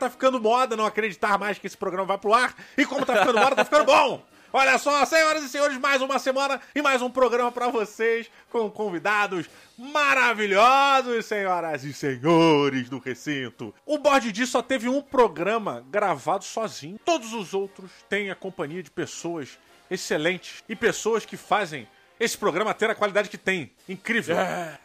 tá 0.00 0.10
ficando 0.10 0.40
moda 0.40 0.76
não 0.76 0.86
acreditar 0.86 1.38
mais 1.38 1.58
que 1.58 1.66
esse 1.66 1.76
programa 1.76 2.06
vai 2.06 2.18
pro 2.18 2.32
ar. 2.32 2.54
E 2.76 2.86
como 2.86 3.04
tá 3.04 3.16
ficando 3.16 3.38
moda, 3.38 3.54
tá 3.54 3.64
ficando 3.64 3.84
bom. 3.84 4.22
Olha 4.52 4.78
só, 4.78 5.04
senhoras 5.04 5.44
e 5.44 5.48
senhores, 5.48 5.78
mais 5.78 6.02
uma 6.02 6.18
semana 6.18 6.60
e 6.74 6.82
mais 6.82 7.00
um 7.02 7.10
programa 7.10 7.52
para 7.52 7.68
vocês 7.68 8.28
com 8.50 8.68
convidados 8.68 9.46
maravilhosos, 9.78 11.24
senhoras 11.24 11.84
e 11.84 11.92
senhores 11.92 12.88
do 12.88 12.98
recinto. 12.98 13.72
O 13.86 13.98
Borde 13.98 14.32
D 14.32 14.44
só 14.46 14.60
teve 14.60 14.88
um 14.88 15.00
programa 15.00 15.84
gravado 15.88 16.44
sozinho. 16.44 16.98
Todos 17.04 17.32
os 17.32 17.54
outros 17.54 17.92
têm 18.08 18.28
a 18.28 18.34
companhia 18.34 18.82
de 18.82 18.90
pessoas 18.90 19.56
excelentes 19.88 20.64
e 20.68 20.74
pessoas 20.74 21.24
que 21.24 21.36
fazem 21.36 21.86
esse 22.18 22.36
programa 22.36 22.74
ter 22.74 22.90
a 22.90 22.94
qualidade 22.94 23.28
que 23.28 23.38
tem. 23.38 23.70
Incrível. 23.88 24.36
É. 24.36 24.78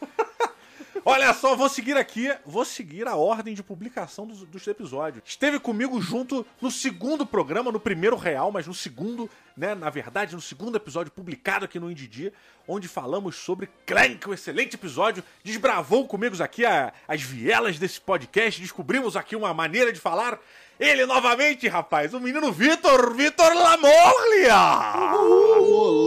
Olha 1.08 1.32
só, 1.32 1.54
vou 1.54 1.68
seguir 1.68 1.96
aqui, 1.96 2.34
vou 2.44 2.64
seguir 2.64 3.06
a 3.06 3.14
ordem 3.14 3.54
de 3.54 3.62
publicação 3.62 4.26
dos, 4.26 4.42
dos, 4.42 4.66
episódios. 4.66 5.22
Esteve 5.24 5.60
comigo 5.60 6.02
junto 6.02 6.44
no 6.60 6.68
segundo 6.68 7.24
programa, 7.24 7.70
no 7.70 7.78
primeiro 7.78 8.16
real, 8.16 8.50
mas 8.50 8.66
no 8.66 8.74
segundo, 8.74 9.30
né? 9.56 9.72
Na 9.76 9.88
verdade, 9.88 10.34
no 10.34 10.40
segundo 10.40 10.74
episódio 10.74 11.12
publicado 11.12 11.64
aqui 11.64 11.78
no 11.78 11.88
Indie 11.88 12.32
onde 12.66 12.88
falamos 12.88 13.36
sobre 13.36 13.68
Clank, 13.86 14.28
um 14.28 14.34
excelente 14.34 14.74
episódio. 14.74 15.22
Desbravou 15.44 16.08
comigo 16.08 16.42
aqui 16.42 16.66
a, 16.66 16.92
as 17.06 17.22
vielas 17.22 17.78
desse 17.78 18.00
podcast, 18.00 18.60
descobrimos 18.60 19.14
aqui 19.16 19.36
uma 19.36 19.54
maneira 19.54 19.92
de 19.92 20.00
falar 20.00 20.40
ele 20.76 21.06
novamente, 21.06 21.68
rapaz, 21.68 22.14
o 22.14 22.20
menino 22.20 22.50
Vitor, 22.50 23.14
Vitor 23.14 23.54
Lamorlia! 23.54 24.56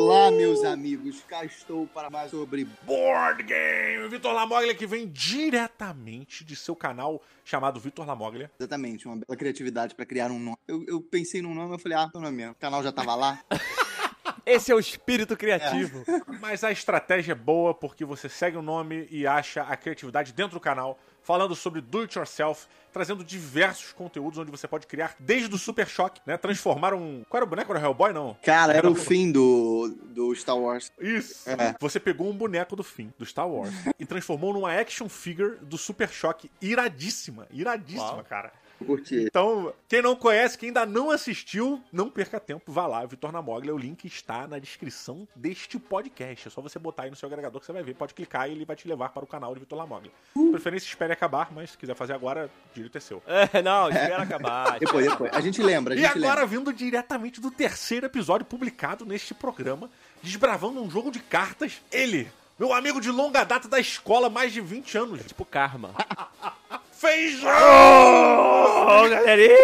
Olá, 0.10 0.32
meus 0.32 0.64
amigos, 0.64 1.24
cá 1.28 1.46
estou 1.46 1.86
para 1.86 2.10
mais 2.10 2.32
sobre 2.32 2.66
Board 2.82 3.44
Game. 3.44 4.08
Vitor 4.10 4.34
Lamoglia 4.34 4.74
que 4.74 4.88
vem 4.88 5.08
diretamente 5.08 6.44
de 6.44 6.56
seu 6.56 6.76
canal 6.76 7.22
chamado 7.46 7.80
Vitor 7.80 8.08
Lamoglia. 8.08 8.50
Exatamente, 8.60 9.06
uma 9.06 9.18
bela 9.18 9.38
criatividade 9.38 9.94
para 9.94 10.08
criar 10.08 10.32
um 10.32 10.40
nome. 10.40 10.58
Eu, 10.68 10.84
eu 10.88 11.00
pensei 11.00 11.44
num 11.44 11.54
nome, 11.54 11.76
eu 11.76 11.78
falei, 11.78 11.96
ah, 11.96 12.10
o 12.12 12.20
nome 12.20 12.36
mesmo. 12.36 12.54
O 12.54 12.56
canal 12.56 12.82
já 12.82 12.92
tava 12.92 13.14
lá. 13.14 13.40
Esse 14.48 14.72
é 14.72 14.76
o 14.76 14.80
espírito 14.80 15.38
criativo. 15.38 16.04
É. 16.08 16.40
Mas 16.40 16.64
a 16.64 16.72
estratégia 16.72 17.34
é 17.34 17.36
boa 17.36 17.72
porque 17.76 18.04
você 18.04 18.28
segue 18.28 18.58
o 18.58 18.64
nome 18.64 19.08
e 19.12 19.28
acha 19.28 19.62
a 19.62 19.78
criatividade 19.78 20.34
dentro 20.34 20.56
do 20.56 20.60
canal 20.60 21.00
falando 21.30 21.56
sobre 21.56 21.80
do 21.80 22.02
it 22.02 22.18
yourself, 22.18 22.66
trazendo 22.92 23.24
diversos 23.24 23.94
conteúdos 23.94 24.40
onde 24.40 24.50
você 24.50 24.68
pode 24.68 24.88
criar 24.88 25.16
desde 25.20 25.54
o 25.54 25.60
Super 25.60 25.88
Choque, 25.88 26.20
né? 26.26 26.36
Transformar 26.38 26.92
um. 26.92 27.24
Qual 27.30 27.38
era 27.38 27.46
o 27.46 27.48
boneco? 27.48 27.72
Era 27.72 27.80
o 27.80 27.86
Hellboy, 27.86 28.12
não? 28.12 28.36
Cara, 28.44 28.74
era, 28.74 28.80
era 28.80 28.90
o 28.90 28.96
fim 28.96 29.32
do, 29.32 29.96
do 30.06 30.34
Star 30.34 30.58
Wars. 30.58 30.92
Isso. 31.00 31.48
É. 31.48 31.76
Você 31.80 32.00
pegou 32.00 32.28
um 32.28 32.36
boneco 32.36 32.76
do 32.76 32.84
fim, 32.84 33.14
do 33.16 33.24
Star 33.28 33.48
Wars, 33.48 33.72
e 34.00 34.08
transformou 34.08 34.54
numa 34.54 34.74
action 34.74 35.08
figure 35.08 35.58
do 35.62 35.78
Super 35.78 36.10
Choque 36.10 36.50
iradíssima. 36.60 37.46
Iradíssima, 37.52 38.14
Uau. 38.14 38.26
cara. 38.28 38.52
Curti. 38.86 39.26
Então, 39.28 39.74
quem 39.88 40.02
não 40.02 40.16
conhece, 40.16 40.58
quem 40.58 40.70
ainda 40.70 40.86
não 40.86 41.12
assistiu, 41.12 41.82
não 41.92 42.10
perca 42.10 42.40
tempo, 42.40 42.72
vá 42.72 42.88
lá, 42.88 43.06
Vitor 43.06 43.32
Namoglia. 43.32 43.74
O 43.74 43.78
link 43.78 44.06
está 44.06 44.48
na 44.48 44.60
descrição 44.60 45.28
deste 45.36 45.78
podcast. 45.78 46.48
É 46.48 46.52
só 46.52 46.62
você 46.62 46.80
botar 46.80 47.04
aí 47.04 47.10
no 47.10 47.16
seu 47.16 47.28
agregador 47.28 47.60
que 47.60 47.66
você 47.66 47.74
vai 47.74 47.84
ver. 47.84 47.96
Pode 47.96 48.14
clicar 48.14 48.50
e 48.50 48.54
ele 48.54 48.66
vai 48.66 48.76
te 48.76 48.88
levar 48.88 49.10
para 49.10 49.24
o 49.24 49.28
canal 49.28 49.54
de 49.54 49.60
Vitor 49.60 49.78
Namoglia. 49.78 50.12
Uh. 50.36 50.52
Preferência, 50.52 50.88
espere 50.88 51.14
acabar, 51.14 51.52
mas 51.52 51.72
se 51.72 51.78
quiser 51.78 51.96
fazer 51.96 52.14
agora, 52.14 52.50
o 52.72 52.74
direito 52.74 52.98
é 52.98 53.02
seu. 53.02 53.22
É, 53.26 53.62
não, 53.62 53.90
espera 53.90 54.24
acabar. 54.24 54.78
depois, 54.80 55.08
depois. 55.10 55.34
A 55.34 55.42
gente 55.42 55.62
lembra, 55.62 55.94
a 55.94 55.98
gente 55.98 56.06
E 56.06 56.08
agora, 56.08 56.42
lembra. 56.42 56.46
vindo 56.48 56.74
diretamente 56.74 57.40
do 57.42 57.52
terceiro 57.52 58.06
episódio 58.06 58.46
publicado 58.46 59.06
neste 59.06 59.34
programa, 59.34 59.90
desbravando 60.22 60.82
um 60.82 60.90
jogo 60.90 61.12
de 61.12 61.20
cartas, 61.20 61.82
ele, 61.92 62.32
meu 62.58 62.74
amigo 62.74 63.00
de 63.00 63.12
longa 63.12 63.44
data 63.44 63.68
da 63.68 63.80
escola, 63.80 64.30
mais 64.30 64.52
de 64.52 64.62
20 64.62 64.98
anos. 64.98 65.20
É 65.22 65.24
tipo 65.24 65.46
karma. 65.46 65.94
Feijão! 67.00 67.50
Oh, 67.50 69.10
galerinha! 69.10 69.58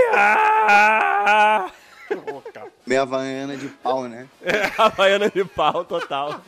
Meia 2.88 3.02
havaiana 3.02 3.58
de 3.58 3.68
pau, 3.68 4.08
né? 4.08 4.30
É, 4.42 4.72
havaiana 4.82 5.30
de 5.30 5.44
pau, 5.44 5.84
total. 5.84 6.40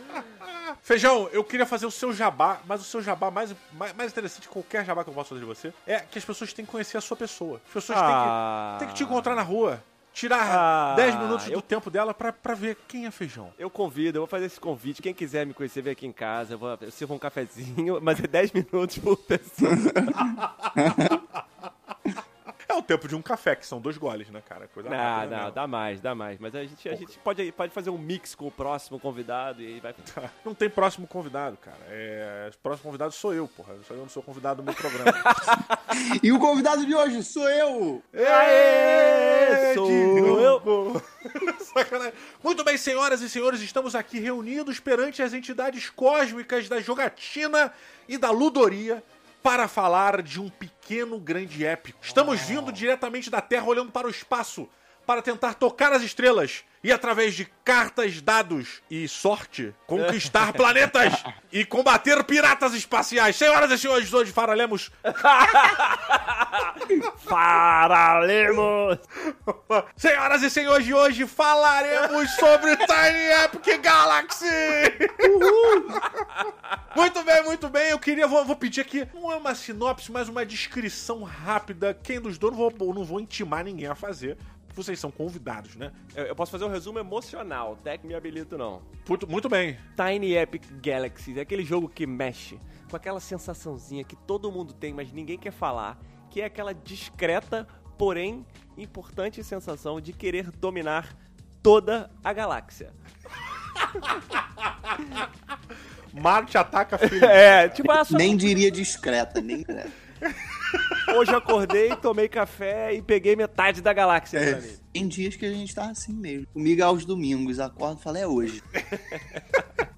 Feijão, 0.82 1.28
eu 1.34 1.44
queria 1.44 1.66
fazer 1.66 1.86
o 1.86 1.92
seu 1.92 2.14
jabá, 2.14 2.62
mas 2.66 2.80
o 2.80 2.86
seu 2.86 3.02
jabá 3.02 3.30
mais, 3.30 3.54
mais, 3.74 3.94
mais 3.94 4.14
interessante 4.14 4.48
que 4.48 4.54
qualquer 4.54 4.86
jabá 4.86 5.04
que 5.04 5.10
eu 5.10 5.14
possa 5.14 5.28
fazer 5.30 5.42
de 5.42 5.46
você 5.46 5.74
é 5.86 6.00
que 6.00 6.18
as 6.18 6.24
pessoas 6.24 6.54
têm 6.54 6.64
que 6.64 6.72
conhecer 6.72 6.98
a 6.98 7.02
sua 7.02 7.18
pessoa. 7.18 7.60
As 7.68 7.74
pessoas 7.74 8.00
ah. 8.02 8.08
têm, 8.08 8.78
que, 8.78 8.80
têm 8.80 8.88
que 8.88 8.94
te 8.94 9.04
encontrar 9.04 9.36
na 9.36 9.42
rua 9.42 9.84
tirar 10.18 10.48
ah, 10.50 10.96
10 10.96 11.16
minutos 11.16 11.48
eu... 11.48 11.58
do 11.58 11.62
tempo 11.62 11.92
dela 11.92 12.12
pra, 12.14 12.34
pra 12.34 12.56
ver 12.56 12.76
quem 12.88 13.06
é 13.06 13.12
feijão. 13.12 13.54
Eu 13.58 13.70
convido, 13.70 14.18
eu 14.18 14.22
vou 14.22 14.28
fazer 14.28 14.46
esse 14.46 14.60
convite. 14.60 15.02
Quem 15.02 15.14
quiser 15.14 15.46
me 15.46 15.54
conhecer, 15.54 15.82
vem 15.84 15.94
aqui 15.94 16.08
em 16.08 16.12
casa. 16.12 16.56
Eu, 16.56 16.58
vou, 16.58 16.76
eu 16.82 16.92
sirvo 16.92 17.14
um 17.14 17.20
cafezinho, 17.20 18.00
mas 18.02 18.20
é 18.20 18.28
10 18.28 18.52
minutos 18.52 18.98
por 18.98 19.16
pessoa. 19.18 19.72
É 22.78 22.80
o 22.80 22.84
tempo 22.84 23.08
de 23.08 23.16
um 23.16 23.22
café, 23.24 23.56
que 23.56 23.66
são 23.66 23.82
dois 23.82 23.98
goles, 23.98 24.30
né, 24.30 24.40
cara? 24.48 24.68
Coisa 24.68 24.88
não, 24.88 24.96
rápida, 24.96 25.36
não, 25.36 25.46
né? 25.46 25.52
dá 25.52 25.68
mais, 25.68 26.00
dá 26.00 26.14
mais. 26.14 26.40
Mas 26.40 26.54
a 26.54 26.64
gente, 26.64 26.88
a 26.88 26.96
gente 26.96 27.18
pode, 27.20 27.52
pode 27.52 27.74
fazer 27.74 27.90
um 27.90 27.98
mix 27.98 28.36
com 28.36 28.46
o 28.46 28.52
próximo 28.52 29.00
convidado 29.00 29.64
e 29.64 29.66
aí 29.66 29.80
vai. 29.80 29.96
Não 30.46 30.54
tem 30.54 30.70
próximo 30.70 31.08
convidado, 31.08 31.58
cara. 31.58 31.78
É... 31.88 32.52
O 32.54 32.58
próximo 32.60 32.84
convidado 32.84 33.12
sou 33.12 33.34
eu, 33.34 33.48
porra. 33.48 33.76
Eu 33.90 33.98
não 33.98 34.10
sou 34.10 34.22
convidado 34.22 34.62
do 34.62 34.66
meu 34.66 34.76
programa. 34.76 35.12
e 36.22 36.32
o 36.32 36.40
convidado 36.40 36.86
de 36.86 36.94
hoje 36.94 37.24
sou 37.24 37.50
eu! 37.50 38.04
Aê! 38.14 39.74
Sou 39.74 39.90
eu! 39.90 41.02
Sacanagem. 41.60 42.14
Muito 42.44 42.64
bem, 42.64 42.78
senhoras 42.78 43.22
e 43.22 43.30
senhores, 43.30 43.62
estamos 43.62 43.96
aqui 43.96 44.20
reunidos 44.20 44.80
perante 44.80 45.22
as 45.22 45.34
entidades 45.34 45.90
cósmicas 45.90 46.70
da 46.70 46.80
jogatina 46.80 47.74
e 48.08 48.18
da 48.18 48.32
ludoria 48.32 49.04
para 49.42 49.68
falar 49.68 50.22
de 50.22 50.40
um 50.40 50.50
pequeno 50.50 51.20
grande 51.20 51.66
épico. 51.66 52.00
Estamos 52.02 52.42
vindo 52.42 52.72
diretamente 52.72 53.30
da 53.30 53.42
Terra 53.42 53.66
olhando 53.66 53.92
para 53.92 54.08
o 54.08 54.12
espaço 54.12 54.70
para 55.08 55.22
tentar 55.22 55.54
tocar 55.54 55.94
as 55.94 56.04
estrelas 56.04 56.66
e 56.84 56.92
através 56.92 57.34
de 57.34 57.46
cartas, 57.64 58.22
dados 58.22 58.82
e 58.92 59.08
sorte 59.08 59.74
conquistar 59.88 60.52
planetas 60.54 61.24
e 61.50 61.64
combater 61.64 62.22
piratas 62.26 62.74
espaciais. 62.74 63.38
Senhoras 63.38 63.72
e 63.72 63.78
senhores, 63.78 64.14
hoje 64.14 64.34
faralemos. 64.34 64.92
faralemos! 67.18 69.00
Senhoras 69.96 70.44
e 70.44 70.50
senhores, 70.50 70.86
de 70.86 70.94
hoje 70.94 71.28
falaremos 71.28 72.30
sobre 72.32 72.76
Tiny 72.76 73.44
Epic 73.44 73.82
Galaxy! 73.82 74.46
Uhul. 75.20 75.88
Muito 76.96 77.24
bem, 77.24 77.44
muito 77.44 77.70
bem. 77.70 77.90
Eu 77.92 78.00
queria, 78.00 78.28
vou, 78.28 78.46
vou, 78.46 78.56
pedir 78.56 78.82
aqui, 78.82 79.08
não 79.14 79.32
é 79.32 79.36
uma 79.36 79.56
sinopse, 79.56 80.12
mas 80.12 80.30
uma 80.30 80.46
descrição 80.46 81.24
rápida. 81.24 81.94
Quem 81.94 82.20
dos 82.20 82.38
dois, 82.38 82.56
não 82.56 82.70
vou, 82.70 82.94
não 82.94 83.06
vou 83.06 83.20
intimar 83.20 83.64
ninguém 83.64 83.88
a 83.88 83.96
fazer 83.96 84.38
vocês 84.78 85.00
são 85.00 85.10
convidados, 85.10 85.76
né? 85.76 85.92
Eu, 86.16 86.26
eu 86.26 86.36
posso 86.36 86.52
fazer 86.52 86.64
um 86.64 86.70
resumo 86.70 87.00
emocional, 87.00 87.74
até 87.74 87.98
que 87.98 88.06
me 88.06 88.14
habilito 88.14 88.58
não. 88.58 88.84
Muito, 89.10 89.28
muito 89.28 89.50
bem. 89.50 89.78
Tiny 89.96 90.36
Epic 90.36 90.64
Galaxy 90.82 91.38
é 91.38 91.42
aquele 91.42 91.64
jogo 91.64 91.90
que 91.90 92.06
mexe 92.06 92.60
com 92.90 92.96
aquela 92.96 93.20
sensaçãozinha 93.20 94.04
que 94.04 94.16
todo 94.16 94.52
mundo 94.52 94.74
tem, 94.74 94.94
mas 94.94 95.12
ninguém 95.12 95.38
quer 95.38 95.52
falar, 95.52 96.00
que 96.38 96.42
é 96.42 96.46
aquela 96.46 96.72
discreta, 96.72 97.68
porém 97.98 98.46
importante 98.78 99.44
sensação 99.44 100.00
de 100.00 100.14
querer 100.14 100.52
dominar 100.52 101.18
toda 101.64 102.12
a 102.24 102.32
galáxia. 102.32 102.94
Marte 106.14 106.56
ataca 106.56 106.96
filho. 107.00 107.26
É, 107.26 107.68
tipo, 107.70 107.92
a 107.92 108.06
sua... 108.06 108.20
Nem 108.20 108.38
diria 108.38 108.70
discreta, 108.70 109.42
nem 109.42 109.58
discreta. 109.58 109.92
Hoje 111.18 111.34
acordei, 111.34 111.96
tomei 111.96 112.30
café 112.30 112.94
e 112.94 113.02
peguei 113.02 113.36
metade 113.36 113.82
da 113.82 113.92
galáxia 113.92 114.38
é. 114.38 114.62
Tem 114.94 115.08
dias 115.08 115.36
que 115.36 115.46
a 115.46 115.52
gente 115.52 115.74
tá 115.74 115.90
assim 115.90 116.14
mesmo. 116.14 116.46
Comigo 116.54 116.84
aos 116.84 117.04
domingos, 117.04 117.60
acordo 117.60 118.00
e 118.00 118.04
falo, 118.04 118.18
é 118.18 118.28
hoje. 118.28 118.62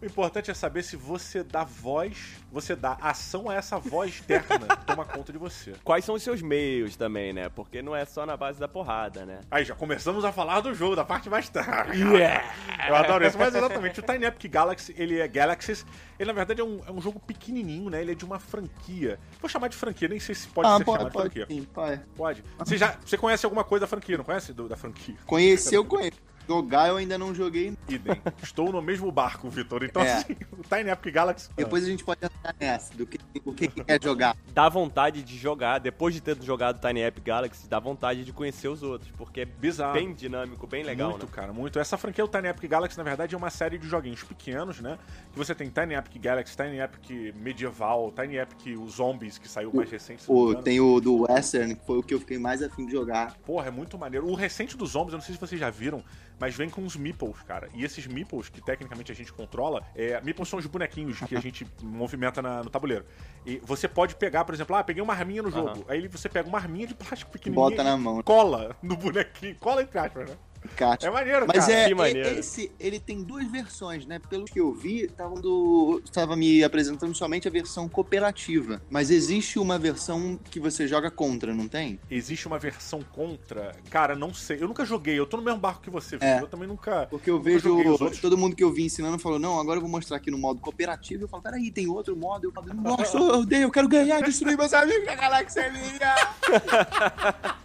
o 0.01 0.05
importante 0.05 0.51
é 0.51 0.53
saber 0.53 0.83
se 0.83 0.95
você 0.95 1.43
dá 1.43 1.63
voz, 1.63 2.37
você 2.51 2.75
dá 2.75 2.97
ação 3.01 3.49
a 3.49 3.55
essa 3.55 3.77
voz 3.77 4.11
externa 4.11 4.67
que 4.77 4.85
toma 4.85 5.05
conta 5.05 5.31
de 5.31 5.37
você. 5.37 5.73
Quais 5.83 6.05
são 6.05 6.15
os 6.15 6.23
seus 6.23 6.41
meios 6.41 6.95
também, 6.95 7.33
né? 7.33 7.49
Porque 7.49 7.81
não 7.81 7.95
é 7.95 8.05
só 8.05 8.25
na 8.25 8.37
base 8.37 8.59
da 8.59 8.67
porrada, 8.67 9.25
né? 9.25 9.39
Aí 9.49 9.65
já 9.65 9.75
começamos 9.75 10.23
a 10.23 10.31
falar 10.31 10.61
do 10.61 10.73
jogo, 10.73 10.95
da 10.95 11.05
parte 11.05 11.29
mais 11.29 11.49
tarde. 11.49 12.01
Yeah! 12.01 12.53
Eu 12.87 12.95
adoro 12.95 13.25
isso, 13.25 13.37
mas 13.37 13.53
exatamente, 13.53 13.99
o 13.99 14.03
Tiny 14.03 14.25
Epic 14.25 14.51
Galaxy, 14.51 14.93
ele 14.97 15.19
é 15.19 15.27
Galaxies, 15.27 15.85
ele 16.17 16.27
na 16.27 16.33
verdade 16.33 16.61
é 16.61 16.63
um, 16.63 16.81
é 16.87 16.91
um 16.91 17.01
jogo 17.01 17.19
pequenininho, 17.19 17.89
né? 17.89 18.01
Ele 18.01 18.11
é 18.11 18.15
de 18.15 18.25
uma 18.25 18.39
franquia. 18.39 19.19
Vou 19.39 19.49
chamar 19.49 19.67
de 19.67 19.75
franquia, 19.75 20.07
nem 20.07 20.19
sei 20.19 20.35
se 20.35 20.47
pode 20.47 20.67
ah, 20.67 20.77
ser 20.77 20.85
pode, 20.85 20.97
chamado 20.97 21.13
pode, 21.13 21.29
de 21.29 21.35
franquia. 21.35 21.55
Sim, 21.55 21.67
pode. 21.73 22.01
Pode. 22.15 22.43
Você, 22.59 22.77
já, 22.77 22.97
você 23.03 23.17
conhece 23.17 23.45
alguma 23.45 23.63
coisa 23.63 23.81
da 23.81 23.87
franquia, 23.87 24.17
não 24.17 24.23
conhece 24.23 24.53
do, 24.53 24.67
da 24.67 24.75
franquia? 24.75 24.89
franquia. 24.89 25.17
Conhecer 25.25 25.77
eu 25.77 25.85
conheço. 25.85 26.19
Jogar 26.49 26.87
eu 26.87 26.97
ainda 26.97 27.15
não 27.15 27.31
joguei. 27.35 27.77
Idem. 27.87 28.19
Estou 28.41 28.71
no 28.71 28.81
mesmo 28.81 29.11
barco, 29.11 29.47
Vitor. 29.51 29.83
Então, 29.83 30.01
é. 30.01 30.13
assim, 30.13 30.35
o 30.51 30.63
Tiny 30.63 30.89
Epic 30.89 31.13
Galaxy. 31.13 31.47
Depois 31.55 31.83
a 31.83 31.87
gente 31.87 32.03
pode 32.03 32.21
nessa, 32.59 32.91
do 32.95 33.05
que 33.05 33.19
o 33.45 33.53
que, 33.53 33.67
que 33.67 33.83
quer 33.83 34.01
jogar. 34.01 34.35
Dá 34.51 34.67
vontade 34.67 35.21
de 35.21 35.37
jogar, 35.37 35.77
depois 35.77 36.11
de 36.11 36.21
ter 36.21 36.41
jogado 36.41 36.81
Tiny 36.81 37.01
Epic 37.01 37.23
Galaxy, 37.23 37.67
dá 37.67 37.79
vontade 37.79 38.25
de 38.25 38.33
conhecer 38.33 38.67
os 38.67 38.81
outros, 38.81 39.11
porque 39.11 39.41
é 39.41 39.45
Bizarro. 39.45 39.93
bem 39.93 40.11
dinâmico, 40.11 40.65
bem 40.65 40.83
legal, 40.83 41.11
muito, 41.11 41.27
né? 41.27 41.31
cara, 41.31 41.53
muito. 41.53 41.77
Essa 41.77 41.99
franquia, 41.99 42.25
o 42.25 42.27
Tiny 42.27 42.47
Epic 42.47 42.67
Galaxy, 42.67 42.97
na 42.97 43.03
verdade, 43.03 43.35
é 43.35 43.37
uma 43.37 43.51
série 43.51 43.77
de 43.77 43.87
joguinhos 43.87 44.23
pequenos, 44.23 44.79
né? 44.79 44.97
Que 45.31 45.37
você 45.37 45.53
tem 45.53 45.69
Tiny 45.69 45.93
Epic 45.93 46.19
Galaxy, 46.19 46.57
Tiny 46.57 46.79
Epic 46.79 47.35
Medieval, 47.35 48.11
Tiny 48.11 48.37
Epic 48.37 48.79
os 48.79 48.93
Zombies, 48.93 49.37
que 49.37 49.47
saiu 49.47 49.71
mais 49.71 49.91
recente. 49.91 50.23
engano. 50.49 50.63
tem 50.63 50.79
o 50.79 50.99
do 50.99 51.27
Western, 51.29 51.75
que 51.75 51.85
foi 51.85 51.99
o 51.99 52.03
que 52.03 52.15
eu 52.15 52.19
fiquei 52.19 52.39
mais 52.39 52.63
afim 52.63 52.87
de 52.87 52.91
jogar. 52.91 53.37
Porra, 53.45 53.67
é 53.67 53.71
muito 53.71 53.99
maneiro. 53.99 54.27
O 54.27 54.33
recente 54.33 54.75
dos 54.75 54.91
Zombies, 54.91 55.13
eu 55.13 55.17
não 55.17 55.23
sei 55.23 55.35
se 55.35 55.39
vocês 55.39 55.61
já 55.61 55.69
viram, 55.69 56.03
mas 56.39 56.55
vem 56.55 56.69
com 56.69 56.85
os 56.85 56.95
meeples, 56.95 57.41
cara. 57.47 57.69
E 57.73 57.83
esses 57.83 58.07
meeples, 58.07 58.49
que 58.49 58.61
tecnicamente 58.61 59.11
a 59.11 59.15
gente 59.15 59.31
controla, 59.33 59.83
é, 59.95 60.19
meeples 60.21 60.47
são 60.47 60.57
os 60.59 60.65
bonequinhos 60.65 61.19
que 61.21 61.35
a 61.35 61.39
gente 61.41 61.67
movimenta 61.81 62.41
na- 62.41 62.63
no 62.63 62.69
tabuleiro. 62.69 63.05
E 63.45 63.59
você 63.63 63.87
pode 63.87 64.15
pegar, 64.15 64.45
por 64.45 64.53
exemplo, 64.53 64.75
ah, 64.75 64.83
peguei 64.83 65.01
uma 65.03 65.13
arminha 65.13 65.41
no 65.43 65.51
jogo. 65.51 65.69
Aham. 65.69 65.83
Aí 65.87 66.07
você 66.07 66.29
pega 66.29 66.47
uma 66.47 66.57
arminha 66.57 66.87
de 66.87 66.93
plástico 66.95 67.31
pequenininha 67.31 67.69
Bota 67.69 67.83
na 67.83 67.95
e 67.95 67.97
mão. 67.99 68.21
cola 68.23 68.75
no 68.81 68.95
bonequinho. 68.95 69.55
Cola 69.59 69.81
entre 69.81 69.99
aspas, 69.99 70.29
né? 70.29 70.37
É 71.05 71.09
maneiro, 71.09 71.45
Mas 71.47 71.65
cara. 71.65 71.73
é, 71.73 71.91
é- 71.91 71.95
maneiro. 71.95 72.29
esse, 72.39 72.71
ele 72.79 72.99
tem 72.99 73.23
duas 73.23 73.49
versões, 73.49 74.05
né? 74.05 74.19
Pelo 74.29 74.45
que 74.45 74.59
eu 74.59 74.73
vi, 74.73 75.03
estavam 75.03 75.39
do, 75.39 76.01
estava 76.03 76.35
me 76.35 76.63
apresentando 76.63 77.15
somente 77.15 77.47
a 77.47 77.51
versão 77.51 77.87
cooperativa. 77.87 78.81
Mas 78.89 79.09
existe 79.09 79.59
uma 79.59 79.77
versão 79.77 80.39
que 80.49 80.59
você 80.59 80.87
joga 80.87 81.09
contra, 81.09 81.53
não 81.53 81.67
tem? 81.67 81.99
Existe 82.09 82.47
uma 82.47 82.59
versão 82.59 83.01
contra? 83.01 83.75
Cara, 83.89 84.15
não 84.15 84.33
sei. 84.33 84.61
Eu 84.61 84.67
nunca 84.67 84.85
joguei. 84.85 85.17
Eu 85.17 85.25
tô 85.25 85.37
no 85.37 85.43
mesmo 85.43 85.59
barco 85.59 85.81
que 85.81 85.89
você. 85.89 86.17
É. 86.21 86.41
Eu 86.41 86.47
também 86.47 86.67
nunca. 86.67 87.07
Porque 87.09 87.29
eu 87.29 87.37
nunca 87.37 87.49
vejo 87.49 88.21
todo 88.21 88.37
mundo 88.37 88.55
que 88.55 88.63
eu 88.63 88.71
vi 88.71 88.85
ensinando 88.85 89.17
falou, 89.19 89.39
não, 89.39 89.59
agora 89.59 89.77
eu 89.77 89.81
vou 89.81 89.89
mostrar 89.89 90.17
aqui 90.17 90.31
no 90.31 90.37
modo 90.37 90.59
cooperativo. 90.59 91.23
Eu 91.23 91.27
falo, 91.27 91.43
peraí, 91.43 91.71
tem 91.71 91.87
outro 91.87 92.15
modo. 92.15 92.45
Eu 92.45 92.51
falo, 92.51 92.67
não 92.73 92.83
gosto, 92.95 93.17
eu 93.17 93.39
odeio, 93.39 93.63
eu 93.63 93.71
quero 93.71 93.87
ganhar, 93.87 94.21
destruir 94.21 94.57
meus 94.57 94.73
amigos, 94.73 95.07
a 95.09 95.15
galáxia 95.15 95.61
é 95.61 95.71
minha. 95.71 96.15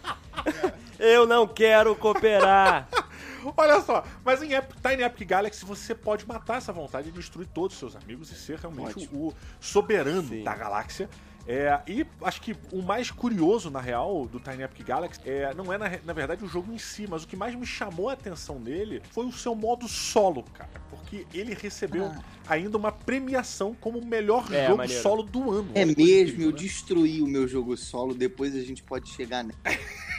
Eu 1.05 1.25
não 1.27 1.47
quero 1.47 1.95
cooperar! 1.95 2.87
Olha 3.55 3.79
só, 3.81 4.03
mas 4.23 4.41
em 4.41 4.53
Ep- 4.53 4.73
Tiny 4.81 5.03
Epic 5.03 5.27
Galaxy 5.27 5.63
você 5.63 5.93
pode 5.93 6.27
matar 6.27 6.57
essa 6.57 6.73
vontade 6.73 7.11
de 7.11 7.17
destruir 7.19 7.47
todos 7.47 7.75
os 7.75 7.79
seus 7.79 7.95
amigos 7.95 8.31
e 8.31 8.35
ser 8.35 8.57
realmente 8.57 9.03
Ótimo. 9.03 9.27
o 9.27 9.33
soberano 9.59 10.27
Sim. 10.29 10.43
da 10.43 10.55
galáxia. 10.55 11.07
É, 11.47 11.79
e 11.85 12.03
acho 12.23 12.41
que 12.41 12.55
o 12.71 12.81
mais 12.81 13.11
curioso, 13.11 13.69
na 13.69 13.79
real, 13.79 14.25
do 14.25 14.39
Tiny 14.39 14.63
Epic 14.63 14.83
Galaxy 14.83 15.21
é, 15.23 15.53
não 15.53 15.71
é, 15.71 15.77
na, 15.77 15.91
na 16.03 16.11
verdade, 16.11 16.43
o 16.43 16.47
jogo 16.47 16.73
em 16.73 16.79
si, 16.79 17.05
mas 17.07 17.23
o 17.23 17.27
que 17.27 17.35
mais 17.35 17.53
me 17.53 17.67
chamou 17.67 18.09
a 18.09 18.13
atenção 18.13 18.57
nele 18.59 18.99
foi 19.11 19.27
o 19.27 19.31
seu 19.31 19.53
modo 19.53 19.87
solo, 19.87 20.41
cara. 20.55 20.71
Porque 20.89 21.27
ele 21.31 21.53
recebeu 21.53 22.05
Ah. 22.05 22.19
ainda 22.47 22.75
uma 22.79 22.91
premiação 22.91 23.75
como 23.79 23.99
o 23.99 24.05
melhor 24.05 24.51
É, 24.51 24.65
jogo 24.65 24.77
maneiro. 24.79 25.03
solo 25.03 25.21
do 25.21 25.51
ano. 25.51 25.69
É 25.75 25.85
mesmo, 25.85 26.01
incrível, 26.01 26.45
eu 26.47 26.51
né? 26.51 26.57
destruí 26.57 27.21
o 27.21 27.27
meu 27.27 27.47
jogo 27.47 27.77
solo, 27.77 28.15
depois 28.15 28.55
a 28.55 28.61
gente 28.63 28.81
pode 28.81 29.07
chegar 29.11 29.43
nele. 29.43 29.55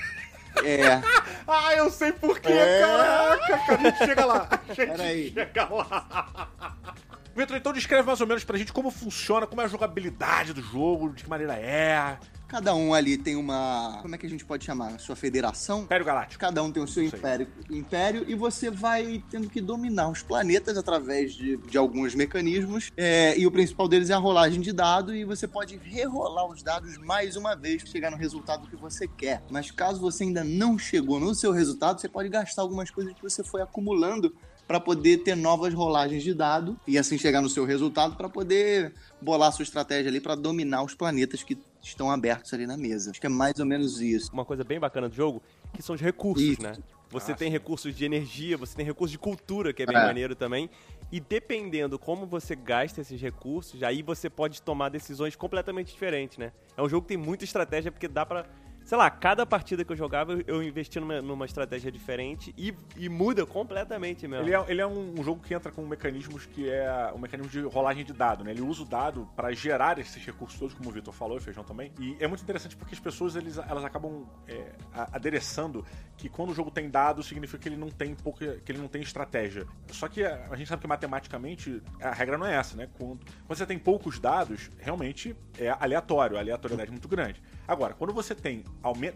É, 0.65 1.01
Ah, 1.49 1.75
eu 1.75 1.91
sei 1.91 2.13
por 2.13 2.39
quê, 2.41 2.53
É. 2.53 2.81
caraca, 2.81 3.59
cara, 3.67 3.79
a 3.81 3.83
gente 3.85 3.99
chega 3.99 4.25
lá. 4.25 4.49
A 4.51 4.73
gente 4.75 4.87
Peraí. 4.91 5.33
chega 5.33 5.65
lá. 5.73 6.49
Vitor, 7.37 7.57
então 7.57 7.73
descreve 7.73 8.07
mais 8.07 8.21
ou 8.21 8.27
menos 8.27 8.45
pra 8.45 8.57
gente 8.57 8.73
como 8.73 8.91
funciona, 8.91 9.47
como 9.47 9.61
é 9.61 9.65
a 9.65 9.69
jogabilidade 9.69 10.53
do 10.55 10.63
jogo, 10.63 11.11
de 11.11 11.23
que 11.25 11.29
maneira 11.31 11.55
é. 11.55 12.17
Cada 12.47 12.75
um 12.75 12.95
ali 12.95 13.17
tem 13.17 13.37
uma. 13.37 13.99
Como 14.03 14.15
é 14.15 14.19
que 14.19 14.27
a 14.27 14.31
gente 14.31 14.45
pode 14.45 14.65
chamar? 14.65 14.99
Sua 15.01 15.17
federação? 15.17 15.83
Império 15.83 16.07
Galáctico. 16.07 16.41
Cada 16.41 16.63
um 16.63 16.71
tem 16.71 16.83
o 16.83 16.89
seu 16.89 17.03
império, 17.03 17.49
império 17.71 18.25
e 18.29 18.35
você 18.35 18.71
vai 18.71 19.23
tendo 19.31 19.49
que 19.49 19.61
dominar 19.61 20.09
os 20.09 20.23
planetas 20.23 20.77
através 20.79 21.35
de, 21.35 21.57
de 21.57 21.77
alguns 21.77 22.15
mecanismos. 22.15 22.91
É, 22.97 23.39
e 23.39 23.47
o 23.47 23.51
principal 23.51 23.89
deles 23.89 24.11
é 24.11 24.15
a 24.15 24.19
rolagem 24.19 24.61
de 24.61 24.73
dado 24.73 25.15
e 25.15 25.25
você 25.25 25.47
pode 25.47 25.77
rerolar 25.77 26.47
os 26.47 26.63
dados 26.63 26.97
mais 26.99 27.37
uma 27.37 27.55
vez 27.55 27.83
para 27.83 27.93
chegar 27.93 28.11
no 28.11 28.17
resultado 28.17 28.69
que 28.69 28.77
você 28.77 29.09
quer. 29.09 29.43
Mas 29.51 29.71
caso 29.71 30.01
você 30.01 30.25
ainda 30.25 30.45
não 30.45 30.79
chegou 30.79 31.19
no 31.19 31.35
seu 31.35 31.53
resultado, 31.53 32.01
você 32.01 32.09
pode 32.09 32.29
gastar 32.29 32.63
algumas 32.63 32.91
coisas 32.91 33.13
que 33.15 33.23
você 33.23 33.43
foi 33.43 33.63
acumulando 33.63 34.35
para 34.67 34.81
poder 34.81 35.19
ter 35.19 35.37
novas 35.37 35.73
rolagens 35.73 36.23
de 36.23 36.35
dado 36.35 36.79
e 36.87 36.99
assim 36.99 37.17
chegar 37.17 37.41
no 37.41 37.49
seu 37.49 37.65
resultado 37.65 38.17
para 38.17 38.29
poder 38.29 38.93
bolar 39.21 39.53
sua 39.53 39.63
estratégia 39.63 40.11
ali 40.11 40.21
para 40.21 40.35
dominar 40.35 40.83
os 40.83 40.95
planetas 40.95 41.43
que 41.43 41.57
estão 41.83 42.11
abertos 42.11 42.53
ali 42.53 42.67
na 42.67 42.77
mesa. 42.77 43.11
Acho 43.13 43.21
que 43.21 43.27
é 43.27 43.31
mais 43.31 43.59
ou 43.61 43.67
menos 43.67 44.01
isso. 44.01 44.33
Uma 44.33 44.45
coisa 44.45 44.65
bem 44.65 44.81
bacana 44.81 45.09
do 45.09 45.15
jogo, 45.15 45.41
que 45.73 45.81
são 45.83 45.95
os 45.95 46.01
recursos, 46.01 46.45
Isso. 46.49 46.63
né? 46.63 46.75
Você 47.09 47.31
Ah, 47.31 47.37
tem 47.37 47.47
sim. 47.47 47.53
recursos 47.53 47.95
de 47.95 48.05
energia, 48.05 48.57
você 48.57 48.75
tem 48.75 48.85
recursos 48.85 49.13
de 49.13 49.19
cultura, 49.19 49.73
que 49.73 49.85
é 49.85 49.87
bem 49.87 49.97
É. 49.97 50.03
maneiro 50.05 50.35
também. 50.35 50.69
E 51.13 51.21
dependendo 51.21 51.97
como 52.01 52.27
você 52.27 52.57
gasta 52.57 53.01
esses 53.01 53.21
recursos, 53.21 53.81
aí 53.85 54.03
você 54.03 54.29
pode 54.29 54.61
tomar 54.61 54.89
decisões 54.89 55.37
completamente 55.37 55.93
diferentes, 55.93 56.37
né? 56.37 56.51
É 56.77 56.83
um 56.83 56.89
jogo 56.89 57.03
que 57.03 57.09
tem 57.15 57.17
muita 57.17 57.45
estratégia, 57.45 57.93
porque 57.93 58.09
dá 58.09 58.27
pra. 58.27 58.45
Sei 58.87 58.97
lá, 58.97 59.11
cada 59.11 59.45
partida 59.45 59.85
que 59.85 59.93
eu 59.93 59.97
jogava, 59.97 60.33
eu- 60.35 60.45
eu 60.47 60.63
investi 60.63 61.01
numa, 61.01 61.21
numa 61.21 61.45
estratégia 61.45 61.91
diferente 61.91 62.55
e, 62.57 62.73
e 62.97 63.09
muda 63.09 63.45
completamente 63.45 64.29
mesmo. 64.29 64.47
Ele 64.47 64.55
é, 64.55 64.65
ele 64.69 64.81
é 64.81 64.87
um, 64.87 65.13
um 65.19 65.25
jogo 65.25 65.43
que 65.43 65.53
entra 65.53 65.73
com 65.73 65.85
mecanismos 65.85 66.47
que 66.47 66.71
é 66.71 67.13
um 67.13 67.19
mecanismo 67.19 67.51
de 67.51 67.61
rolagem 67.63 68.05
de 68.05 68.13
dado, 68.13 68.45
né? 68.45 68.53
Ele 68.53 68.63
usa 68.63 68.83
o 68.83 68.87
dado 68.87 69.29
pra 69.35 69.51
gerar 69.53 69.99
esses 69.99 70.25
recursos 70.25 70.57
todos, 70.57 70.73
como 70.73 70.89
o 70.89 70.93
Vitor 70.93 71.13
falou, 71.13 71.37
e 71.37 71.41
o 71.41 71.43
Feijão 71.43 71.65
também. 71.65 71.93
E 71.99 72.17
é 72.21 72.29
muito 72.29 72.45
interessante 72.45 72.77
porque 72.77 72.95
as 72.95 73.01
pessoas 73.01 73.35
eles, 73.35 73.59
elas 73.59 73.85
acabam 73.85 74.25
é, 74.47 74.71
adereçando 75.13 75.85
que 76.17 76.29
quando 76.29 76.51
o 76.51 76.55
jogo 76.55 76.71
tem 76.71 76.89
dado, 76.89 77.25
significa 77.25 77.59
que 77.59 77.69
ele 77.69 77.77
não 77.77 77.89
tem 77.89 78.15
pouca, 78.15 78.57
que 78.65 78.71
ele 78.71 78.79
não 78.79 78.87
tem 78.89 79.03
estratégia. 79.03 79.67
Só 79.91 80.07
que 80.07 80.25
a, 80.25 80.47
a 80.49 80.55
gente 80.57 80.69
sabe 80.69 80.81
que 80.83 80.87
matematicamente 80.89 81.83
a 82.01 82.13
regra 82.13 82.39
não 82.39 82.47
é 82.47 82.55
essa, 82.55 82.77
né? 82.77 82.89
Quando, 82.97 83.19
quando 83.47 83.59
você 83.59 83.67
tem 83.67 83.79
poucos 83.81 84.21
dados, 84.21 84.71
realmente 84.79 85.35
é 85.59 85.71
aleatório, 85.71 86.37
a 86.37 86.41
aleatoriedade 86.41 86.89
é 86.89 86.93
muito 86.93 87.09
grande. 87.09 87.43
Agora, 87.67 87.95
quando 87.95 88.13
você 88.13 88.35
tem 88.35 88.65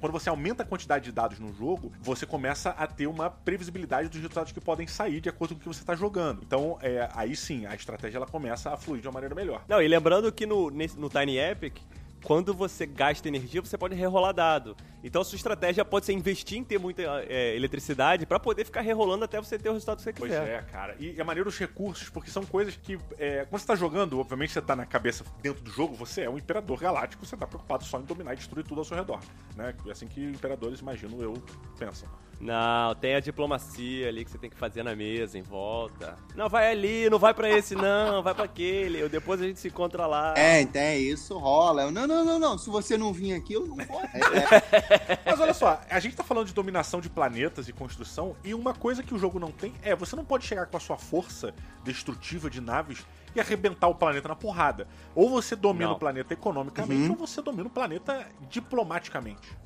quando 0.00 0.12
você 0.12 0.28
aumenta 0.28 0.62
a 0.62 0.66
quantidade 0.66 1.04
de 1.04 1.12
dados 1.12 1.38
no 1.38 1.52
jogo, 1.52 1.92
você 2.00 2.26
começa 2.26 2.70
a 2.70 2.86
ter 2.86 3.06
uma 3.06 3.30
previsibilidade 3.30 4.08
dos 4.08 4.16
resultados 4.16 4.52
que 4.52 4.60
podem 4.60 4.86
sair 4.86 5.20
de 5.20 5.28
acordo 5.28 5.54
com 5.54 5.58
o 5.58 5.60
que 5.60 5.68
você 5.68 5.80
está 5.80 5.94
jogando. 5.94 6.42
Então, 6.42 6.78
é, 6.82 7.08
aí 7.14 7.36
sim, 7.36 7.66
a 7.66 7.74
estratégia 7.74 8.18
ela 8.18 8.26
começa 8.26 8.70
a 8.72 8.76
fluir 8.76 9.00
de 9.00 9.08
uma 9.08 9.14
maneira 9.14 9.34
melhor. 9.34 9.62
Não, 9.68 9.80
e 9.80 9.88
lembrando 9.88 10.30
que 10.32 10.46
no, 10.46 10.70
no 10.70 11.08
Tiny 11.08 11.38
Epic, 11.38 11.78
quando 12.24 12.52
você 12.52 12.86
gasta 12.86 13.26
energia, 13.28 13.60
você 13.60 13.78
pode 13.78 13.94
rerolar 13.94 14.32
dado. 14.34 14.76
Então 15.02 15.22
a 15.22 15.24
sua 15.24 15.36
estratégia 15.36 15.84
pode 15.84 16.06
ser 16.06 16.12
investir 16.12 16.58
em 16.58 16.64
ter 16.64 16.78
muita 16.78 17.02
é, 17.28 17.56
eletricidade 17.56 18.26
pra 18.26 18.38
poder 18.38 18.64
ficar 18.64 18.82
rerolando 18.82 19.24
até 19.24 19.40
você 19.40 19.58
ter 19.58 19.68
o 19.70 19.72
resultado 19.72 19.96
que 19.98 20.02
você 20.02 20.12
Pois 20.12 20.30
quiser. 20.30 20.48
é, 20.48 20.62
cara. 20.62 20.94
E 20.98 21.18
é 21.18 21.24
maneiro 21.24 21.48
os 21.48 21.58
recursos, 21.58 22.08
porque 22.10 22.30
são 22.30 22.44
coisas 22.44 22.76
que. 22.76 22.98
é, 23.18 23.46
quando 23.48 23.60
você 23.60 23.66
tá 23.66 23.74
jogando, 23.74 24.18
obviamente 24.20 24.52
você 24.52 24.60
tá 24.60 24.76
na 24.76 24.84
cabeça 24.84 25.24
dentro 25.42 25.62
do 25.62 25.70
jogo, 25.70 25.94
você 25.94 26.22
é 26.22 26.30
um 26.30 26.36
imperador 26.36 26.78
galáctico, 26.78 27.24
você 27.24 27.36
tá 27.36 27.46
preocupado 27.46 27.84
só 27.84 27.98
em 27.98 28.02
dominar 28.04 28.34
e 28.34 28.36
destruir 28.36 28.64
tudo 28.64 28.78
ao 28.78 28.84
seu 28.84 28.96
redor. 28.96 29.20
Né? 29.56 29.74
É 29.86 29.90
assim 29.90 30.06
que 30.06 30.22
imperadores, 30.22 30.80
imagino 30.80 31.22
eu, 31.22 31.34
pensam. 31.78 32.08
Não, 32.40 32.94
tem 32.94 33.14
a 33.14 33.20
diplomacia 33.20 34.08
ali 34.08 34.24
que 34.24 34.30
você 34.30 34.38
tem 34.38 34.48
que 34.48 34.56
fazer 34.56 34.82
na 34.82 34.96
mesa, 34.96 35.36
em 35.38 35.42
volta. 35.42 36.16
Não, 36.34 36.48
vai 36.48 36.70
ali, 36.70 37.10
não 37.10 37.18
vai 37.18 37.34
pra 37.34 37.50
esse 37.50 37.74
não, 37.74 38.22
vai 38.22 38.34
pra 38.34 38.44
aquele. 38.44 39.06
Depois 39.10 39.42
a 39.42 39.44
gente 39.46 39.60
se 39.60 39.68
encontra 39.68 40.06
lá. 40.06 40.32
É, 40.38 40.64
tem, 40.64 41.02
isso 41.02 41.36
rola. 41.36 41.82
Eu, 41.82 41.90
não, 41.90 42.06
não, 42.10 42.24
não, 42.24 42.38
não. 42.38 42.58
Se 42.58 42.68
você 42.68 42.98
não 42.98 43.12
vir 43.12 43.32
aqui, 43.34 43.54
eu 43.54 43.66
não 43.66 43.76
vou. 43.76 44.00
É, 44.12 45.18
Mas 45.24 45.40
olha 45.40 45.54
só, 45.54 45.80
a 45.88 46.00
gente 46.00 46.16
tá 46.16 46.22
falando 46.24 46.46
de 46.46 46.52
dominação 46.54 47.00
de 47.00 47.08
planetas 47.08 47.68
e 47.68 47.72
construção, 47.72 48.36
e 48.44 48.52
uma 48.54 48.74
coisa 48.74 49.02
que 49.02 49.14
o 49.14 49.18
jogo 49.18 49.38
não 49.38 49.50
tem 49.50 49.72
é 49.82 49.94
você 49.96 50.14
não 50.16 50.24
pode 50.24 50.44
chegar 50.44 50.66
com 50.66 50.76
a 50.76 50.80
sua 50.80 50.96
força 50.98 51.54
destrutiva 51.84 52.50
de 52.50 52.60
naves 52.60 53.04
e 53.34 53.40
arrebentar 53.40 53.88
o 53.88 53.94
planeta 53.94 54.28
na 54.28 54.34
porrada. 54.36 54.86
Ou 55.14 55.30
você 55.30 55.54
domina 55.54 55.86
Não. 55.86 55.94
o 55.94 55.98
planeta 55.98 56.34
economicamente, 56.34 57.04
Uhum. 57.04 57.10
ou 57.12 57.16
você 57.26 57.40
domina 57.40 57.66
o 57.68 57.70
planeta 57.70 58.26
diplomaticamente. 58.48 59.56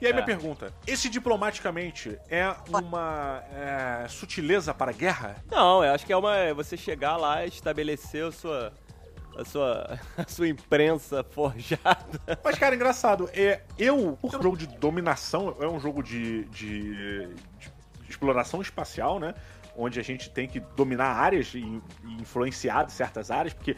E 0.00 0.06
aí 0.06 0.12
minha 0.12 0.22
É. 0.22 0.26
pergunta, 0.26 0.72
esse 0.86 1.08
diplomaticamente 1.08 2.16
é 2.30 2.54
uma 2.68 3.42
é, 3.52 4.06
sutileza 4.08 4.72
para 4.72 4.92
a 4.92 4.94
guerra? 4.94 5.42
Não, 5.50 5.82
eu 5.84 5.92
acho 5.92 6.06
que 6.06 6.12
é 6.12 6.16
uma. 6.16 6.36
é 6.36 6.54
você 6.54 6.76
chegar 6.76 7.16
lá 7.16 7.44
e 7.44 7.48
estabelecer 7.48 8.24
a 8.26 8.30
sua. 8.32 8.72
A 9.38 9.44
sua, 9.44 9.98
a 10.18 10.28
sua 10.28 10.48
imprensa 10.48 11.24
forjada. 11.30 12.20
Mas, 12.42 12.58
cara, 12.58 12.74
engraçado, 12.74 13.30
é, 13.32 13.62
eu, 13.78 14.18
por 14.20 14.34
um 14.34 14.42
jogo 14.42 14.56
de 14.56 14.66
dominação, 14.66 15.56
é 15.60 15.66
um 15.68 15.78
jogo 15.80 16.02
de, 16.02 16.44
de- 16.46 17.26
de 17.28 18.10
exploração 18.10 18.60
espacial, 18.60 19.18
né? 19.20 19.34
Onde 19.76 20.00
a 20.00 20.02
gente 20.02 20.28
tem 20.30 20.48
que 20.48 20.58
dominar 20.74 21.06
áreas 21.12 21.54
e, 21.54 21.58
e 21.60 22.14
influenciar 22.20 22.88
certas 22.90 23.30
áreas, 23.30 23.54
porque 23.54 23.76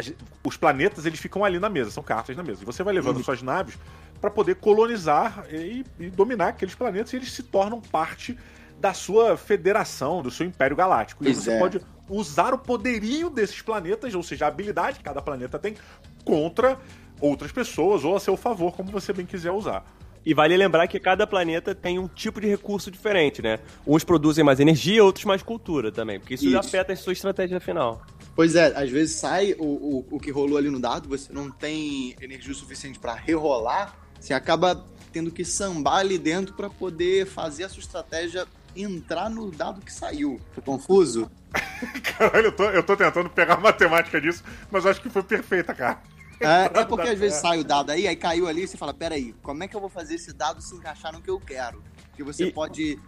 gente- 0.00 0.16
os 0.42 0.56
planetas 0.56 1.04
eles 1.04 1.20
ficam 1.20 1.44
ali 1.44 1.58
na 1.58 1.68
mesa, 1.68 1.90
são 1.90 2.02
cartas 2.02 2.34
na 2.36 2.42
mesa. 2.42 2.62
E 2.62 2.64
você 2.64 2.82
vai 2.82 2.94
levando 2.94 3.22
suas 3.24 3.42
naves 3.42 3.78
para 4.20 4.30
poder 4.30 4.54
colonizar 4.56 5.44
e, 5.50 5.84
e 5.98 6.08
dominar 6.08 6.48
aqueles 6.48 6.74
planetas 6.74 7.12
e 7.12 7.16
eles 7.16 7.32
se 7.32 7.42
tornam 7.42 7.80
parte 7.82 8.38
da 8.82 8.92
sua 8.92 9.36
federação, 9.36 10.20
do 10.22 10.30
seu 10.30 10.44
império 10.44 10.76
galáctico. 10.76 11.22
E 11.22 11.26
Pois 11.26 11.36
você 11.38 11.52
é. 11.52 11.58
pode 11.60 11.80
usar 12.10 12.52
o 12.52 12.58
poderio 12.58 13.30
desses 13.30 13.62
planetas, 13.62 14.12
ou 14.12 14.24
seja, 14.24 14.44
a 14.44 14.48
habilidade 14.48 14.98
que 14.98 15.04
cada 15.04 15.22
planeta 15.22 15.56
tem, 15.56 15.76
contra 16.24 16.76
outras 17.20 17.52
pessoas 17.52 18.02
ou 18.04 18.16
a 18.16 18.20
seu 18.20 18.36
favor, 18.36 18.72
como 18.72 18.90
você 18.90 19.12
bem 19.12 19.24
quiser 19.24 19.52
usar. 19.52 19.84
E 20.26 20.34
vale 20.34 20.56
lembrar 20.56 20.88
que 20.88 20.98
cada 20.98 21.28
planeta 21.28 21.76
tem 21.76 21.96
um 21.96 22.08
tipo 22.08 22.40
de 22.40 22.48
recurso 22.48 22.90
diferente, 22.90 23.40
né? 23.40 23.60
Uns 23.86 24.02
produzem 24.02 24.44
mais 24.44 24.58
energia, 24.58 25.04
outros 25.04 25.24
mais 25.24 25.42
cultura 25.44 25.92
também, 25.92 26.18
porque 26.18 26.34
isso, 26.34 26.46
Isso. 26.46 26.58
afeta 26.58 26.92
a 26.92 26.96
sua 26.96 27.12
estratégia 27.12 27.60
final. 27.60 28.04
Pois 28.34 28.56
é, 28.56 28.66
às 28.76 28.90
vezes 28.90 29.14
sai 29.14 29.54
o, 29.58 29.64
o, 29.64 30.06
o 30.10 30.18
que 30.18 30.32
rolou 30.32 30.58
ali 30.58 30.70
no 30.70 30.80
dado, 30.80 31.08
você 31.08 31.32
não 31.32 31.50
tem 31.52 32.16
energia 32.20 32.54
suficiente 32.54 32.98
pra 32.98 33.14
rerolar, 33.14 33.96
você 34.18 34.32
acaba 34.34 34.84
tendo 35.12 35.30
que 35.30 35.44
sambar 35.44 35.98
ali 35.98 36.18
dentro 36.18 36.54
pra 36.54 36.68
poder 36.70 37.26
fazer 37.26 37.64
a 37.64 37.68
sua 37.68 37.80
estratégia 37.80 38.46
entrar 38.76 39.28
no 39.30 39.50
dado 39.50 39.80
que 39.80 39.92
saiu. 39.92 40.40
Foi 40.52 40.62
confuso? 40.62 41.30
Caralho, 42.18 42.46
eu 42.46 42.52
tô, 42.52 42.64
eu 42.64 42.82
tô 42.82 42.96
tentando 42.96 43.28
pegar 43.30 43.54
a 43.54 43.60
matemática 43.60 44.20
disso, 44.20 44.42
mas 44.70 44.86
acho 44.86 45.00
que 45.00 45.08
foi 45.10 45.22
perfeita, 45.22 45.74
cara. 45.74 46.00
É, 46.40 46.80
é 46.80 46.84
porque 46.84 47.08
às 47.08 47.18
vezes 47.18 47.38
sai 47.40 47.60
o 47.60 47.64
dado 47.64 47.90
aí, 47.90 48.06
aí 48.08 48.16
caiu 48.16 48.48
ali 48.48 48.64
e 48.64 48.66
você 48.68 48.76
fala, 48.76 48.92
peraí, 48.92 49.32
como 49.42 49.62
é 49.62 49.68
que 49.68 49.76
eu 49.76 49.80
vou 49.80 49.88
fazer 49.88 50.14
esse 50.14 50.32
dado 50.32 50.60
se 50.60 50.74
encaixar 50.74 51.12
no 51.12 51.20
que 51.22 51.30
eu 51.30 51.38
quero? 51.38 51.80
Porque 52.08 52.24
você 52.24 52.46
E- 52.46 52.52
pode. 52.52 52.98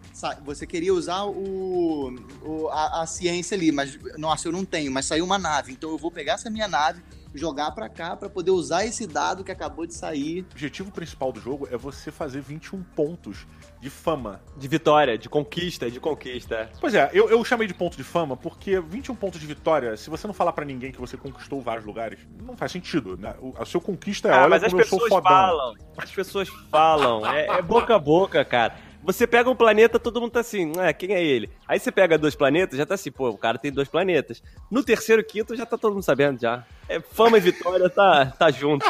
Você 0.44 0.66
queria 0.66 0.94
usar 0.94 1.24
o, 1.24 2.14
o- 2.42 2.68
a, 2.70 3.02
a 3.02 3.06
ciência 3.06 3.56
ali, 3.56 3.72
mas 3.72 3.98
nossa, 4.16 4.46
eu 4.48 4.52
não 4.52 4.64
tenho, 4.64 4.90
mas 4.92 5.06
saiu 5.06 5.24
uma 5.24 5.36
nave. 5.38 5.72
Então 5.72 5.90
eu 5.90 5.98
vou 5.98 6.10
pegar 6.12 6.34
essa 6.34 6.48
minha 6.48 6.68
nave, 6.68 7.02
jogar 7.34 7.72
pra 7.72 7.88
cá 7.88 8.14
pra 8.16 8.30
poder 8.30 8.52
usar 8.52 8.86
esse 8.86 9.04
dado 9.06 9.42
que 9.42 9.50
acabou 9.50 9.84
de 9.84 9.94
sair. 9.94 10.42
O 10.42 10.52
objetivo 10.52 10.92
principal 10.92 11.32
do 11.32 11.40
jogo 11.40 11.66
é 11.70 11.76
você 11.76 12.12
fazer 12.12 12.40
21 12.40 12.82
pontos 12.94 13.46
de 13.80 13.90
fama. 13.90 14.40
De 14.56 14.66
vitória, 14.66 15.18
de 15.18 15.28
conquista, 15.28 15.90
de 15.90 16.00
conquista. 16.00 16.70
Pois 16.80 16.94
é, 16.94 17.10
eu, 17.12 17.28
eu 17.28 17.44
chamei 17.44 17.66
de 17.66 17.74
ponto 17.74 17.96
de 17.96 18.04
fama 18.04 18.36
porque 18.36 18.80
21 18.80 19.14
pontos 19.14 19.40
de 19.40 19.46
vitória, 19.46 19.96
se 19.96 20.08
você 20.08 20.26
não 20.26 20.34
falar 20.34 20.52
pra 20.52 20.64
ninguém 20.64 20.90
que 20.90 21.00
você 21.00 21.16
conquistou 21.16 21.60
vários 21.60 21.84
lugares, 21.84 22.18
não 22.42 22.56
faz 22.56 22.72
sentido. 22.72 23.16
Né? 23.16 23.34
O, 23.40 23.52
a 23.58 23.64
sua 23.64 23.80
conquista 23.80 24.28
é, 24.28 24.32
Ah, 24.32 24.40
olha 24.40 24.48
mas 24.48 24.64
as 24.64 24.70
como 24.70 24.82
eu 24.82 24.86
sou 24.86 24.98
pessoas 25.00 25.22
fodão. 25.22 25.30
falam. 25.32 25.74
As 25.98 26.10
pessoas 26.10 26.48
falam. 26.70 27.26
É, 27.26 27.46
é 27.58 27.62
boca 27.62 27.94
a 27.94 27.98
boca, 27.98 28.44
cara. 28.44 28.74
Você 29.02 29.26
pega 29.26 29.50
um 29.50 29.54
planeta, 29.54 29.98
todo 29.98 30.18
mundo 30.18 30.30
tá 30.30 30.40
assim, 30.40 30.72
ah, 30.78 30.90
quem 30.90 31.12
é 31.12 31.22
ele? 31.22 31.50
Aí 31.68 31.78
você 31.78 31.92
pega 31.92 32.16
dois 32.16 32.34
planetas, 32.34 32.78
já 32.78 32.86
tá 32.86 32.94
assim, 32.94 33.12
pô, 33.12 33.28
o 33.28 33.36
cara 33.36 33.58
tem 33.58 33.70
dois 33.70 33.86
planetas. 33.86 34.42
No 34.70 34.82
terceiro 34.82 35.22
quinto 35.22 35.54
já 35.54 35.66
tá 35.66 35.76
todo 35.76 35.92
mundo 35.92 36.02
sabendo 36.02 36.40
já. 36.40 36.64
É, 36.88 36.98
fama 37.00 37.36
e 37.36 37.40
vitória 37.40 37.90
tá, 37.90 38.26
tá 38.38 38.50
junto. 38.50 38.86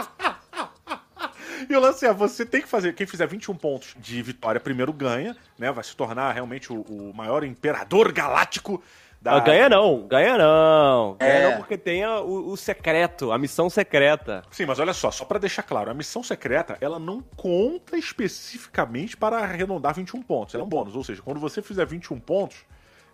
E 1.69 1.77
o 1.77 1.81
lance 1.81 2.07
é, 2.07 2.13
você 2.13 2.45
tem 2.45 2.61
que 2.61 2.69
fazer, 2.69 2.95
quem 2.95 3.07
fizer 3.07 3.27
21 3.27 3.55
pontos 3.57 3.95
de 3.99 4.21
vitória 4.23 4.61
primeiro 4.61 4.93
ganha, 4.93 5.37
né? 5.59 5.71
Vai 5.73 5.85
se 5.85 5.97
tornar 5.97 6.33
realmente 6.33 6.73
o, 6.73 6.81
o 6.83 7.13
maior 7.15 7.45
imperador 7.45 8.13
galáctico 8.13 8.83
da... 9.25 9.37
Ah, 9.37 9.41
ganha 9.41 9.69
não, 9.71 10.07
ganha 10.07 10.37
não. 10.37 11.17
Ganha 11.19 11.33
É. 11.33 11.51
não 11.51 11.57
porque 11.57 11.79
tem 11.79 12.05
o, 12.05 12.49
o 12.49 12.57
secreto, 12.59 13.33
a 13.33 13.39
missão 13.39 13.71
secreta. 13.71 14.43
Sim, 14.51 14.67
mas 14.67 14.79
olha 14.79 14.93
só, 14.93 15.11
só 15.11 15.25
pra 15.25 15.39
deixar 15.39 15.63
claro, 15.63 15.91
a 15.91 15.95
missão 15.95 16.23
secreta, 16.23 16.77
ela 16.79 16.99
não 16.99 17.23
conta 17.35 17.97
especificamente 17.97 19.17
para 19.17 19.39
arredondar 19.39 19.95
21 19.95 20.23
pontos, 20.23 20.55
ela 20.55 20.63
é 20.63 20.67
um 20.67 20.69
bônus, 20.69 20.95
ou 20.95 21.03
seja, 21.03 21.23
quando 21.23 21.41
você 21.41 21.63
fizer 21.63 21.87
21 21.87 22.21
pontos, 22.21 22.59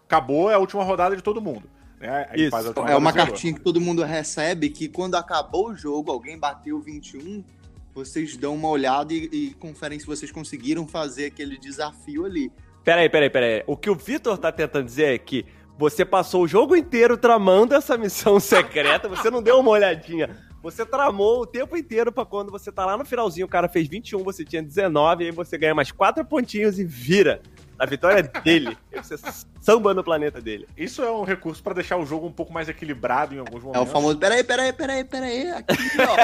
acabou 0.05 0.51
é 0.51 0.55
a 0.55 0.59
última 0.59 0.83
rodada 0.83 1.15
de 1.15 1.23
todo 1.23 1.41
mundo. 1.41 1.71
Né? 2.01 2.29
Isso. 2.35 2.57
É 2.89 2.97
uma 2.97 3.13
cartinha 3.13 3.55
que 3.55 3.61
todo 3.61 3.81
mundo 3.81 4.03
recebe 4.03 4.71
que 4.71 4.89
quando 4.89 5.15
acabou 5.15 5.69
o 5.69 5.77
jogo, 5.77 6.11
alguém 6.11 6.37
bateu 6.37 6.81
21, 6.81 7.45
vocês 7.95 8.37
dão 8.37 8.55
uma 8.55 8.69
olhada 8.69 9.13
e, 9.13 9.29
e 9.33 9.55
conferem 9.55 9.99
se 9.99 10.07
vocês 10.07 10.31
conseguiram 10.31 10.87
fazer 10.87 11.27
aquele 11.27 11.59
desafio 11.59 12.25
ali. 12.25 12.53
Peraí, 12.85 13.09
peraí, 13.09 13.31
peraí. 13.31 13.65
O 13.67 13.77
que 13.77 13.91
o 13.91 13.95
Vitor 13.95 14.39
tá 14.39 14.51
tentando 14.51 14.85
dizer 14.85 15.15
é 15.15 15.19
que 15.19 15.45
você 15.79 16.05
passou 16.05 16.43
o 16.43 16.49
jogo 16.49 16.77
inteiro 16.77 17.17
tramando 17.17 17.75
essa 17.75 17.97
missão 17.97 18.39
secreta, 18.41 19.09
você 19.09 19.31
não 19.31 19.43
deu 19.43 19.59
uma 19.61 19.71
olhadinha. 19.71 20.37
Você 20.63 20.85
tramou 20.85 21.41
o 21.41 21.47
tempo 21.47 21.75
inteiro 21.75 22.13
pra 22.13 22.27
quando 22.27 22.51
você 22.51 22.71
tá 22.71 22.85
lá 22.85 22.97
no 22.97 23.05
finalzinho, 23.05 23.47
o 23.47 23.49
cara 23.49 23.67
fez 23.67 23.89
21, 23.89 24.23
você 24.23 24.45
tinha 24.45 24.63
19, 24.63 25.25
aí 25.25 25.31
você 25.31 25.57
ganha 25.57 25.75
mais 25.75 25.91
4 25.91 26.23
pontinhos 26.25 26.79
e 26.79 26.85
vira. 26.85 27.41
A 27.81 27.87
vitória 27.87 28.19
é 28.21 28.41
dele. 28.43 28.77
Você 28.95 29.17
samba 29.61 29.95
no 29.95 30.05
planeta 30.05 30.41
dele. 30.41 30.69
Isso 30.77 31.03
é 31.03 31.11
um 31.11 31.25
recurso 31.25 31.63
pra 31.63 31.73
deixar 31.73 31.97
o 31.97 32.05
jogo 32.05 32.27
um 32.27 32.33
pouco 32.33 32.53
mais 32.53 32.69
equilibrado 32.69 33.35
em 33.35 33.39
alguns 33.39 33.63
É 33.63 33.67
momentos. 33.67 33.89
o 33.89 33.93
famoso, 33.93 34.19
peraí, 34.19 34.45
peraí, 34.45 34.73
peraí, 34.73 35.03
peraí, 35.05 35.51
aqui, 35.51 35.73
ó. 35.99 36.15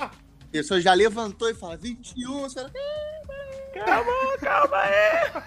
A 0.00 0.10
pessoa 0.50 0.80
já 0.80 0.94
levantou 0.94 1.50
e 1.50 1.54
fala, 1.54 1.76
21, 1.76 2.40
você 2.40 2.54
fala, 2.60 2.72
Calma, 3.84 4.12
calma 4.40 4.76
aí. 4.78 5.42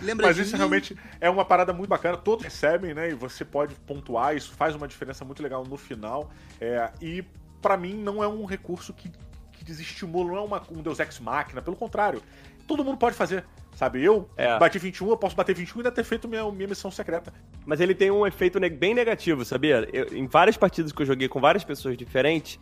lembra 0.00 0.26
Mas 0.28 0.38
isso 0.38 0.52
mim? 0.52 0.56
realmente 0.56 0.96
é 1.20 1.28
uma 1.28 1.44
parada 1.44 1.70
muito 1.74 1.90
bacana. 1.90 2.16
Todos 2.16 2.42
recebem, 2.44 2.94
né? 2.94 3.10
E 3.10 3.14
você 3.14 3.44
pode 3.44 3.74
pontuar. 3.74 4.34
Isso 4.34 4.52
faz 4.52 4.74
uma 4.74 4.88
diferença 4.88 5.22
muito 5.22 5.42
legal 5.42 5.62
no 5.66 5.76
final. 5.76 6.30
É, 6.58 6.90
e 7.02 7.22
pra 7.60 7.76
mim 7.76 7.92
não 7.92 8.22
é 8.24 8.28
um 8.28 8.46
recurso 8.46 8.94
que, 8.94 9.10
que 9.52 9.62
desestimula, 9.64 10.28
não 10.30 10.36
é 10.38 10.40
uma, 10.40 10.62
um 10.70 10.80
Deus 10.80 10.98
Ex 10.98 11.18
Machina. 11.20 11.60
Pelo 11.60 11.76
contrário, 11.76 12.22
todo 12.66 12.82
mundo 12.82 12.96
pode 12.96 13.14
fazer. 13.14 13.44
Sabe, 13.78 14.02
eu 14.02 14.28
É. 14.36 14.58
bati 14.58 14.76
21, 14.76 15.08
eu 15.08 15.16
posso 15.16 15.36
bater 15.36 15.54
21 15.54 15.76
e 15.76 15.80
ainda 15.82 15.92
ter 15.92 16.02
feito 16.02 16.26
minha, 16.26 16.50
minha 16.50 16.66
missão 16.66 16.90
secreta. 16.90 17.32
Mas 17.64 17.80
ele 17.80 17.94
tem 17.94 18.10
um 18.10 18.26
efeito 18.26 18.58
ne- 18.58 18.68
bem 18.68 18.92
negativo, 18.92 19.44
sabia? 19.44 19.88
Eu- 19.92 20.08
em 20.18 20.26
várias 20.26 20.56
partidas 20.56 20.90
que 20.90 21.00
eu 21.00 21.06
joguei 21.06 21.28
com 21.28 21.40
várias 21.40 21.62
pessoas 21.62 21.96
diferentes. 21.96 22.58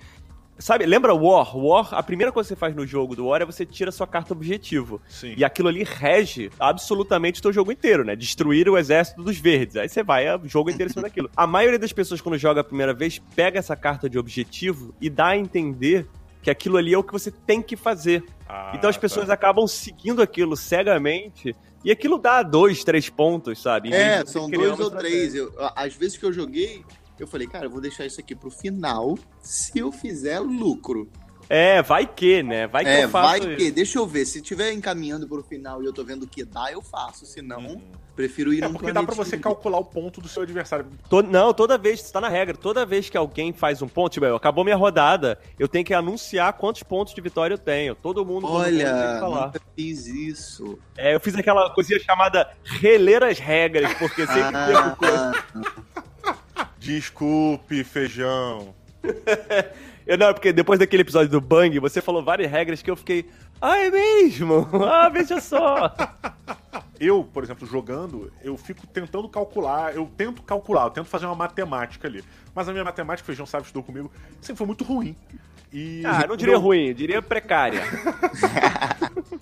Sabe, 0.58 0.84
lembra 0.84 1.14
War? 1.14 1.56
War, 1.56 1.94
a 1.94 2.02
primeira 2.02 2.30
coisa 2.30 2.48
que 2.48 2.54
você 2.54 2.60
faz 2.60 2.74
no 2.76 2.86
jogo 2.86 3.16
do 3.16 3.28
War 3.28 3.40
é 3.40 3.46
você 3.46 3.64
tira 3.64 3.90
sua 3.90 4.06
carta 4.06 4.34
objetivo. 4.34 5.00
Sim. 5.08 5.32
E 5.38 5.42
aquilo 5.42 5.68
ali 5.68 5.84
rege 5.84 6.50
absolutamente 6.60 7.40
o 7.40 7.42
teu 7.42 7.52
jogo 7.52 7.72
inteiro, 7.72 8.04
né? 8.04 8.14
Destruir 8.14 8.68
o 8.68 8.76
exército 8.76 9.22
dos 9.22 9.38
verdes. 9.38 9.76
Aí 9.76 9.88
você 9.88 10.02
vai 10.02 10.26
é, 10.26 10.36
o 10.36 10.46
jogo 10.46 10.68
inteiro 10.68 10.90
em 10.90 10.92
cima 10.92 11.04
daquilo. 11.04 11.30
A 11.34 11.46
maioria 11.46 11.78
das 11.78 11.94
pessoas, 11.94 12.20
quando 12.20 12.36
joga 12.36 12.60
a 12.60 12.64
primeira 12.64 12.92
vez, 12.92 13.18
pega 13.34 13.58
essa 13.58 13.74
carta 13.74 14.06
de 14.06 14.18
objetivo 14.18 14.94
e 15.00 15.08
dá 15.08 15.28
a 15.28 15.36
entender 15.38 16.06
que 16.46 16.50
aquilo 16.50 16.76
ali 16.76 16.94
é 16.94 16.98
o 16.98 17.02
que 17.02 17.12
você 17.12 17.28
tem 17.28 17.60
que 17.60 17.74
fazer. 17.74 18.24
Ah, 18.48 18.70
Então 18.72 18.88
as 18.88 18.96
pessoas 18.96 19.26
tá. 19.26 19.34
acabam 19.34 19.66
seguindo 19.66 20.22
aquilo 20.22 20.56
cegamente. 20.56 21.56
E 21.84 21.90
aquilo 21.90 22.18
dá 22.18 22.40
dois, 22.40 22.84
três 22.84 23.10
pontos, 23.10 23.60
sabe? 23.60 23.88
Em 23.88 23.94
É, 23.94 24.24
são 24.24 24.48
dois 24.48 24.78
ou 24.78 24.88
três. 24.88 25.34
Eu, 25.34 25.52
às 25.74 25.96
vezes 25.96 26.16
que 26.16 26.24
eu 26.24 26.32
joguei, 26.32 26.84
eu 27.18 27.26
falei, 27.26 27.48
cara, 27.48 27.66
eu 27.66 27.70
vou 27.70 27.80
deixar 27.80 28.06
isso 28.06 28.20
aqui 28.20 28.36
pro 28.36 28.48
final, 28.48 29.18
se 29.40 29.76
eu 29.76 29.90
fizer 29.90 30.38
lucro. 30.38 31.10
É, 31.48 31.80
vai 31.82 32.06
que, 32.06 32.42
né? 32.42 32.66
Vai 32.66 32.84
que 32.84 32.90
é, 32.90 33.04
eu 33.04 33.08
faço 33.08 33.28
vai 33.28 33.38
isso. 33.38 33.56
que, 33.56 33.70
deixa 33.70 33.98
eu 33.98 34.06
ver, 34.06 34.24
se 34.26 34.42
tiver 34.42 34.72
encaminhando 34.72 35.28
pro 35.28 35.42
final 35.44 35.82
e 35.82 35.86
eu 35.86 35.92
tô 35.92 36.02
vendo 36.04 36.26
que 36.26 36.44
dá, 36.44 36.72
eu 36.72 36.82
faço, 36.82 37.24
se 37.24 37.40
não, 37.40 37.80
prefiro 38.16 38.52
ir 38.52 38.64
É 38.64 38.66
num 38.66 38.72
porque 38.72 38.86
dá 38.92 38.94
pra 39.02 39.14
planetinho. 39.14 39.24
você 39.24 39.38
calcular 39.38 39.78
o 39.78 39.84
ponto 39.84 40.20
do 40.20 40.26
seu 40.28 40.42
adversário. 40.42 40.86
To- 41.08 41.22
não, 41.22 41.54
toda 41.54 41.78
vez, 41.78 42.00
isso 42.00 42.12
tá 42.12 42.20
na 42.20 42.28
regra, 42.28 42.56
toda 42.56 42.84
vez 42.84 43.08
que 43.08 43.16
alguém 43.16 43.52
faz 43.52 43.80
um 43.80 43.86
ponto, 43.86 44.12
tipo, 44.12 44.26
acabou 44.26 44.64
minha 44.64 44.74
rodada, 44.76 45.38
eu 45.58 45.68
tenho 45.68 45.84
que 45.84 45.94
anunciar 45.94 46.52
quantos 46.54 46.82
pontos 46.82 47.14
de 47.14 47.20
vitória 47.20 47.54
eu 47.54 47.58
tenho. 47.58 47.94
Todo 47.94 48.24
mundo, 48.26 48.48
mundo 48.48 48.64
tem 48.64 48.78
que 48.78 48.82
Olha, 48.84 49.20
falar. 49.20 49.46
nunca 49.46 49.60
fiz 49.76 50.06
isso. 50.06 50.78
É, 50.96 51.14
eu 51.14 51.20
fiz 51.20 51.36
aquela 51.36 51.70
coisinha 51.70 52.00
chamada 52.00 52.50
reler 52.64 53.22
as 53.22 53.38
regras, 53.38 53.92
porque 53.94 54.26
sempre 54.26 54.42
tem 54.42 54.74
Ah, 54.76 54.96
coisa. 54.98 55.44
Desculpe, 56.78 57.84
feijão. 57.84 58.74
Eu 60.06 60.16
não, 60.16 60.32
porque 60.32 60.52
depois 60.52 60.78
daquele 60.78 61.02
episódio 61.02 61.28
do 61.30 61.40
Bang, 61.40 61.78
você 61.80 62.00
falou 62.00 62.22
várias 62.22 62.50
regras 62.50 62.80
que 62.80 62.90
eu 62.90 62.96
fiquei. 62.96 63.28
Ah, 63.60 63.78
é 63.78 63.90
mesmo? 63.90 64.68
Ah, 64.86 65.08
veja 65.08 65.40
só. 65.40 65.92
Eu, 67.00 67.24
por 67.24 67.42
exemplo, 67.42 67.66
jogando, 67.66 68.32
eu 68.42 68.56
fico 68.56 68.86
tentando 68.86 69.28
calcular, 69.28 69.94
eu 69.94 70.08
tento 70.16 70.42
calcular, 70.42 70.84
eu 70.84 70.90
tento 70.90 71.06
fazer 71.08 71.26
uma 71.26 71.34
matemática 71.34 72.06
ali. 72.08 72.24
Mas 72.54 72.68
a 72.68 72.72
minha 72.72 72.84
matemática, 72.84 73.24
o 73.24 73.26
Feijão 73.26 73.44
sabe, 73.46 73.64
estudou 73.64 73.82
comigo, 73.82 74.10
sempre 74.40 74.56
foi 74.58 74.66
muito 74.66 74.84
ruim. 74.84 75.14
E 75.72 76.02
Ah, 76.06 76.20
eu 76.22 76.28
não 76.28 76.36
diria 76.36 76.52
meu- 76.54 76.60
ruim, 76.60 76.86
eu 76.88 76.94
diria 76.94 77.20
precária. 77.20 77.82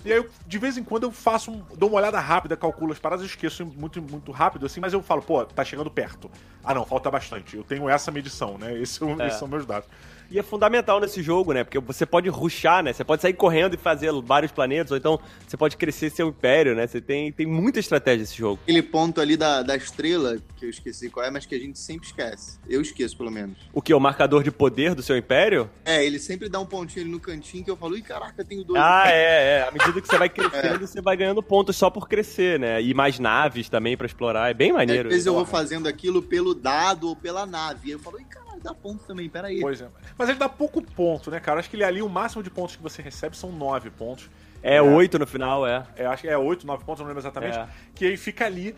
E 0.05 0.13
aí, 0.13 0.19
eu, 0.19 0.29
de 0.47 0.59
vez 0.59 0.77
em 0.77 0.85
quando, 0.85 1.05
eu 1.05 1.11
faço, 1.11 1.51
um, 1.51 1.63
dou 1.77 1.89
uma 1.89 1.99
olhada 1.99 2.21
rápida, 2.21 2.57
calculo 2.57 2.93
as 2.93 2.99
paradas, 2.99 3.23
eu 3.25 3.27
esqueço 3.29 3.65
muito, 3.65 4.03
muito 4.03 4.33
rápido, 4.33 4.67
assim, 4.67 4.79
mas 4.81 4.93
eu 4.93 5.03
falo, 5.03 5.23
pô, 5.23 5.43
tá 5.47 5.65
chegando 5.65 5.91
perto. 5.91 6.31
Ah, 6.63 6.75
não, 6.75 6.85
falta 6.85 7.11
bastante. 7.11 7.57
Eu 7.57 7.65
tenho 7.65 7.89
essa 7.89 8.11
medição, 8.11 8.59
né? 8.59 8.79
Esse, 8.79 9.03
é 9.03 9.07
É. 9.23 9.27
Esses 9.29 9.39
são 9.39 9.49
meus 9.49 9.65
dados. 9.65 9.89
E 10.31 10.39
é 10.39 10.43
fundamental 10.43 11.01
nesse 11.01 11.23
jogo, 11.23 11.53
né? 11.53 11.65
Porque 11.65 11.79
você 11.79 12.05
pode 12.07 12.29
ruxar, 12.29 12.83
né? 12.83 12.93
Você 12.93 13.05
pode 13.05 13.23
sair 13.23 13.35
correndo 13.35 13.75
e 13.75 13.77
fazer 13.77 14.13
vários 14.23 14.53
planetas, 14.53 14.91
ou 14.91 14.97
então 14.97 15.21
você 15.47 15.57
pode 15.57 15.77
crescer 15.77 16.11
seu 16.11 16.29
império, 16.29 16.75
né? 16.75 16.87
Você 16.87 17.01
tem, 17.01 17.33
tem 17.33 17.47
muita 17.47 17.79
estratégia 17.79 18.21
nesse 18.21 18.37
jogo. 18.37 18.61
Aquele 18.63 18.83
ponto 18.83 19.21
ali 19.21 19.37
da, 19.37 19.63
da 19.63 19.77
estrela, 19.77 20.39
que 20.57 20.67
eu 20.67 20.71
esqueci 20.71 21.11
qual 21.11 21.25
é, 21.25 21.31
mas 21.31 21.47
que 21.47 21.55
a 21.55 21.59
gente 21.59 21.79
sempre 21.79 22.07
esquece. 22.07 22.59
Eu 22.69 22.81
esqueço, 22.81 23.17
pelo 23.17 23.31
menos. 23.31 23.57
O 23.73 23.81
que? 23.81 23.93
O 23.95 24.01
marcador 24.01 24.43
de 24.43 24.51
poder 24.51 24.95
do 24.95 25.03
seu 25.03 25.17
império? 25.17 25.71
É, 25.85 26.05
ele 26.05 26.19
sempre 26.19 26.49
dá 26.49 26.59
um 26.59 26.67
pontinho 26.67 27.05
ali 27.05 27.13
no 27.13 27.21
cantinho 27.21 27.65
que 27.65 27.71
eu 27.71 27.77
falo, 27.77 27.97
ih, 27.97 28.03
caraca, 28.03 28.35
eu 28.39 28.45
tenho 28.45 28.65
dois. 28.65 28.81
Ah, 28.83 29.05
é, 29.07 29.59
é. 29.59 29.69
À 29.69 29.71
medida 29.71 30.01
que 30.01 30.09
você 30.09 30.19
vai 30.19 30.29
crescendo, 30.31 30.87
você 30.87 31.01
vai 31.01 31.17
ganhando 31.17 31.43
pontos 31.43 31.77
só 31.77 31.91
por 31.91 32.09
crescer, 32.09 32.59
né? 32.59 32.83
E 32.83 32.95
mais 32.95 33.19
naves 33.19 33.69
também 33.69 33.97
pra 33.97 34.07
explorar. 34.07 34.51
É 34.51 34.55
bem 34.55 34.71
Às 34.71 34.77
maneiro. 34.77 35.09
vezes 35.09 35.27
eu 35.27 35.35
vou 35.35 35.45
fazendo 35.47 35.89
aquilo 35.89 36.23
pelo 36.23 36.55
dado 36.55 37.09
ou 37.09 37.17
pela 37.17 37.47
nave. 37.47 37.89
E 37.89 37.93
eu 37.93 37.99
falo, 37.99 38.21
ih, 38.21 38.25
caralho, 38.25 38.44
dá 38.65 38.75
ponto 38.75 39.05
também, 39.05 39.29
peraí. 39.29 39.61
Pois 39.61 39.81
é. 39.81 39.89
Mas 40.19 40.29
ele 40.29 40.39
dá 40.39 40.49
pouco 40.49 40.83
ponto, 40.83 41.31
né, 41.31 41.39
cara? 41.39 41.61
Acho 41.61 41.71
que 41.71 41.77
ele 41.77 41.85
ali, 41.85 42.03
o 42.03 42.09
máximo 42.09 42.43
de 42.43 42.51
pontos 42.51 42.75
que 42.75 42.83
você 42.83 43.01
recebe 43.01 43.37
são 43.37 43.53
nove 43.53 43.91
pontos. 43.91 44.29
É 44.67 44.81
oito 44.81 45.19
no 45.19 45.27
final, 45.27 45.67
é. 45.67 45.87
É, 45.95 46.07
acho 46.07 46.23
que 46.23 46.29
é 46.29 46.39
8, 46.39 46.67
9 46.67 46.85
pontos, 46.85 47.01
não 47.01 47.07
lembro 47.07 47.21
exatamente. 47.21 47.59
É. 47.59 47.69
Que 47.95 48.07
aí 48.07 48.17
fica 48.17 48.47
ali, 48.47 48.75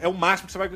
é 0.00 0.06
o 0.06 0.14
máximo 0.14 0.46
que 0.46 0.52
você 0.52 0.58
vai. 0.58 0.70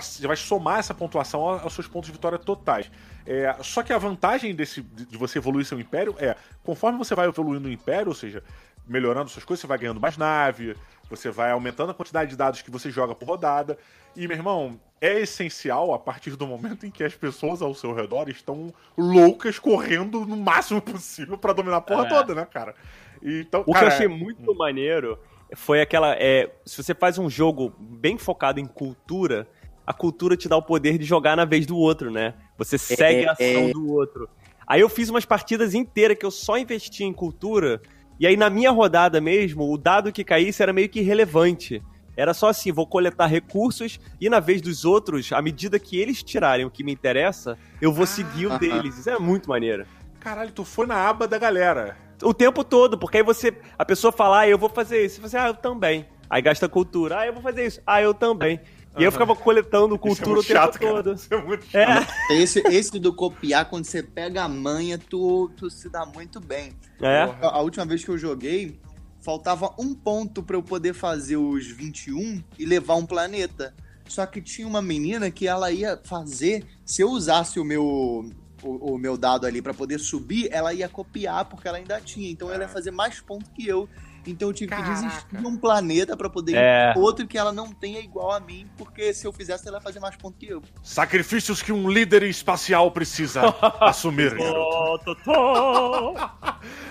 Você 0.00 0.26
vai 0.26 0.36
somar 0.36 0.78
essa 0.78 0.94
pontuação 0.94 1.42
aos 1.42 1.74
seus 1.74 1.88
pontos 1.88 2.06
de 2.06 2.12
vitória 2.12 2.38
totais. 2.38 2.88
É, 3.26 3.56
só 3.60 3.82
que 3.82 3.92
a 3.92 3.98
vantagem 3.98 4.54
desse, 4.54 4.82
de 4.82 5.06
de 5.06 5.18
você 5.18 5.38
evoluir 5.38 5.66
seu 5.66 5.80
império 5.80 6.14
é, 6.18 6.36
conforme 6.62 6.96
você 6.96 7.14
vai 7.14 7.26
evoluindo 7.26 7.68
o 7.68 7.72
império, 7.72 8.08
ou 8.08 8.14
seja, 8.14 8.44
melhorando 8.86 9.30
suas 9.30 9.44
coisas, 9.44 9.60
você 9.60 9.66
vai 9.66 9.78
ganhando 9.78 10.00
mais 10.00 10.16
nave, 10.16 10.76
você 11.08 11.30
vai 11.30 11.50
aumentando 11.50 11.90
a 11.90 11.94
quantidade 11.94 12.30
de 12.30 12.36
dados 12.36 12.62
que 12.62 12.70
você 12.70 12.90
joga 12.90 13.14
por 13.14 13.26
rodada. 13.28 13.78
E, 14.16 14.26
meu 14.28 14.36
irmão, 14.36 14.80
é 15.00 15.20
essencial 15.20 15.92
a 15.92 15.98
partir 15.98 16.36
do 16.36 16.46
momento 16.46 16.86
em 16.86 16.90
que 16.90 17.02
as 17.02 17.14
pessoas 17.14 17.60
ao 17.60 17.74
seu 17.74 17.92
redor 17.94 18.28
estão 18.28 18.72
loucas 18.96 19.58
correndo 19.58 20.24
no 20.24 20.36
máximo 20.36 20.80
possível 20.80 21.36
para 21.36 21.52
dominar 21.52 21.78
a 21.78 21.80
porra 21.80 22.06
É. 22.06 22.08
toda, 22.08 22.34
né, 22.34 22.46
cara? 22.46 22.74
Então, 23.22 23.64
O 23.66 23.72
cara, 23.72 23.86
que 23.86 23.92
eu 23.92 23.96
achei 23.96 24.08
muito 24.08 24.54
maneiro 24.54 25.18
foi 25.54 25.80
aquela. 25.80 26.14
É, 26.18 26.50
se 26.64 26.82
você 26.82 26.94
faz 26.94 27.18
um 27.18 27.28
jogo 27.28 27.72
bem 27.78 28.18
focado 28.18 28.60
em 28.60 28.66
cultura, 28.66 29.48
a 29.86 29.92
cultura 29.92 30.36
te 30.36 30.48
dá 30.48 30.56
o 30.56 30.62
poder 30.62 30.98
de 30.98 31.04
jogar 31.04 31.36
na 31.36 31.44
vez 31.44 31.66
do 31.66 31.76
outro, 31.76 32.10
né? 32.10 32.34
Você 32.58 32.78
segue 32.78 33.26
a 33.26 33.32
ação 33.32 33.70
do 33.70 33.92
outro. 33.92 34.28
Aí 34.66 34.80
eu 34.80 34.88
fiz 34.88 35.10
umas 35.10 35.24
partidas 35.24 35.74
inteiras 35.74 36.16
que 36.18 36.24
eu 36.24 36.30
só 36.30 36.56
investi 36.56 37.04
em 37.04 37.12
cultura, 37.12 37.80
e 38.18 38.26
aí 38.26 38.36
na 38.36 38.48
minha 38.48 38.70
rodada 38.70 39.20
mesmo, 39.20 39.72
o 39.72 39.76
dado 39.78 40.12
que 40.12 40.24
caísse 40.24 40.62
era 40.62 40.72
meio 40.72 40.88
que 40.88 41.00
irrelevante. 41.00 41.82
Era 42.16 42.32
só 42.32 42.48
assim, 42.48 42.70
vou 42.70 42.86
coletar 42.86 43.26
recursos 43.26 43.98
e 44.20 44.28
na 44.28 44.38
vez 44.38 44.60
dos 44.62 44.84
outros, 44.84 45.32
à 45.32 45.42
medida 45.42 45.80
que 45.80 45.98
eles 45.98 46.22
tirarem 46.22 46.64
o 46.64 46.70
que 46.70 46.84
me 46.84 46.92
interessa, 46.92 47.58
eu 47.80 47.92
vou 47.92 48.06
seguir 48.06 48.46
o 48.46 48.50
aham. 48.50 48.58
deles. 48.58 48.98
Isso 48.98 49.10
é 49.10 49.18
muito 49.18 49.48
maneiro 49.48 49.84
Caralho, 50.20 50.52
tu 50.52 50.64
foi 50.64 50.86
na 50.86 50.96
aba 51.06 51.28
da 51.28 51.36
galera. 51.36 51.98
o 52.22 52.32
tempo 52.32 52.64
todo, 52.64 52.96
porque 52.96 53.18
aí 53.18 53.22
você. 53.22 53.52
A 53.78 53.84
pessoa 53.84 54.10
fala, 54.10 54.40
ah, 54.40 54.48
eu 54.48 54.56
vou 54.56 54.70
fazer 54.70 55.04
isso. 55.04 55.20
Você, 55.20 55.36
ah, 55.36 55.48
eu 55.48 55.54
também. 55.54 56.06
Aí 56.30 56.40
gasta 56.40 56.66
cultura, 56.66 57.18
ah, 57.18 57.26
eu 57.26 57.32
vou 57.34 57.42
fazer 57.42 57.66
isso. 57.66 57.80
Ah, 57.86 58.00
eu 58.00 58.14
também. 58.14 58.58
E 58.96 58.98
aí 58.98 59.04
eu 59.04 59.12
ficava 59.12 59.34
coletando 59.34 59.98
cultura 59.98 60.12
Isso 60.12 60.22
é 60.22 60.26
o 60.26 60.34
muito 60.34 60.46
tempo 60.46 60.60
chato, 60.60 60.78
todo. 60.78 61.12
Isso 61.14 61.34
é 61.34 61.42
muito 61.42 61.66
É. 61.72 61.86
chato. 61.86 62.12
Esse, 62.30 62.60
esse 62.68 62.98
do 62.98 63.12
copiar, 63.12 63.68
quando 63.68 63.84
você 63.84 64.02
pega 64.02 64.44
a 64.44 64.48
manha, 64.48 64.98
tu, 64.98 65.50
tu 65.56 65.68
se 65.68 65.88
dá 65.88 66.06
muito 66.06 66.40
bem. 66.40 66.72
É. 67.00 67.22
A, 67.22 67.56
a 67.56 67.60
última 67.60 67.84
vez 67.84 68.04
que 68.04 68.10
eu 68.10 68.18
joguei, 68.18 68.78
faltava 69.20 69.74
um 69.78 69.94
ponto 69.94 70.42
pra 70.42 70.56
eu 70.56 70.62
poder 70.62 70.92
fazer 70.94 71.36
os 71.36 71.66
21 71.66 72.42
e 72.58 72.64
levar 72.64 72.94
um 72.94 73.06
planeta. 73.06 73.74
Só 74.06 74.26
que 74.26 74.40
tinha 74.40 74.68
uma 74.68 74.82
menina 74.82 75.30
que 75.30 75.48
ela 75.48 75.72
ia 75.72 75.98
fazer, 76.04 76.64
se 76.84 77.02
eu 77.02 77.10
usasse 77.10 77.58
o 77.58 77.64
meu 77.64 78.30
o, 78.62 78.94
o 78.94 78.98
meu 78.98 79.16
dado 79.16 79.46
ali 79.46 79.60
pra 79.60 79.74
poder 79.74 79.98
subir, 79.98 80.48
ela 80.50 80.72
ia 80.72 80.88
copiar 80.88 81.44
porque 81.44 81.68
ela 81.68 81.78
ainda 81.78 82.00
tinha. 82.00 82.30
Então 82.30 82.50
ela 82.50 82.64
ia 82.64 82.68
fazer 82.68 82.90
mais 82.90 83.20
pontos 83.20 83.50
que 83.54 83.66
eu. 83.66 83.88
Então 84.26 84.48
eu 84.48 84.52
tive 84.54 84.70
Caraca. 84.70 84.88
que 84.88 84.94
desistir 85.02 85.36
de 85.36 85.46
um 85.46 85.56
planeta 85.56 86.16
pra 86.16 86.28
poder 86.30 86.54
É. 86.56 86.92
ir 86.94 86.98
outro 86.98 87.26
que 87.26 87.36
ela 87.38 87.52
não 87.52 87.72
tenha 87.72 88.00
igual 88.00 88.32
a 88.32 88.40
mim, 88.40 88.66
porque 88.76 89.12
se 89.12 89.26
eu 89.26 89.32
fizesse 89.32 89.66
ela 89.68 89.78
ia 89.78 89.80
fazer 89.82 90.00
mais 90.00 90.16
pontos 90.16 90.38
que 90.38 90.46
eu. 90.46 90.62
Sacrifícios 90.82 91.62
que 91.62 91.72
um 91.72 91.88
líder 91.90 92.22
espacial 92.24 92.90
precisa 92.90 93.42
assumir. 93.80 94.34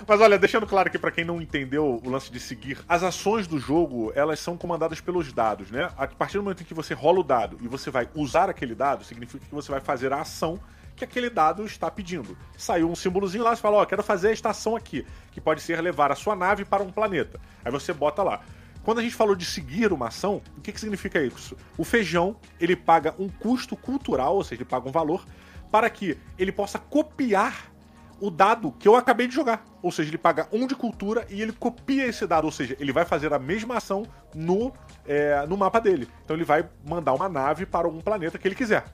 Mas 0.07 0.19
olha, 0.21 0.37
deixando 0.37 0.67
claro 0.67 0.87
aqui 0.89 0.97
pra 0.99 1.11
quem 1.11 1.23
não 1.25 1.41
entendeu 1.41 2.01
o 2.03 2.09
lance 2.09 2.31
de 2.31 2.39
seguir, 2.39 2.77
as 2.87 3.03
ações 3.03 3.47
do 3.47 3.57
jogo, 3.59 4.11
elas 4.15 4.39
são 4.39 4.57
comandadas 4.57 4.99
pelos 5.01 5.31
dados, 5.31 5.71
né? 5.71 5.89
A 5.97 6.07
partir 6.07 6.37
do 6.37 6.43
momento 6.43 6.61
em 6.61 6.65
que 6.65 6.73
você 6.73 6.93
rola 6.93 7.19
o 7.19 7.23
dado 7.23 7.57
e 7.61 7.67
você 7.67 7.89
vai 7.89 8.07
usar 8.13 8.49
aquele 8.49 8.75
dado, 8.75 9.03
significa 9.03 9.45
que 9.45 9.53
você 9.55 9.71
vai 9.71 9.79
fazer 9.81 10.11
a 10.13 10.21
ação 10.21 10.59
que 10.95 11.03
aquele 11.03 11.29
dado 11.29 11.65
está 11.65 11.89
pedindo. 11.89 12.37
Saiu 12.57 12.89
um 12.89 12.95
símbolozinho 12.95 13.43
lá, 13.43 13.55
você 13.55 13.61
fala, 13.61 13.77
ó, 13.77 13.85
quero 13.85 14.03
fazer 14.03 14.29
a 14.29 14.31
estação 14.31 14.75
aqui, 14.75 15.05
que 15.31 15.41
pode 15.41 15.61
ser 15.61 15.79
levar 15.81 16.11
a 16.11 16.15
sua 16.15 16.35
nave 16.35 16.63
para 16.65 16.83
um 16.83 16.91
planeta. 16.91 17.39
Aí 17.63 17.71
você 17.71 17.93
bota 17.93 18.21
lá. 18.21 18.41
Quando 18.83 18.99
a 18.99 19.01
gente 19.01 19.15
falou 19.15 19.35
de 19.35 19.45
seguir 19.45 19.93
uma 19.93 20.07
ação, 20.07 20.41
o 20.57 20.61
que, 20.61 20.71
que 20.71 20.79
significa 20.79 21.21
isso? 21.23 21.55
O 21.77 21.83
feijão, 21.83 22.35
ele 22.59 22.75
paga 22.75 23.15
um 23.17 23.29
custo 23.29 23.77
cultural, 23.77 24.35
ou 24.35 24.43
seja, 24.43 24.61
ele 24.61 24.69
paga 24.69 24.87
um 24.87 24.91
valor, 24.91 25.25
para 25.71 25.89
que 25.89 26.17
ele 26.37 26.51
possa 26.51 26.77
copiar 26.77 27.71
o 28.19 28.29
dado 28.29 28.71
que 28.73 28.87
eu 28.87 28.95
acabei 28.95 29.27
de 29.27 29.33
jogar. 29.33 29.65
Ou 29.81 29.91
seja, 29.91 30.09
ele 30.09 30.17
paga 30.17 30.47
um 30.51 30.67
de 30.67 30.75
cultura 30.75 31.25
e 31.29 31.41
ele 31.41 31.51
copia 31.51 32.05
esse 32.05 32.25
dado. 32.27 32.45
Ou 32.45 32.51
seja, 32.51 32.75
ele 32.79 32.93
vai 32.93 33.05
fazer 33.05 33.33
a 33.33 33.39
mesma 33.39 33.77
ação 33.77 34.05
no, 34.33 34.71
é, 35.05 35.45
no 35.47 35.57
mapa 35.57 35.79
dele. 35.79 36.07
Então 36.23 36.35
ele 36.35 36.45
vai 36.45 36.67
mandar 36.87 37.13
uma 37.13 37.27
nave 37.27 37.65
para 37.65 37.87
um 37.87 37.99
planeta 37.99 38.37
que 38.37 38.47
ele 38.47 38.55
quiser. 38.55 38.85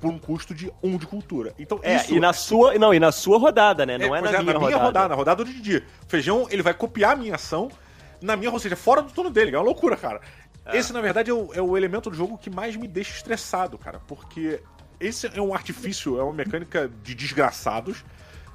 Por 0.00 0.10
um 0.10 0.18
custo 0.18 0.54
de 0.54 0.72
um 0.82 0.96
de 0.96 1.06
cultura. 1.06 1.54
Então 1.58 1.78
É, 1.82 1.96
isso 1.96 2.14
e 2.14 2.20
na 2.20 2.32
sua. 2.32 2.78
Não, 2.78 2.94
e 2.94 2.98
na 2.98 3.12
sua 3.12 3.38
rodada, 3.38 3.84
né? 3.84 3.98
Não 3.98 4.16
é, 4.16 4.20
pois 4.20 4.32
na, 4.32 4.42
minha, 4.42 4.58
rodada. 4.58 4.84
rodada, 4.84 5.08
na 5.08 5.14
rodada 5.14 5.44
do 5.44 5.52
Didi. 5.52 5.76
O 6.06 6.08
feijão, 6.08 6.46
ele 6.50 6.62
vai 6.62 6.72
copiar 6.72 7.12
a 7.12 7.16
minha 7.16 7.34
ação 7.34 7.70
na 8.20 8.36
minha, 8.36 8.50
ou 8.50 8.58
seja, 8.58 8.76
fora 8.76 9.02
do 9.02 9.10
turno 9.10 9.30
dele. 9.30 9.54
É 9.54 9.58
uma 9.58 9.64
loucura, 9.64 9.96
cara. 9.96 10.20
Esse, 10.72 10.92
na 10.92 11.00
verdade, 11.00 11.30
é 11.30 11.34
o, 11.34 11.52
é 11.52 11.60
o 11.60 11.76
elemento 11.76 12.10
do 12.10 12.16
jogo 12.16 12.38
que 12.38 12.48
mais 12.48 12.76
me 12.76 12.86
deixa 12.86 13.12
estressado, 13.12 13.76
cara. 13.76 14.00
Porque 14.06 14.60
esse 15.00 15.26
é 15.26 15.40
um 15.40 15.54
artifício, 15.54 16.18
é 16.18 16.22
uma 16.22 16.32
mecânica 16.32 16.90
de 17.02 17.14
desgraçados. 17.14 18.04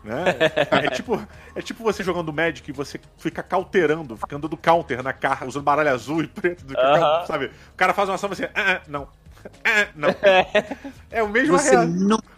Né? 0.03 0.23
É 0.71 0.89
tipo, 0.89 1.27
é 1.55 1.62
tipo 1.62 1.84
você 1.84 2.03
jogando 2.03 2.31
Magic 2.31 2.69
e 2.69 2.73
você 2.73 2.99
fica 3.17 3.41
cauterando, 3.41 4.15
ficando 4.15 4.47
do 4.47 4.55
counter 4.55 5.01
na 5.01 5.12
carta, 5.12 5.45
usando 5.45 5.63
baralho 5.63 5.89
azul 5.89 6.21
e 6.21 6.27
preto, 6.27 6.63
do 6.63 6.75
que, 6.75 6.79
Aham. 6.79 7.25
sabe? 7.25 7.45
O 7.47 7.75
cara 7.75 7.91
faz 7.93 8.08
uma 8.08 8.15
ação 8.15 8.29
e 8.31 8.36
você, 8.36 8.45
ah, 8.53 8.73
ah, 8.73 8.81
não. 8.88 9.08
Ah, 9.63 9.88
não. 9.95 10.10
É 11.12 11.23
o 11.23 11.29
mesmo 11.29 11.58
Você 11.58 11.75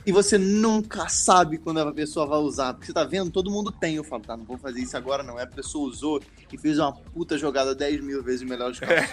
e 0.06 0.12
você 0.14 0.38
nunca 0.38 1.10
sabe 1.10 1.58
quando 1.58 1.82
a 1.82 1.92
pessoa 1.92 2.26
vai 2.26 2.40
usar. 2.40 2.74
Porque 2.74 2.86
você 2.86 2.94
tá 2.94 3.04
vendo, 3.04 3.30
todo 3.30 3.52
mundo 3.52 3.74
tem. 3.74 3.96
Eu 3.96 4.06
falo, 4.06 4.24
tá, 4.24 4.38
não 4.38 4.46
vou 4.46 4.58
fazer 4.58 4.80
isso 4.80 4.96
agora, 4.96 5.22
não. 5.22 5.38
É 5.38 5.44
a 5.44 5.48
pessoa 5.48 5.90
usou 5.90 6.22
e 6.52 6.58
fez 6.58 6.80
uma 6.80 6.94
puta 6.94 7.38
jogada 7.38 7.76
10 7.76 8.02
mil 8.02 8.24
vezes 8.24 8.44
melhor 8.44 8.72
do 8.72 8.80
que 8.80 8.86
a 8.86 9.08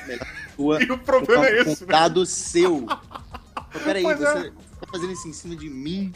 sua. 0.54 0.78
E 0.84 0.92
o 0.92 0.98
problema 0.98 1.46
é 1.46 1.62
esse, 1.62 1.82
um 1.82 1.86
né? 1.86 1.92
dado 1.92 2.24
seu. 2.24 2.86
Mas 2.86 3.82
peraí, 3.82 4.04
Pois 4.04 4.20
é. 4.20 4.34
você 4.34 4.50
tá 4.50 4.86
fazendo 4.92 5.12
isso 5.12 5.26
em 5.26 5.32
cima 5.32 5.56
de 5.56 5.68
mim? 5.68 6.12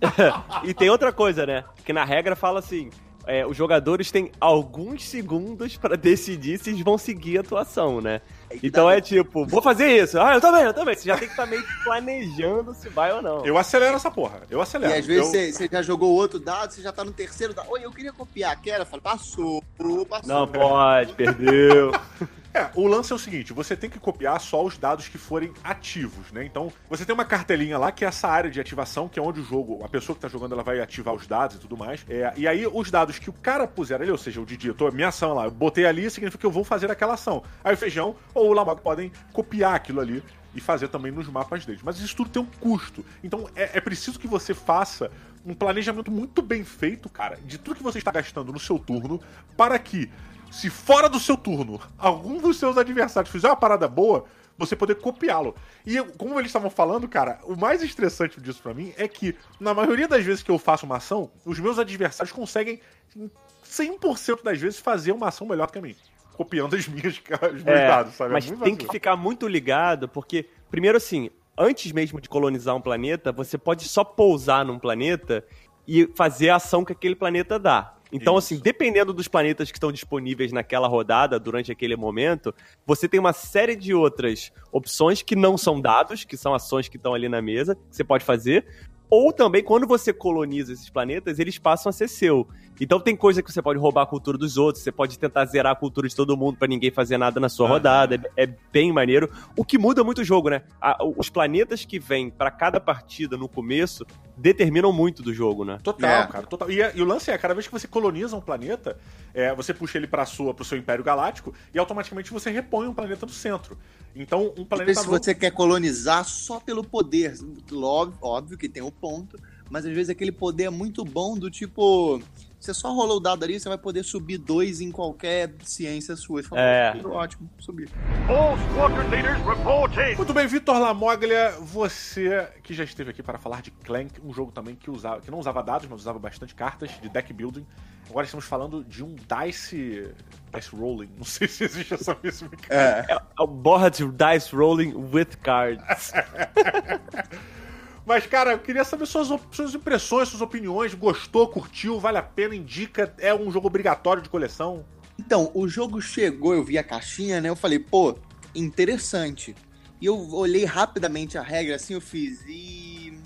E 0.64 0.72
tem 0.72 0.88
outra 0.88 1.12
coisa, 1.12 1.44
né? 1.44 1.64
Que 1.84 1.92
na 1.92 2.04
regra 2.04 2.34
fala 2.34 2.60
assim: 2.60 2.88
é, 3.26 3.46
os 3.46 3.56
jogadores 3.56 4.10
têm 4.10 4.30
alguns 4.40 5.08
segundos 5.08 5.76
pra 5.76 5.96
decidir 5.96 6.58
se 6.58 6.70
eles 6.70 6.82
vão 6.82 6.98
seguir 6.98 7.38
a 7.38 7.42
tua 7.42 7.62
ação, 7.62 8.00
né? 8.00 8.20
Então 8.62 8.90
é 8.90 9.00
tipo, 9.00 9.46
vou 9.46 9.62
fazer 9.62 10.02
isso. 10.02 10.20
Ah, 10.20 10.34
eu 10.34 10.40
também, 10.40 10.62
eu 10.64 10.74
também. 10.74 10.94
Você 10.94 11.04
já 11.08 11.16
tem 11.16 11.26
que 11.26 11.32
estar 11.32 11.46
meio 11.46 11.62
que 11.62 11.84
planejando 11.84 12.74
se 12.74 12.88
vai 12.88 13.12
ou 13.12 13.22
não. 13.22 13.46
Eu 13.46 13.56
acelero 13.56 13.96
essa 13.96 14.10
porra. 14.10 14.42
Eu 14.50 14.58
E 14.58 14.62
acelero. 14.62 14.92
às 14.94 15.06
vezes 15.06 15.32
Eu- 15.34 15.52
você, 15.52 15.68
já 15.72 15.80
jogou 15.82 16.10
outro 16.12 16.38
dado, 16.38 16.70
você 16.72 16.82
já 16.82 16.92
tá 16.92 17.02
no 17.04 17.12
terceiro 17.12 17.54
dado. 17.54 17.70
Oi, 17.70 17.84
eu 17.84 17.90
queria 17.90 18.12
copiar 18.12 18.52
aquela. 18.52 18.82
Eu 18.82 18.86
falo, 18.86 19.00
passou, 19.00 19.62
passou. 20.08 20.28
Não 20.28 20.46
pode, 20.46 21.14
perdeu. 21.14 21.92
É, 22.54 22.68
o 22.74 22.86
lance 22.86 23.10
é 23.12 23.16
o 23.16 23.18
seguinte, 23.18 23.52
você 23.52 23.74
tem 23.74 23.88
que 23.88 23.98
copiar 23.98 24.38
só 24.38 24.62
os 24.62 24.76
dados 24.76 25.08
que 25.08 25.16
forem 25.16 25.54
ativos, 25.64 26.30
né? 26.32 26.44
Então, 26.44 26.70
você 26.88 27.04
tem 27.04 27.14
uma 27.14 27.24
cartelinha 27.24 27.78
lá 27.78 27.90
que 27.90 28.04
é 28.04 28.08
essa 28.08 28.28
área 28.28 28.50
de 28.50 28.60
ativação, 28.60 29.08
que 29.08 29.18
é 29.18 29.22
onde 29.22 29.40
o 29.40 29.44
jogo, 29.44 29.82
a 29.82 29.88
pessoa 29.88 30.14
que 30.14 30.20
tá 30.20 30.28
jogando, 30.28 30.52
ela 30.52 30.62
vai 30.62 30.78
ativar 30.78 31.14
os 31.14 31.26
dados 31.26 31.56
e 31.56 31.60
tudo 31.60 31.78
mais. 31.78 32.04
É, 32.08 32.30
e 32.36 32.46
aí, 32.46 32.66
os 32.66 32.90
dados 32.90 33.18
que 33.18 33.30
o 33.30 33.32
cara 33.32 33.66
puser 33.66 34.00
ali, 34.00 34.10
ou 34.10 34.18
seja, 34.18 34.38
o 34.38 34.44
Didi, 34.44 34.68
eu 34.68 34.74
tô, 34.74 34.90
minha 34.90 35.08
ação 35.08 35.32
lá, 35.32 35.44
eu 35.44 35.50
botei 35.50 35.86
ali, 35.86 36.10
significa 36.10 36.38
que 36.38 36.46
eu 36.46 36.50
vou 36.50 36.62
fazer 36.62 36.90
aquela 36.90 37.14
ação. 37.14 37.42
Aí 37.64 37.72
o 37.72 37.76
Feijão 37.76 38.16
ou 38.34 38.50
o 38.50 38.52
Lamog 38.52 38.82
podem 38.82 39.10
copiar 39.32 39.74
aquilo 39.74 40.00
ali 40.00 40.22
e 40.54 40.60
fazer 40.60 40.88
também 40.88 41.10
nos 41.10 41.28
mapas 41.28 41.64
deles. 41.64 41.80
Mas 41.82 41.98
isso 42.00 42.14
tudo 42.14 42.28
tem 42.28 42.42
um 42.42 42.46
custo. 42.60 43.02
Então, 43.24 43.48
é, 43.56 43.78
é 43.78 43.80
preciso 43.80 44.18
que 44.18 44.26
você 44.26 44.52
faça 44.52 45.10
um 45.46 45.54
planejamento 45.54 46.10
muito 46.10 46.42
bem 46.42 46.64
feito, 46.64 47.08
cara, 47.08 47.38
de 47.44 47.56
tudo 47.56 47.76
que 47.76 47.82
você 47.82 47.98
está 47.98 48.12
gastando 48.12 48.52
no 48.52 48.60
seu 48.60 48.78
turno, 48.78 49.20
para 49.56 49.78
que 49.78 50.10
se 50.52 50.68
fora 50.70 51.08
do 51.08 51.18
seu 51.18 51.36
turno 51.36 51.80
algum 51.98 52.38
dos 52.38 52.58
seus 52.58 52.76
adversários 52.76 53.32
fizer 53.32 53.48
uma 53.48 53.56
parada 53.56 53.88
boa, 53.88 54.24
você 54.56 54.76
poder 54.76 54.96
copiá-lo. 54.96 55.56
E 55.84 56.00
como 56.18 56.38
eles 56.38 56.48
estavam 56.50 56.70
falando, 56.70 57.08
cara, 57.08 57.40
o 57.44 57.56
mais 57.56 57.82
estressante 57.82 58.40
disso 58.40 58.62
pra 58.62 58.74
mim 58.74 58.92
é 58.96 59.08
que, 59.08 59.34
na 59.58 59.72
maioria 59.74 60.06
das 60.06 60.24
vezes 60.24 60.42
que 60.42 60.50
eu 60.50 60.58
faço 60.58 60.86
uma 60.86 60.98
ação, 60.98 61.30
os 61.44 61.58
meus 61.58 61.78
adversários 61.78 62.32
conseguem, 62.32 62.80
em 63.16 63.30
100% 63.64 64.42
das 64.42 64.60
vezes, 64.60 64.78
fazer 64.78 65.12
uma 65.12 65.28
ação 65.28 65.46
melhor 65.46 65.70
que 65.70 65.78
a 65.78 65.82
mim. 65.82 65.96
Copiando 66.34 66.76
as 66.76 66.86
minhas, 66.86 67.16
os 67.54 67.62
meus 67.62 67.78
É, 67.78 67.88
dados, 67.88 68.14
sabe? 68.14 68.30
É 68.30 68.32
mas 68.34 68.46
muito 68.46 68.62
tem 68.62 68.76
que 68.76 68.86
ficar 68.88 69.16
muito 69.16 69.48
ligado, 69.48 70.08
porque, 70.08 70.48
primeiro 70.70 70.98
assim, 70.98 71.30
antes 71.56 71.90
mesmo 71.92 72.20
de 72.20 72.28
colonizar 72.28 72.76
um 72.76 72.80
planeta, 72.80 73.32
você 73.32 73.56
pode 73.56 73.88
só 73.88 74.04
pousar 74.04 74.64
num 74.64 74.78
planeta 74.78 75.44
e 75.88 76.06
fazer 76.14 76.50
a 76.50 76.56
ação 76.56 76.84
que 76.84 76.92
aquele 76.92 77.16
planeta 77.16 77.58
dá. 77.58 77.94
Então, 78.12 78.36
Isso. 78.36 78.52
assim, 78.54 78.62
dependendo 78.62 79.12
dos 79.14 79.26
planetas 79.26 79.70
que 79.70 79.78
estão 79.78 79.90
disponíveis 79.90 80.52
naquela 80.52 80.86
rodada, 80.86 81.40
durante 81.40 81.72
aquele 81.72 81.96
momento, 81.96 82.54
você 82.86 83.08
tem 83.08 83.18
uma 83.18 83.32
série 83.32 83.74
de 83.74 83.94
outras 83.94 84.52
opções 84.70 85.22
que 85.22 85.34
não 85.34 85.56
são 85.56 85.80
dados, 85.80 86.22
que 86.22 86.36
são 86.36 86.52
ações 86.52 86.88
que 86.88 86.98
estão 86.98 87.14
ali 87.14 87.28
na 87.28 87.40
mesa, 87.40 87.74
que 87.74 87.96
você 87.96 88.04
pode 88.04 88.22
fazer. 88.22 88.66
Ou 89.08 89.32
também, 89.32 89.62
quando 89.62 89.86
você 89.86 90.12
coloniza 90.12 90.72
esses 90.72 90.90
planetas, 90.90 91.38
eles 91.38 91.58
passam 91.58 91.90
a 91.90 91.92
ser 91.92 92.08
seu. 92.08 92.46
Então 92.80 92.98
tem 92.98 93.14
coisa 93.14 93.42
que 93.42 93.52
você 93.52 93.62
pode 93.62 93.78
roubar 93.78 94.02
a 94.02 94.06
cultura 94.06 94.36
dos 94.36 94.56
outros, 94.56 94.82
você 94.82 94.90
pode 94.90 95.18
tentar 95.18 95.44
zerar 95.44 95.72
a 95.72 95.76
cultura 95.76 96.08
de 96.08 96.16
todo 96.16 96.36
mundo 96.36 96.56
pra 96.56 96.66
ninguém 96.66 96.90
fazer 96.90 97.16
nada 97.16 97.38
na 97.38 97.48
sua 97.48 97.68
rodada. 97.68 98.20
É, 98.36 98.44
é 98.44 98.54
bem 98.72 98.90
maneiro. 98.92 99.30
O 99.56 99.64
que 99.64 99.78
muda 99.78 100.02
muito 100.02 100.22
o 100.22 100.24
jogo, 100.24 100.48
né? 100.48 100.62
A- 100.80 100.98
os 101.16 101.28
planetas 101.28 101.84
que 101.84 101.98
vêm 101.98 102.28
pra 102.30 102.50
cada 102.50 102.80
partida 102.80 103.36
no 103.36 103.48
começo 103.48 104.04
determinam 104.36 104.92
muito 104.92 105.22
do 105.22 105.32
jogo, 105.32 105.64
né? 105.64 105.78
Total, 105.82 106.22
É. 106.22 106.26
cara, 106.26 106.46
total. 106.46 106.70
E, 106.70 106.78
e 106.94 107.02
o 107.02 107.04
lance 107.04 107.30
é, 107.30 107.38
cada 107.38 107.54
vez 107.54 107.66
que 107.66 107.72
você 107.72 107.86
coloniza 107.86 108.34
um 108.36 108.40
planeta, 108.40 108.98
é, 109.32 109.54
você 109.54 109.72
puxa 109.72 109.98
ele 109.98 110.06
pra 110.06 110.24
sua, 110.26 110.52
pro 110.52 110.64
seu 110.64 110.76
Império 110.76 111.04
Galáctico 111.04 111.52
e 111.72 111.78
automaticamente 111.78 112.32
você 112.32 112.50
repõe 112.50 112.88
um 112.88 112.94
planeta 112.94 113.26
no 113.26 113.32
centro. 113.32 113.76
Então, 114.16 114.52
um 114.58 114.64
planeta 114.64 114.86
vezes 114.86 115.04
novo... 115.04 115.16
você 115.22 115.34
quer 115.34 115.52
colonizar 115.52 116.24
só 116.24 116.58
pelo 116.58 116.82
poder. 116.82 117.34
Óbvio, 117.72 118.18
óbvio 118.20 118.58
que 118.58 118.68
tem 118.68 118.82
o 118.82 118.90
ponto, 118.90 119.38
mas 119.70 119.86
às 119.86 119.92
vezes 119.92 120.10
aquele 120.10 120.32
poder 120.32 120.64
é 120.64 120.70
muito 120.70 121.04
bom 121.04 121.38
do 121.38 121.50
tipo. 121.50 122.20
Você 122.62 122.72
só 122.72 122.92
rolou 122.92 123.16
o 123.16 123.20
dado 123.20 123.42
ali, 123.44 123.58
você 123.58 123.68
vai 123.68 123.76
poder 123.76 124.04
subir 124.04 124.38
dois 124.38 124.80
em 124.80 124.92
qualquer 124.92 125.52
ciência 125.64 126.14
sua. 126.14 126.44
Falou, 126.44 126.62
É. 126.62 126.94
Ótimo, 127.04 127.50
subir. 127.58 127.90
All 128.28 128.56
squadron 128.70 129.08
leaders 129.08 129.44
reporting. 129.44 130.14
Muito 130.14 130.32
bem, 130.32 130.46
Vitor 130.46 130.78
Lamoglia, 130.78 131.56
você 131.60 132.48
que 132.62 132.72
já 132.72 132.84
esteve 132.84 133.10
aqui 133.10 133.20
para 133.20 133.36
falar 133.36 133.62
de 133.62 133.72
Clank, 133.72 134.20
um 134.24 134.32
jogo 134.32 134.52
também 134.52 134.76
que, 134.76 134.88
usava, 134.92 135.20
que 135.20 135.28
não 135.28 135.40
usava 135.40 135.60
dados, 135.60 135.88
mas 135.90 136.02
usava 136.02 136.20
bastante 136.20 136.54
cartas 136.54 136.92
de 137.02 137.08
deck 137.08 137.32
building. 137.32 137.66
Agora 138.08 138.26
estamos 138.26 138.44
falando 138.44 138.84
de 138.84 139.02
um 139.02 139.16
Dice. 139.16 140.12
Dice 140.54 140.76
Rolling. 140.76 141.10
Não 141.16 141.24
sei 141.24 141.48
se 141.48 141.64
existe 141.64 141.94
essa 141.94 142.16
mesma 142.22 142.48
É. 142.70 143.06
É 143.08 143.42
o 143.42 143.46
board 143.48 144.04
dice 144.12 144.54
rolling 144.54 144.94
with 144.94 145.36
cards. 145.42 146.12
Mas, 148.04 148.26
cara, 148.26 148.52
eu 148.52 148.58
queria 148.58 148.84
saber 148.84 149.06
suas, 149.06 149.28
suas 149.50 149.74
impressões, 149.74 150.28
suas 150.28 150.42
opiniões. 150.42 150.94
Gostou, 150.94 151.46
curtiu, 151.48 152.00
vale 152.00 152.18
a 152.18 152.22
pena, 152.22 152.54
indica, 152.54 153.14
é 153.18 153.34
um 153.34 153.50
jogo 153.50 153.68
obrigatório 153.68 154.22
de 154.22 154.28
coleção? 154.28 154.84
Então, 155.18 155.50
o 155.54 155.68
jogo 155.68 156.00
chegou, 156.00 156.54
eu 156.54 156.64
vi 156.64 156.78
a 156.78 156.82
caixinha, 156.82 157.40
né? 157.40 157.48
Eu 157.48 157.56
falei, 157.56 157.78
pô, 157.78 158.16
interessante. 158.54 159.54
E 160.00 160.06
eu 160.06 160.32
olhei 160.32 160.64
rapidamente 160.64 161.38
a 161.38 161.42
regra, 161.42 161.76
assim, 161.76 161.94
eu 161.94 162.00
fiz, 162.00 162.42
e. 162.46 163.16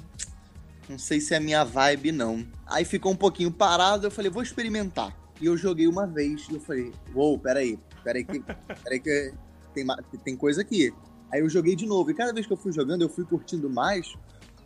Não 0.88 0.98
sei 0.98 1.20
se 1.20 1.32
é 1.32 1.38
a 1.38 1.40
minha 1.40 1.64
vibe, 1.64 2.12
não. 2.12 2.46
Aí 2.66 2.84
ficou 2.84 3.10
um 3.12 3.16
pouquinho 3.16 3.50
parado, 3.50 4.06
eu 4.06 4.10
falei, 4.10 4.30
vou 4.30 4.42
experimentar. 4.42 5.16
E 5.40 5.46
eu 5.46 5.56
joguei 5.56 5.86
uma 5.88 6.06
vez, 6.06 6.46
e 6.50 6.54
eu 6.54 6.60
falei, 6.60 6.92
uou, 7.14 7.38
peraí, 7.38 7.78
peraí 8.04 8.24
que. 8.24 8.44
Peraí 8.84 9.00
que 9.00 9.32
tem, 9.74 9.86
tem 10.22 10.36
coisa 10.36 10.60
aqui. 10.60 10.92
Aí 11.32 11.40
eu 11.40 11.48
joguei 11.48 11.74
de 11.74 11.86
novo, 11.86 12.10
e 12.10 12.14
cada 12.14 12.32
vez 12.32 12.46
que 12.46 12.52
eu 12.52 12.56
fui 12.56 12.72
jogando, 12.72 13.02
eu 13.02 13.08
fui 13.08 13.24
curtindo 13.24 13.68
mais, 13.68 14.14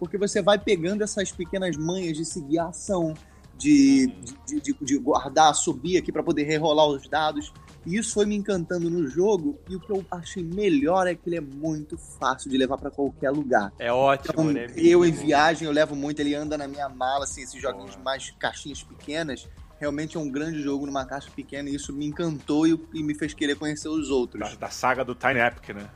porque 0.00 0.16
você 0.18 0.40
vai 0.42 0.58
pegando 0.58 1.04
essas 1.04 1.30
pequenas 1.30 1.76
manhas 1.76 2.16
de 2.16 2.24
seguir 2.24 2.58
a 2.58 2.68
ação, 2.68 3.14
de, 3.56 4.06
de, 4.46 4.60
de- 4.60 4.76
de 4.80 4.98
guardar, 4.98 5.54
subir 5.54 5.98
aqui 5.98 6.10
para 6.10 6.22
poder 6.22 6.44
rerolar 6.44 6.88
os 6.88 7.06
dados. 7.06 7.52
E 7.84 7.96
isso 7.96 8.14
foi 8.14 8.24
me 8.26 8.34
encantando 8.34 8.88
no 8.90 9.06
jogo. 9.06 9.58
E 9.68 9.76
o 9.76 9.80
que 9.80 9.90
eu 9.92 10.04
achei 10.10 10.42
melhor 10.42 11.06
é 11.06 11.14
que 11.14 11.28
ele 11.28 11.36
é 11.36 11.40
muito 11.40 11.98
fácil 11.98 12.50
de 12.50 12.56
levar 12.56 12.78
para 12.78 12.90
qualquer 12.90 13.30
lugar. 13.30 13.72
É 13.78 13.92
ótimo, 13.92 14.32
Então, 14.32 14.44
né? 14.52 14.66
eu 14.76 15.04
em 15.04 15.12
viagem, 15.12 15.66
eu 15.66 15.72
levo 15.72 15.94
muito, 15.94 16.20
ele 16.20 16.34
anda 16.34 16.56
na 16.56 16.66
minha 16.66 16.88
mala, 16.88 17.24
assim, 17.24 17.42
esses 17.42 17.60
joguinhos 17.60 17.96
mais 17.96 18.30
caixinhas 18.38 18.82
pequenas. 18.82 19.46
Realmente 19.78 20.16
é 20.16 20.20
um 20.20 20.30
grande 20.30 20.60
jogo 20.62 20.84
numa 20.86 21.04
caixa 21.06 21.30
pequena 21.34 21.68
e 21.70 21.74
isso 21.74 21.90
me 21.92 22.06
encantou 22.06 22.66
e, 22.66 22.78
e 22.94 23.02
me 23.02 23.14
fez 23.14 23.32
querer 23.34 23.56
conhecer 23.56 23.88
os 23.88 24.10
outros. 24.10 24.50
Da, 24.50 24.54
da 24.56 24.68
saga 24.70 25.02
do 25.04 25.14
Tiny 25.14 25.38
Epic, 25.40 25.70
né? 25.74 25.88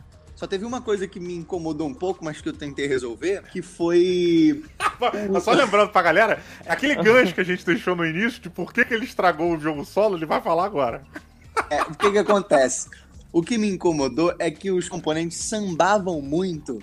Só 0.45 0.49
teve 0.49 0.67
uma 0.67 0.83
coisa 0.83 1.09
que 1.09 1.19
me 1.19 1.35
incomodou 1.35 1.89
um 1.89 1.95
pouco, 1.95 2.23
mas 2.23 2.39
que 2.39 2.47
eu 2.47 2.53
tentei 2.53 2.87
resolver, 2.87 3.45
que 3.45 3.63
foi 3.63 4.63
só 5.43 5.53
lembrando 5.53 5.89
pra 5.89 6.03
galera, 6.03 6.43
aquele 6.67 6.95
gancho 6.97 7.35
que 7.35 7.41
a 7.41 7.45
gente 7.45 7.65
deixou 7.65 7.97
no 7.97 8.05
início 8.05 8.43
de 8.43 8.51
por 8.51 8.71
que, 8.71 8.85
que 8.85 8.93
ele 8.93 9.07
estragou 9.07 9.57
o 9.57 9.59
jogo 9.59 9.87
solo, 9.87 10.19
ele 10.19 10.27
vai 10.27 10.43
falar 10.43 10.67
agora. 10.67 11.03
É, 11.71 11.81
o 11.85 11.95
que 11.95 12.11
que 12.11 12.19
acontece? 12.19 12.91
O 13.33 13.43
que 13.43 13.57
me 13.57 13.71
incomodou 13.71 14.35
é 14.39 14.51
que 14.51 14.71
os 14.71 14.87
componentes 14.87 15.39
sambavam 15.39 16.21
muito 16.21 16.79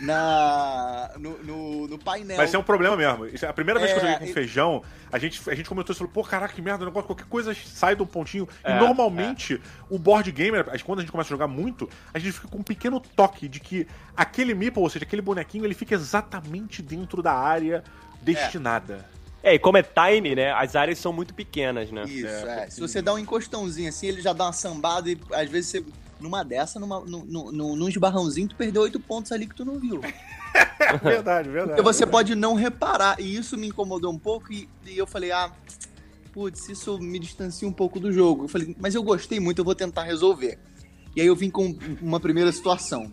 na 0.00 1.10
no, 1.18 1.38
no, 1.42 1.88
no 1.88 1.98
painel. 1.98 2.36
Mas 2.36 2.50
isso 2.50 2.56
é 2.56 2.58
um 2.58 2.64
problema 2.64 2.96
mesmo. 2.96 3.26
É 3.26 3.46
a 3.46 3.52
primeira 3.52 3.78
vez 3.78 3.92
que 3.92 3.98
eu 3.98 4.02
É, 4.02 4.06
joguei 4.12 4.18
com 4.26 4.30
e- 4.30 4.34
feijão, 4.34 4.82
a 5.12 5.18
gente, 5.18 5.40
a 5.48 5.54
gente 5.54 5.68
comentou 5.68 5.94
e 5.94 5.96
falou, 5.96 6.12
pô, 6.12 6.22
caraca, 6.24 6.54
que 6.54 6.62
merda, 6.62 6.82
o 6.84 6.86
negócio, 6.86 7.06
qualquer 7.06 7.26
coisa 7.26 7.54
sai 7.54 7.94
do 7.94 8.06
pontinho. 8.06 8.48
É, 8.64 8.72
e 8.72 8.78
normalmente, 8.78 9.60
o 9.90 9.98
board 9.98 10.30
gamer, 10.32 10.64
quando 10.84 11.00
a 11.00 11.02
gente 11.02 11.10
começa 11.12 11.28
a 11.28 11.34
jogar 11.34 11.48
muito, 11.48 11.88
a 12.12 12.18
gente 12.18 12.32
fica 12.32 12.48
com 12.48 12.58
um 12.58 12.62
pequeno 12.62 13.00
toque 13.00 13.48
de 13.48 13.60
que 13.60 13.86
aquele 14.16 14.54
meeple, 14.54 14.82
ou 14.82 14.88
seja, 14.90 15.04
aquele 15.04 15.22
bonequinho, 15.22 15.64
ele 15.64 15.74
fica 15.74 15.94
exatamente 15.94 16.82
dentro 16.82 17.22
da 17.22 17.32
área 17.32 17.82
destinada. 18.22 19.04
É, 19.42 19.54
e 19.54 19.58
como 19.58 19.78
é 19.78 19.82
tiny, 19.82 20.34
né? 20.34 20.52
As 20.52 20.74
áreas 20.74 20.98
são 20.98 21.12
muito 21.12 21.32
pequenas, 21.32 21.90
né? 21.92 22.02
Isso, 22.04 22.26
É, 22.26 22.64
é. 22.64 22.70
Se 22.70 22.80
você 22.80 23.00
dá 23.00 23.14
um 23.14 23.18
encostãozinho 23.18 23.88
assim, 23.88 24.08
ele 24.08 24.20
já 24.20 24.32
dá 24.32 24.46
uma 24.46 24.52
sambada 24.52 25.08
e 25.08 25.18
às 25.32 25.48
vezes 25.48 25.70
você. 25.70 25.84
Numa 26.20 26.44
dessa, 26.44 26.80
numa, 26.80 27.00
num, 27.00 27.24
num, 27.24 27.76
num- 27.76 27.88
esbarrãozinho, 27.88 28.48
tu 28.48 28.56
perdeu 28.56 28.82
oito 28.82 28.98
pontos 28.98 29.30
ali 29.32 29.46
que 29.46 29.54
tu 29.54 29.64
não 29.64 29.78
viu. 29.78 30.00
verdade, 31.02 31.48
verdade. 31.48 31.68
Porque 31.76 31.82
você 31.82 32.06
pode 32.06 32.34
não 32.34 32.54
reparar. 32.54 33.20
E 33.20 33.36
isso 33.36 33.56
me 33.56 33.68
incomodou 33.68 34.12
um 34.12 34.18
pouco. 34.18 34.52
E, 34.52 34.68
e 34.86 34.98
eu 34.98 35.06
falei, 35.06 35.30
ah, 35.30 35.52
putz, 36.32 36.68
isso 36.68 36.98
me 36.98 37.18
distancia 37.18 37.68
um 37.68 37.72
pouco 37.72 38.00
do 38.00 38.12
jogo. 38.12 38.44
Eu 38.44 38.48
falei, 38.48 38.74
mas 38.80 38.94
eu 38.94 39.02
gostei 39.02 39.38
muito, 39.38 39.58
eu 39.60 39.64
vou 39.64 39.74
tentar 39.74 40.02
resolver. 40.02 40.58
E 41.14 41.20
aí 41.20 41.26
eu 41.26 41.36
vim 41.36 41.50
com 41.50 41.76
uma 42.02 42.18
primeira 42.20 42.50
situação. 42.52 43.12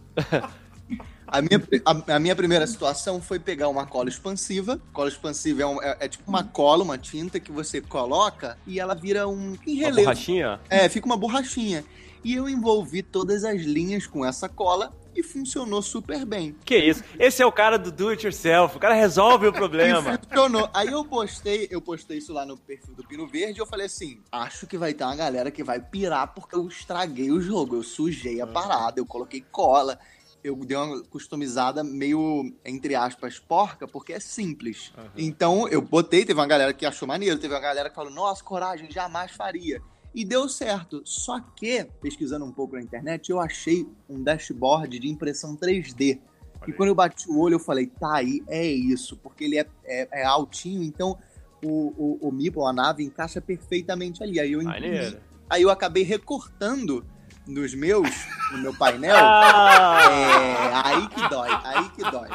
A 1.27 1.41
minha, 1.41 1.61
a, 1.83 2.15
a 2.15 2.19
minha 2.19 2.35
primeira 2.35 2.67
situação 2.67 3.19
foi 3.19 3.39
pegar 3.39 3.67
uma 3.67 3.85
cola 3.85 4.09
expansiva. 4.09 4.79
Cola 4.93 5.09
expansiva 5.09 5.63
é, 5.63 5.65
um- 5.65 5.81
é- 5.81 5.97
é 6.01 6.07
tipo 6.07 6.23
uma 6.29 6.43
cola, 6.43 6.83
uma 6.83 6.97
tinta 6.99 7.39
que 7.39 7.51
você 7.51 7.81
coloca 7.81 8.57
e 8.67 8.79
ela 8.79 8.93
vira 8.93 9.27
um 9.27 9.55
em 9.65 9.79
Uma 9.83 9.91
borrachinha? 10.03 10.59
É, 10.69 10.87
fica 10.87 11.05
uma 11.07 11.17
borrachinha. 11.17 11.83
E 12.25 12.33
eu 12.33 12.49
envolvi 12.49 13.03
todas 13.03 13.43
as 13.43 13.61
linhas 13.61 14.07
com 14.07 14.25
essa 14.25 14.49
cola 14.49 14.91
e 15.15 15.21
funcionou 15.21 15.79
super 15.79 16.25
bem. 16.25 16.55
Que 16.65 16.75
isso? 16.75 17.03
Esse 17.19 17.43
é 17.43 17.45
o 17.45 17.51
cara 17.51 17.77
do 17.77 17.91
do 17.91 18.09
it 18.09 18.25
yourself. 18.25 18.75
O 18.75 18.79
cara 18.79 18.95
resolve 18.95 19.45
o 19.45 19.53
problema. 19.53 20.17
funcionou. 20.17 20.67
Aí 20.73 20.87
eu 20.87 21.05
postei, 21.05 21.67
eu 21.69 21.79
postei 21.79 22.17
isso 22.17 22.33
lá 22.33 22.43
no 22.43 22.57
perfil 22.57 22.95
do 22.95 23.03
Pino 23.07 23.27
Verde 23.27 23.59
e 23.59 23.61
eu 23.61 23.67
falei 23.67 23.85
assim: 23.85 24.19
acho 24.31 24.65
que 24.65 24.75
vai 24.75 24.91
ter 24.91 25.03
uma 25.03 25.15
galera 25.15 25.51
que 25.51 25.63
vai 25.63 25.79
pirar 25.79 26.33
porque 26.33 26.55
eu 26.55 26.67
estraguei 26.67 27.29
o 27.31 27.39
jogo, 27.39 27.75
eu 27.75 27.83
sujei 27.83 28.41
a 28.41 28.47
parada, 28.47 28.99
eu 28.99 29.05
coloquei 29.05 29.45
cola. 29.51 29.99
Eu 30.43 30.55
dei 30.57 30.77
uma 30.77 31.03
customizada 31.05 31.83
meio, 31.83 32.53
entre 32.63 32.93
aspas, 32.93 33.39
porca, 33.39 33.87
porque 33.87 34.13
é 34.13 34.19
simples. 34.19 34.93
Então, 35.17 35.67
eu 35.67 35.81
botei, 35.81 36.23
teve 36.23 36.39
uma 36.39 36.45
galera 36.45 36.71
que 36.71 36.85
achou 36.85 37.07
maneiro, 37.07 37.39
teve 37.39 37.51
uma 37.53 37.59
galera 37.59 37.89
que 37.89 37.95
falou, 37.95 38.11
nossa, 38.11 38.43
coragem, 38.43 38.91
jamais 38.91 39.31
faria. 39.31 39.81
E 40.15 40.23
deu 40.23 40.47
certo. 40.47 41.01
Só 41.03 41.41
que, 41.41 41.85
pesquisando 42.01 42.45
um 42.45 42.51
pouco 42.51 42.75
na 42.75 42.81
internet, 42.81 43.29
eu 43.29 43.39
achei 43.39 43.85
um 44.09 44.23
dashboard 44.23 44.97
de 44.97 45.09
impressão 45.09 45.57
3D. 45.57 46.21
E 46.65 46.71
quando 46.71 46.89
eu 46.89 46.95
bati 46.95 47.29
o 47.29 47.37
olho, 47.37 47.55
eu 47.55 47.59
falei, 47.59 47.87
tá 47.87 48.15
aí, 48.15 48.41
é 48.47 48.65
isso. 48.65 49.17
Porque 49.17 49.43
ele 49.43 49.59
é, 49.59 49.67
é, 49.83 50.21
é 50.21 50.25
altinho, 50.25 50.81
então 50.81 51.17
o, 51.61 52.19
o, 52.21 52.29
o 52.29 52.31
Meeple, 52.31 52.63
a 52.63 52.71
nave, 52.71 53.03
encaixa 53.03 53.41
perfeitamente 53.41 54.23
ali. 54.23 54.39
Aí 54.39 54.53
eu 54.53 54.61
imprimi. 54.61 55.17
Aí 55.49 55.61
eu 55.61 55.69
acabei 55.69 56.03
recortando 56.03 57.05
nos 57.45 57.75
meus, 57.75 58.09
no 58.53 58.59
meu 58.59 58.73
painel. 58.73 59.15
Ah! 59.19 60.01
É, 60.11 60.89
aí 60.89 61.07
que 61.09 61.29
dói, 61.29 61.49
aí 61.63 61.89
que 61.89 62.09
dói. 62.09 62.29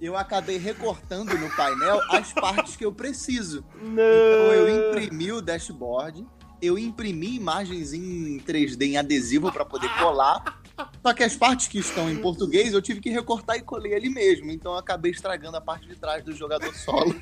Eu 0.00 0.16
acabei 0.16 0.58
recortando 0.58 1.36
no 1.38 1.48
painel 1.56 2.00
as 2.10 2.32
partes 2.32 2.76
que 2.76 2.84
eu 2.84 2.92
preciso. 2.92 3.64
Então 3.80 4.52
eu 4.52 4.90
imprimi 4.90 5.32
o 5.32 5.40
dashboard, 5.40 6.26
eu 6.62 6.78
imprimi 6.78 7.34
imagens 7.34 7.92
em 7.92 8.38
3D 8.38 8.82
em 8.82 8.96
adesivo 8.96 9.50
para 9.50 9.64
poder 9.64 9.88
colar. 9.98 10.62
Só 11.04 11.12
que 11.12 11.24
as 11.24 11.36
partes 11.36 11.66
que 11.66 11.78
estão 11.78 12.08
em 12.10 12.16
português 12.16 12.72
eu 12.72 12.80
tive 12.80 13.00
que 13.00 13.10
recortar 13.10 13.56
e 13.56 13.62
colei 13.62 13.94
ali 13.94 14.08
mesmo. 14.08 14.50
Então 14.50 14.72
eu 14.72 14.78
acabei 14.78 15.10
estragando 15.10 15.56
a 15.56 15.60
parte 15.60 15.88
de 15.88 15.96
trás 15.96 16.24
do 16.24 16.32
jogador 16.32 16.72
solo. 16.74 17.14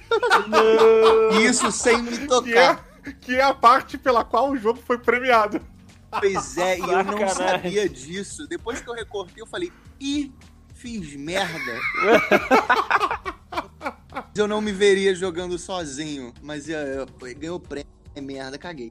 E 1.32 1.46
Isso 1.46 1.72
sem 1.72 2.02
me 2.02 2.18
Que 2.18 2.24
é, 2.24 2.26
tocar. 2.26 2.84
que 3.20 3.34
é 3.34 3.42
a 3.42 3.54
parte 3.54 3.96
pela 3.96 4.22
qual 4.22 4.50
o 4.50 4.56
jogo 4.58 4.78
foi 4.86 4.98
premiado. 4.98 5.60
Pois 6.10 6.58
é, 6.58 6.78
e 6.78 6.82
eu 6.82 7.04
não 7.04 7.28
sabia 7.28 7.88
disso. 7.88 8.46
Depois 8.46 8.80
que 8.80 8.90
eu 8.90 8.94
recortei, 8.94 9.42
eu 9.42 9.46
falei, 9.46 9.72
ih, 9.98 10.30
fiz 10.74 11.14
merda. 11.16 11.78
eu 14.36 14.46
não 14.48 14.60
me 14.60 14.72
veria 14.72 15.14
jogando 15.14 15.58
sozinho, 15.58 16.34
mas 16.42 16.68
eu, 16.68 16.78
eu, 16.78 17.06
eu 17.06 17.06
ganhei 17.34 17.50
o 17.50 17.60
prêmio, 17.60 17.90
é 18.14 18.20
merda, 18.20 18.58
caguei. 18.58 18.90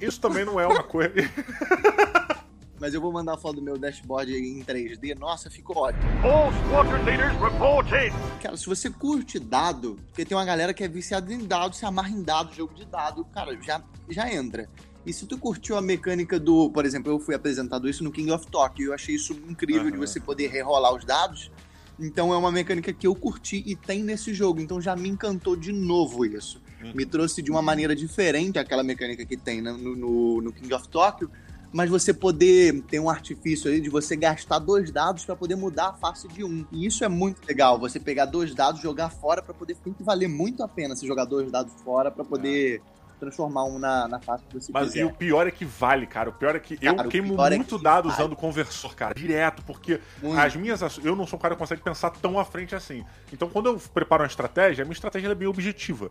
Isso 0.00 0.20
também 0.20 0.44
não 0.44 0.58
é 0.58 0.66
uma 0.66 0.82
coisa. 0.82 1.14
Mas 2.80 2.94
eu 2.94 3.00
vou 3.00 3.12
mandar 3.12 3.34
a 3.34 3.36
foto 3.36 3.56
do 3.56 3.62
meu 3.62 3.76
dashboard 3.76 4.32
em 4.32 4.64
3D. 4.64 5.14
Nossa, 5.18 5.50
ficou 5.50 5.76
ótimo. 5.76 6.02
All 6.24 6.50
squadron 6.64 7.04
leaders 7.04 7.38
reporting. 7.38 8.10
Cara, 8.42 8.56
se 8.56 8.64
você 8.64 8.88
curte 8.88 9.38
dado, 9.38 9.98
porque 10.06 10.24
tem 10.24 10.34
uma 10.34 10.46
galera 10.46 10.72
que 10.72 10.82
é 10.82 10.88
viciada 10.88 11.30
em 11.30 11.44
dado, 11.44 11.76
se 11.76 11.84
amarra 11.84 12.08
em 12.08 12.22
dado, 12.22 12.54
jogo 12.54 12.72
de 12.72 12.86
dado, 12.86 13.22
cara, 13.26 13.54
já, 13.60 13.82
já 14.08 14.32
entra. 14.32 14.66
E 15.04 15.12
se 15.12 15.26
tu 15.26 15.36
curtiu 15.36 15.76
a 15.76 15.82
mecânica 15.82 16.40
do, 16.40 16.70
por 16.70 16.86
exemplo, 16.86 17.12
eu 17.12 17.20
fui 17.20 17.34
apresentado 17.34 17.86
isso 17.86 18.02
no 18.02 18.10
King 18.10 18.30
of 18.32 18.46
Tokyo, 18.46 18.86
eu 18.86 18.94
achei 18.94 19.14
isso 19.14 19.34
incrível 19.46 19.90
de 19.90 19.96
Aham. 19.98 20.06
você 20.06 20.18
poder 20.18 20.48
rerolar 20.48 20.94
os 20.94 21.04
dados. 21.04 21.50
Então 21.98 22.32
é 22.32 22.36
uma 22.36 22.50
mecânica 22.50 22.94
que 22.94 23.06
eu 23.06 23.14
curti 23.14 23.62
e 23.66 23.76
tem 23.76 24.02
nesse 24.02 24.32
jogo, 24.32 24.58
então 24.58 24.80
já 24.80 24.96
me 24.96 25.10
encantou 25.10 25.54
de 25.54 25.70
novo 25.70 26.24
isso. 26.24 26.62
Me 26.94 27.04
trouxe 27.04 27.42
de 27.42 27.50
uma 27.50 27.62
maneira 27.62 27.94
diferente 27.94 28.58
aquela 28.58 28.82
mecânica 28.82 29.24
que 29.24 29.36
tem 29.36 29.60
né, 29.60 29.72
no, 29.72 29.94
no, 29.96 30.40
no 30.42 30.52
King 30.52 30.72
of 30.72 30.88
Tokyo, 30.88 31.30
mas 31.72 31.88
você 31.88 32.12
poder 32.12 32.82
ter 32.82 32.98
um 32.98 33.08
artifício 33.08 33.70
aí 33.70 33.80
de 33.80 33.88
você 33.88 34.16
gastar 34.16 34.58
dois 34.58 34.90
dados 34.90 35.24
para 35.24 35.36
poder 35.36 35.56
mudar 35.56 35.90
a 35.90 35.92
face 35.92 36.26
de 36.28 36.42
um. 36.42 36.66
E 36.72 36.86
isso 36.86 37.04
é 37.04 37.08
muito 37.08 37.40
legal, 37.46 37.78
você 37.78 38.00
pegar 38.00 38.24
dois 38.24 38.54
dados, 38.54 38.80
jogar 38.80 39.10
fora 39.10 39.40
para 39.42 39.54
poder 39.54 39.76
tem 39.76 39.92
que 39.92 40.02
valer 40.02 40.28
muito 40.28 40.62
a 40.62 40.68
pena 40.68 40.96
você 40.96 41.06
jogar 41.06 41.24
dois 41.24 41.50
dados 41.50 41.72
fora 41.84 42.10
para 42.10 42.24
poder 42.24 42.82
transformar 43.20 43.64
um 43.64 43.78
na, 43.78 44.08
na 44.08 44.18
face 44.18 44.42
que 44.48 44.54
você 44.58 44.72
Mas 44.72 44.88
quiser. 44.88 45.00
e 45.00 45.04
o 45.04 45.12
pior 45.12 45.46
é 45.46 45.50
que 45.50 45.64
vale, 45.64 46.06
cara. 46.06 46.30
O 46.30 46.32
pior 46.32 46.56
é 46.56 46.58
que 46.58 46.76
Cara, 46.78 47.02
eu 47.04 47.08
queimo 47.10 47.40
é 47.40 47.50
muito 47.50 47.76
que 47.76 47.84
dado 47.84 48.08
vale. 48.08 48.20
usando 48.20 48.34
conversor, 48.34 48.96
cara. 48.96 49.14
Direto, 49.14 49.62
porque 49.62 50.00
Muito. 50.22 50.40
as 50.40 50.56
minhas 50.56 50.80
Eu 51.04 51.14
não 51.14 51.26
sou 51.26 51.38
um 51.38 51.42
cara 51.42 51.54
que 51.54 51.58
consegue 51.58 51.82
pensar 51.82 52.10
tão 52.10 52.38
à 52.38 52.44
frente 52.44 52.74
assim. 52.74 53.04
Então, 53.32 53.48
quando 53.48 53.66
eu 53.66 53.78
preparo 53.92 54.22
uma 54.22 54.26
estratégia, 54.26 54.82
a 54.82 54.86
minha 54.86 54.94
estratégia 54.94 55.28
é 55.28 55.34
bem 55.34 55.46
objetiva. 55.46 56.10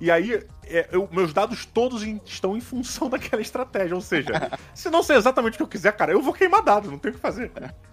E 0.00 0.10
aí, 0.10 0.44
é, 0.66 0.88
eu- 0.92 1.08
meus 1.10 1.32
dados 1.32 1.64
todos 1.66 2.02
em- 2.04 2.20
estão 2.24 2.56
em 2.56 2.60
função 2.60 3.08
daquela 3.10 3.42
estratégia. 3.42 3.94
Ou 3.96 4.00
seja, 4.00 4.28
se 4.74 4.88
não 4.90 5.02
ser 5.02 5.14
exatamente 5.16 5.54
o 5.54 5.56
que 5.58 5.62
eu 5.62 5.68
quiser, 5.68 5.92
cara, 5.96 6.12
eu 6.12 6.22
vou 6.22 6.32
queimar 6.32 6.62
dados, 6.62 6.90
não 6.90 6.98
tem 6.98 7.10
o 7.10 7.14
que 7.14 7.20
fazer. 7.20 7.50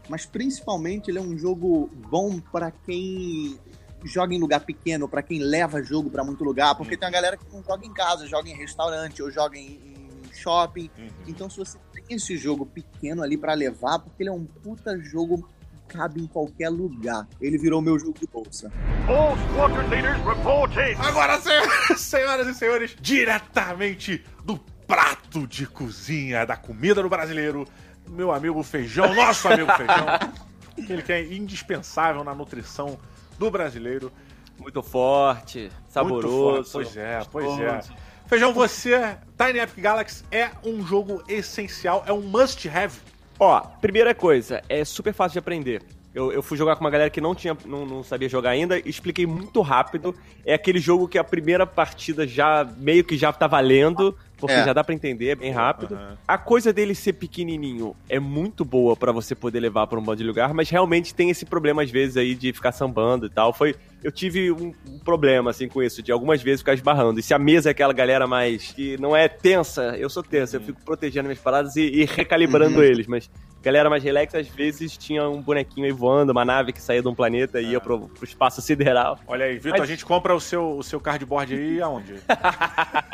Mas 0.07 0.25
principalmente 0.25 1.09
ele 1.09 1.17
é 1.17 1.21
um 1.21 1.37
jogo 1.37 1.89
bom 2.09 2.39
pra 2.39 2.69
quem 2.71 3.59
joga 4.03 4.35
em 4.35 4.39
lugar 4.39 4.59
pequeno, 4.59 5.09
pra 5.09 5.23
quem 5.23 5.39
leva 5.39 5.81
jogo 5.81 6.11
pra 6.11 6.23
muito 6.23 6.43
lugar, 6.43 6.75
porque 6.75 6.95
tem 6.95 7.07
uma 7.07 7.11
galera 7.13 7.37
que 7.37 7.45
não 7.51 7.63
joga 7.63 7.85
em 7.85 7.91
casa, 7.93 8.27
joga 8.27 8.47
em 8.49 8.53
restaurante 8.55 9.23
ou 9.23 9.31
joga 9.31 9.57
em, 9.57 9.79
em 9.83 10.33
shopping. 10.33 10.91
Então 11.27 11.49
se 11.49 11.57
você 11.57 11.79
tem 11.91 12.15
esse 12.17 12.37
jogo 12.37 12.67
pequeno 12.67 13.23
ali 13.23 13.35
pra 13.35 13.55
levar, 13.55 13.97
porque 13.97 14.21
ele 14.21 14.29
é 14.29 14.33
um 14.33 14.45
puta 14.45 14.95
jogo 14.99 15.49
cabe 15.87 16.21
em 16.21 16.27
qualquer 16.27 16.69
lugar. 16.69 17.27
Ele 17.39 17.57
virou 17.57 17.81
meu 17.81 17.97
jogo 17.97 18.17
de 18.19 18.27
bolsa. 18.27 18.71
All 19.07 19.35
squadron 19.49 19.87
leaders 19.89 20.17
reporting. 20.25 20.95
Agora, 20.99 21.39
senhoras, 21.39 21.99
senhoras 22.01 22.47
e 22.47 22.53
senhores, 22.53 22.95
diretamente 22.99 24.23
do 24.43 24.57
prato 24.87 25.47
de 25.47 25.65
cozinha 25.65 26.45
da 26.45 26.55
comida 26.55 27.01
do 27.01 27.09
brasileiro, 27.09 27.67
meu 28.07 28.31
amigo 28.31 28.61
Feijão, 28.63 29.13
nosso 29.15 29.47
amigo 29.47 29.71
Feijão, 29.73 30.05
aquele 30.81 31.01
que 31.01 31.11
é 31.11 31.33
indispensável 31.33 32.23
na 32.23 32.33
nutrição 32.35 32.97
do 33.37 33.49
brasileiro. 33.49 34.11
Muito 34.57 34.81
forte, 34.81 35.59
Muito 35.59 35.73
saboroso. 35.89 36.71
forte. 36.71 36.71
Pois 36.71 36.97
é, 36.97 37.21
pois 37.31 37.59
é. 37.59 37.81
Feijão, 38.27 38.53
você, 38.53 39.17
Tiny 39.37 39.59
Epic 39.59 39.79
Galaxy 39.79 40.23
é 40.31 40.49
um 40.63 40.85
jogo 40.85 41.21
essencial, 41.27 42.03
é 42.07 42.13
um 42.13 42.21
must 42.21 42.67
have. 42.69 42.97
Ó, 43.39 43.59
primeira 43.59 44.15
coisa, 44.15 44.61
é 44.69 44.83
super 44.85 45.13
fácil 45.13 45.33
de 45.33 45.39
aprender. 45.39 45.81
Eu, 46.13 46.31
eu 46.31 46.41
fui 46.41 46.57
jogar 46.57 46.77
com 46.77 46.83
uma 46.85 46.89
galera 46.89 47.09
que 47.09 47.19
não 47.19 47.35
tinha, 47.35 47.57
não, 47.65 47.85
não 47.85 48.01
sabia 48.01 48.29
jogar 48.29 48.51
ainda, 48.51 48.79
expliquei 48.87 49.25
muito 49.25 49.61
rápido. 49.61 50.15
É 50.45 50.53
aquele 50.53 50.79
jogo 50.79 51.09
que 51.09 51.17
a 51.17 51.23
primeira 51.23 51.67
partida 51.67 52.25
já 52.25 52.65
meio 52.77 53.03
que 53.03 53.17
já 53.17 53.33
tá 53.33 53.47
valendo, 53.47 54.17
porque 54.37 54.55
É. 54.55 54.63
já 54.65 54.73
dá 54.73 54.83
pra 54.83 54.93
entender, 54.93 55.29
é 55.29 55.35
bem 55.35 55.51
rápido. 55.51 55.95
Aham. 55.95 56.17
A 56.27 56.37
coisa 56.37 56.71
dele 56.73 56.93
ser 56.95 57.13
pequenininho 57.13 57.95
é 58.09 58.19
muito 58.19 58.63
boa 58.65 58.95
pra 58.95 59.11
você 59.11 59.33
poder 59.35 59.59
levar 59.59 59.87
pra 59.87 59.97
um 59.99 60.01
monte 60.01 60.19
de 60.19 60.23
lugar, 60.25 60.53
mas 60.53 60.69
realmente 60.69 61.13
tem 61.13 61.29
esse 61.29 61.45
problema 61.45 61.81
às 61.83 61.89
vezes 61.91 62.17
aí 62.17 62.35
de 62.35 62.51
ficar 62.53 62.71
sambando 62.71 63.25
e 63.25 63.29
tal. 63.29 63.53
Foi, 63.53 63.75
eu 64.03 64.11
tive 64.11 64.51
um, 64.51 64.73
um 64.89 64.99
problema 64.99 65.51
assim 65.51 65.67
com 65.67 65.81
isso, 65.81 66.01
de 66.01 66.11
algumas 66.11 66.41
vezes 66.41 66.61
ficar 66.61 66.73
esbarrando. 66.73 67.19
E 67.19 67.23
se 67.23 67.33
a 67.33 67.39
mesa 67.39 67.69
é 67.69 67.71
aquela 67.71 67.93
galera 67.93 68.27
mais 68.27 68.71
que 68.71 68.97
não 68.99 69.15
é 69.15 69.27
tensa, 69.27 69.95
eu 69.97 70.09
sou 70.09 70.23
tensa, 70.23 70.57
eu 70.57 70.61
fico 70.61 70.79
protegendo 70.83 71.27
minhas 71.27 71.39
paradas 71.41 71.75
e, 71.75 71.81
e 71.81 72.05
recalibrando 72.05 72.83
eles, 72.83 73.07
mas 73.07 73.29
galera 73.63 73.89
mais 73.89 74.03
relax 74.03 74.35
às 74.35 74.47
vezes 74.47 74.95
tinha 74.95 75.27
um 75.27 75.41
bonequinho 75.41 75.87
aí 75.87 75.91
voando, 75.91 76.31
uma 76.31 76.45
nave 76.45 76.71
que 76.71 76.79
saía 76.79 77.01
de 77.01 77.07
um 77.07 77.15
planeta 77.15 77.59
e 77.59 77.71
ia 77.71 77.81
pro, 77.81 78.07
pro 78.09 78.23
espaço 78.23 78.61
sideral. 78.61 79.17
Olha 79.27 79.45
aí, 79.45 79.55
Vitor, 79.55 79.71
Mas- 79.71 79.81
a 79.81 79.85
gente 79.87 80.05
compra 80.05 80.35
o 80.35 80.39
seu, 80.39 80.77
o 80.77 80.83
seu 80.83 80.99
cardboard 80.99 81.55
aí 81.55 81.81
aonde? 81.81 82.13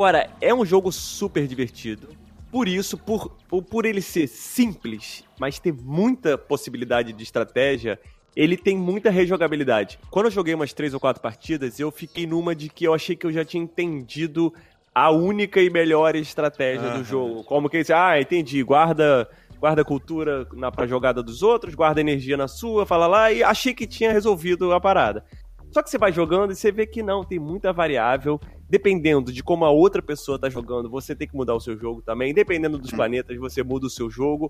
Agora, 0.00 0.30
é 0.40 0.54
um 0.54 0.64
jogo 0.64 0.90
super 0.90 1.46
divertido. 1.46 2.08
Por 2.50 2.66
isso, 2.66 2.96
por, 2.96 3.36
por, 3.46 3.84
ele 3.84 4.00
ser 4.00 4.28
simples, 4.28 5.22
mas 5.38 5.58
ter 5.58 5.74
muita 5.74 6.38
possibilidade 6.38 7.12
de 7.12 7.22
estratégia, 7.22 8.00
ele 8.34 8.56
tem 8.56 8.78
muita 8.78 9.10
rejogabilidade. 9.10 9.98
Quando 10.10 10.24
eu 10.24 10.30
joguei 10.30 10.54
umas 10.54 10.72
três 10.72 10.94
ou 10.94 11.00
quatro 11.00 11.20
partidas, 11.20 11.78
eu 11.78 11.90
fiquei 11.90 12.26
numa 12.26 12.54
de 12.54 12.70
que 12.70 12.86
eu 12.86 12.94
achei 12.94 13.14
que 13.14 13.26
eu 13.26 13.30
já 13.30 13.44
tinha 13.44 13.62
entendido 13.62 14.54
a 14.94 15.10
única 15.10 15.60
e 15.60 15.68
melhor 15.68 16.16
estratégia 16.16 16.92
do 16.92 17.04
jogo. 17.04 17.44
Como 17.44 17.68
que 17.68 17.84
ah, 17.92 18.18
entendi, 18.18 18.62
guarda 18.62 19.28
guarda 19.58 19.84
cultura 19.84 20.48
na 20.54 20.72
pra 20.72 20.86
jogada 20.86 21.22
dos 21.22 21.42
outros, 21.42 21.74
guarda 21.74 22.00
energia 22.00 22.38
na 22.38 22.48
sua, 22.48 22.86
fala 22.86 23.06
lá, 23.06 23.30
e 23.30 23.42
achei 23.42 23.74
que 23.74 23.86
tinha 23.86 24.10
resolvido 24.10 24.72
a 24.72 24.80
parada. 24.80 25.22
Só 25.70 25.82
que 25.82 25.90
você 25.90 25.98
vai 25.98 26.10
jogando 26.10 26.52
e 26.52 26.56
você 26.56 26.72
vê 26.72 26.86
que 26.86 27.02
não, 27.02 27.22
tem 27.22 27.38
muita 27.38 27.70
variável. 27.70 28.40
Dependendo 28.70 29.32
de 29.32 29.42
como 29.42 29.64
a 29.64 29.70
outra 29.70 30.00
pessoa 30.00 30.38
tá 30.38 30.48
jogando, 30.48 30.88
você 30.88 31.12
tem 31.12 31.26
que 31.26 31.34
mudar 31.34 31.56
o 31.56 31.60
seu 31.60 31.76
jogo 31.76 32.00
também. 32.00 32.32
Dependendo 32.32 32.78
dos 32.78 32.92
planetas, 32.92 33.36
você 33.36 33.64
muda 33.64 33.88
o 33.88 33.90
seu 33.90 34.08
jogo. 34.08 34.48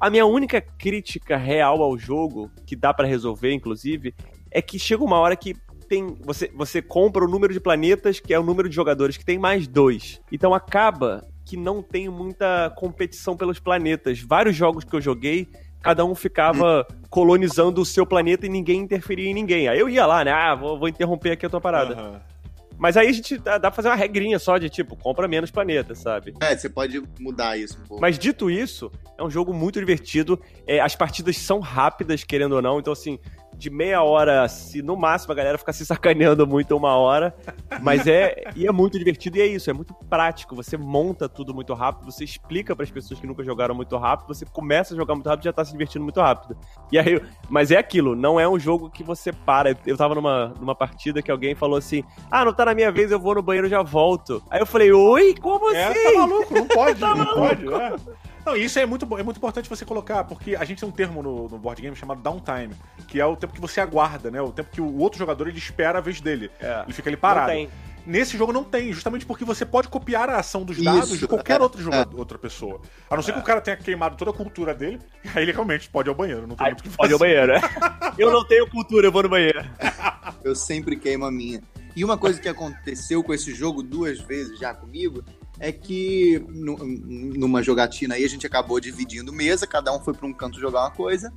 A 0.00 0.08
minha 0.08 0.24
única 0.24 0.60
crítica 0.60 1.36
real 1.36 1.82
ao 1.82 1.98
jogo, 1.98 2.48
que 2.64 2.76
dá 2.76 2.94
pra 2.94 3.08
resolver, 3.08 3.52
inclusive, 3.52 4.14
é 4.52 4.62
que 4.62 4.78
chega 4.78 5.02
uma 5.02 5.18
hora 5.18 5.34
que 5.34 5.56
tem. 5.88 6.16
Você, 6.24 6.48
você 6.54 6.80
compra 6.80 7.24
o 7.24 7.28
número 7.28 7.52
de 7.52 7.58
planetas, 7.58 8.20
que 8.20 8.32
é 8.32 8.38
o 8.38 8.44
número 8.44 8.68
de 8.68 8.74
jogadores 8.74 9.16
que 9.16 9.24
tem 9.24 9.36
mais 9.36 9.66
dois. 9.66 10.20
Então 10.30 10.54
acaba 10.54 11.26
que 11.44 11.56
não 11.56 11.82
tem 11.82 12.08
muita 12.08 12.72
competição 12.76 13.36
pelos 13.36 13.58
planetas. 13.58 14.20
Vários 14.20 14.54
jogos 14.54 14.84
que 14.84 14.94
eu 14.94 15.00
joguei, 15.00 15.48
cada 15.82 16.04
um 16.04 16.14
ficava 16.14 16.86
colonizando 17.10 17.80
o 17.80 17.84
seu 17.84 18.06
planeta 18.06 18.46
e 18.46 18.48
ninguém 18.48 18.80
interferia 18.80 19.28
em 19.28 19.34
ninguém. 19.34 19.66
Aí 19.66 19.78
eu 19.78 19.88
ia 19.88 20.06
lá, 20.06 20.24
né? 20.24 20.30
Ah, 20.30 20.54
vou, 20.54 20.78
vou 20.78 20.88
interromper 20.88 21.32
aqui 21.32 21.46
a 21.46 21.50
tua 21.50 21.60
parada. 21.60 21.94
Aham. 21.94 22.35
Mas 22.78 22.96
aí 22.96 23.08
a 23.08 23.12
gente 23.12 23.38
dá, 23.38 23.58
dá 23.58 23.70
pra 23.70 23.76
fazer 23.76 23.88
uma 23.88 23.94
regrinha 23.94 24.38
só 24.38 24.58
de 24.58 24.68
tipo, 24.68 24.96
compra 24.96 25.26
menos 25.26 25.50
planetas, 25.50 25.98
sabe? 25.98 26.34
É, 26.40 26.56
você 26.56 26.68
pode 26.68 27.02
mudar 27.18 27.56
isso 27.56 27.78
um 27.82 27.86
pouco. 27.86 28.00
Mas 28.00 28.18
dito 28.18 28.50
isso, 28.50 28.90
é 29.18 29.22
um 29.22 29.30
jogo 29.30 29.52
muito 29.52 29.78
divertido. 29.78 30.40
É, 30.66 30.80
as 30.80 30.94
partidas 30.94 31.36
são 31.38 31.60
rápidas, 31.60 32.22
querendo 32.24 32.52
ou 32.52 32.62
não. 32.62 32.78
Então, 32.78 32.92
assim, 32.92 33.18
de 33.56 33.70
meia 33.70 34.02
hora, 34.02 34.46
se 34.48 34.82
no 34.82 34.96
máximo 34.96 35.32
a 35.32 35.34
galera 35.34 35.56
ficar 35.58 35.72
se 35.72 35.84
sacaneando 35.86 36.46
muito 36.46 36.76
uma 36.76 36.94
hora. 36.96 37.34
Mas 37.80 38.06
é. 38.06 38.44
e 38.54 38.66
é 38.66 38.72
muito 38.72 38.98
divertido 38.98 39.38
e 39.38 39.40
é 39.40 39.46
isso, 39.46 39.70
é 39.70 39.72
muito 39.72 39.94
prático. 40.08 40.54
Você 40.54 40.76
monta 40.76 41.28
tudo 41.28 41.54
muito 41.54 41.72
rápido, 41.74 42.10
você 42.10 42.24
explica 42.24 42.76
pras 42.76 42.90
pessoas 42.90 43.18
que 43.18 43.26
nunca 43.26 43.42
jogaram 43.42 43.74
muito 43.74 43.96
rápido, 43.96 44.28
você 44.28 44.44
começa 44.44 44.94
a 44.94 44.96
jogar 44.96 45.14
muito 45.14 45.28
rápido 45.28 45.44
e 45.44 45.46
já 45.46 45.52
tá 45.52 45.64
se 45.64 45.72
divertindo 45.72 46.04
muito 46.04 46.20
rápido. 46.20 46.56
E 46.92 46.98
aí, 46.98 47.20
mas 47.48 47.70
é 47.70 47.76
aquilo, 47.78 48.14
não 48.14 48.38
é 48.38 48.48
um 48.48 48.58
jogo 48.58 48.90
que 48.90 49.02
você 49.02 49.32
para. 49.32 49.76
Eu 49.86 49.96
tava 49.96 50.14
numa, 50.14 50.48
numa 50.60 50.74
partida 50.74 51.22
que 51.22 51.30
alguém 51.30 51.54
falou 51.54 51.76
assim: 51.78 52.04
Ah, 52.30 52.44
não 52.44 52.52
tá 52.52 52.64
na 52.66 52.74
minha 52.74 52.92
vez, 52.92 53.10
eu 53.10 53.18
vou 53.18 53.34
no 53.34 53.42
banheiro 53.42 53.66
e 53.66 53.70
já 53.70 53.82
volto. 53.82 54.42
Aí 54.50 54.60
eu 54.60 54.66
falei, 54.66 54.92
oi, 54.92 55.34
como 55.40 55.70
É, 55.70 55.84
assim? 55.86 56.02
tá 56.04 56.12
maluco, 56.18 56.54
não 56.54 56.66
pode, 56.66 57.00
Tá 57.00 57.08
não 57.14 57.16
maluco. 57.24 57.38
pode. 57.40 57.72
é. 57.74 57.96
Não, 58.46 58.56
isso 58.56 58.78
é 58.78 58.86
muito, 58.86 59.04
é 59.18 59.24
muito 59.24 59.38
importante 59.38 59.68
você 59.68 59.84
colocar, 59.84 60.22
porque 60.22 60.54
a 60.54 60.64
gente 60.64 60.78
tem 60.78 60.88
um 60.88 60.92
termo 60.92 61.20
no, 61.20 61.48
no 61.48 61.58
board 61.58 61.82
game 61.82 61.96
chamado 61.96 62.22
downtime, 62.22 62.76
que 63.08 63.20
é 63.20 63.26
o 63.26 63.34
tempo 63.34 63.52
que 63.52 63.60
você 63.60 63.80
aguarda, 63.80 64.30
né? 64.30 64.40
O 64.40 64.52
tempo 64.52 64.70
que 64.70 64.80
o 64.80 64.98
outro 64.98 65.18
jogador 65.18 65.48
ele 65.48 65.58
espera 65.58 65.98
a 65.98 66.00
vez 66.00 66.20
dele. 66.20 66.48
É. 66.60 66.82
Ele 66.84 66.92
fica 66.92 67.10
ali 67.10 67.16
parado. 67.16 67.48
Não 67.48 67.56
tem. 67.56 67.68
Nesse 68.06 68.38
jogo 68.38 68.52
não 68.52 68.62
tem, 68.62 68.92
justamente 68.92 69.26
porque 69.26 69.44
você 69.44 69.66
pode 69.66 69.88
copiar 69.88 70.30
a 70.30 70.38
ação 70.38 70.62
dos 70.62 70.76
Isso, 70.76 70.84
dados 70.84 71.18
de 71.18 71.26
qualquer 71.26 71.58
é, 71.58 71.62
outro 71.64 71.82
jogador, 71.82 72.16
outra 72.16 72.38
pessoa. 72.38 72.80
A 73.10 73.16
não 73.16 73.22
ser 73.22 73.32
que 73.32 73.40
o 73.40 73.42
cara 73.42 73.60
tenha 73.60 73.76
queimado 73.76 74.16
toda 74.16 74.30
a 74.30 74.34
cultura 74.34 74.72
dele, 74.72 75.00
e 75.24 75.28
aí 75.36 75.42
ele 75.42 75.50
realmente 75.50 75.90
pode 75.90 76.08
ir 76.08 76.10
ao 76.10 76.14
banheiro, 76.14 76.46
não 76.46 76.54
tem 76.54 76.66
Aí, 76.68 76.72
muito 76.72 76.86
o 76.86 76.88
que 76.88 76.96
pode 76.96 77.10
ir 77.10 77.14
ao 77.14 77.18
banheiro, 77.18 77.50
é. 77.50 77.60
Eu 78.16 78.30
não 78.30 78.46
tenho 78.46 78.70
cultura, 78.70 79.08
eu 79.08 79.12
vou 79.12 79.24
no 79.24 79.28
banheiro. 79.28 79.60
Eu 80.44 80.54
sempre 80.54 80.96
queimo 80.96 81.24
a 81.24 81.32
minha. 81.32 81.60
E 81.96 82.04
uma 82.04 82.16
coisa 82.16 82.40
que 82.40 82.48
aconteceu 82.48 83.24
com 83.24 83.34
esse 83.34 83.52
jogo 83.52 83.82
duas 83.82 84.20
vezes 84.20 84.58
já 84.58 84.72
comigo 84.72 85.24
é 85.58 85.72
que 85.72 86.44
nu- 86.48 86.76
numa 86.78 87.62
jogatina 87.62 88.14
aí 88.14 88.24
a 88.24 88.28
gente 88.28 88.46
acabou 88.46 88.78
dividindo 88.80 89.32
mesa, 89.32 89.66
cada 89.66 89.92
um 89.94 90.00
foi 90.00 90.14
para 90.14 90.26
um 90.26 90.32
canto 90.32 90.60
jogar 90.60 90.80
uma 90.82 90.90
coisa. 90.90 91.32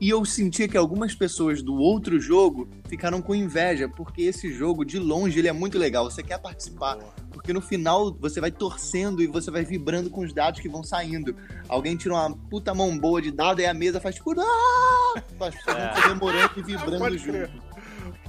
E 0.00 0.10
eu 0.10 0.24
sentia 0.24 0.68
que 0.68 0.76
algumas 0.76 1.12
pessoas 1.12 1.60
do 1.60 1.74
outro 1.74 2.20
jogo 2.20 2.68
ficaram 2.88 3.20
com 3.20 3.34
inveja, 3.34 3.88
porque 3.88 4.22
esse 4.22 4.52
jogo, 4.52 4.84
de 4.84 4.96
longe, 4.96 5.36
ele 5.36 5.48
é 5.48 5.52
muito 5.52 5.76
legal. 5.76 6.08
Você 6.08 6.22
quer 6.22 6.38
participar, 6.38 6.96
porque 7.32 7.52
no 7.52 7.60
final 7.60 8.16
você 8.20 8.40
vai 8.40 8.52
torcendo 8.52 9.20
e 9.20 9.26
você 9.26 9.50
vai 9.50 9.64
vibrando 9.64 10.08
com 10.08 10.20
os 10.20 10.32
dados 10.32 10.60
que 10.60 10.68
vão 10.68 10.84
saindo. 10.84 11.34
Alguém 11.68 11.96
tira 11.96 12.14
uma 12.14 12.30
puta 12.30 12.72
mão 12.72 12.96
boa 12.96 13.20
de 13.20 13.32
dado 13.32 13.60
e 13.60 13.66
a 13.66 13.74
mesa 13.74 14.00
faz 14.00 14.14
tipo. 14.14 14.38
"Ah!" 14.40 15.14
As 15.40 15.54
pessoas 15.56 15.76
vão 15.76 16.02
comemorando 16.02 16.52
e 16.58 16.62
vibrando 16.62 17.18
junto. 17.18 17.68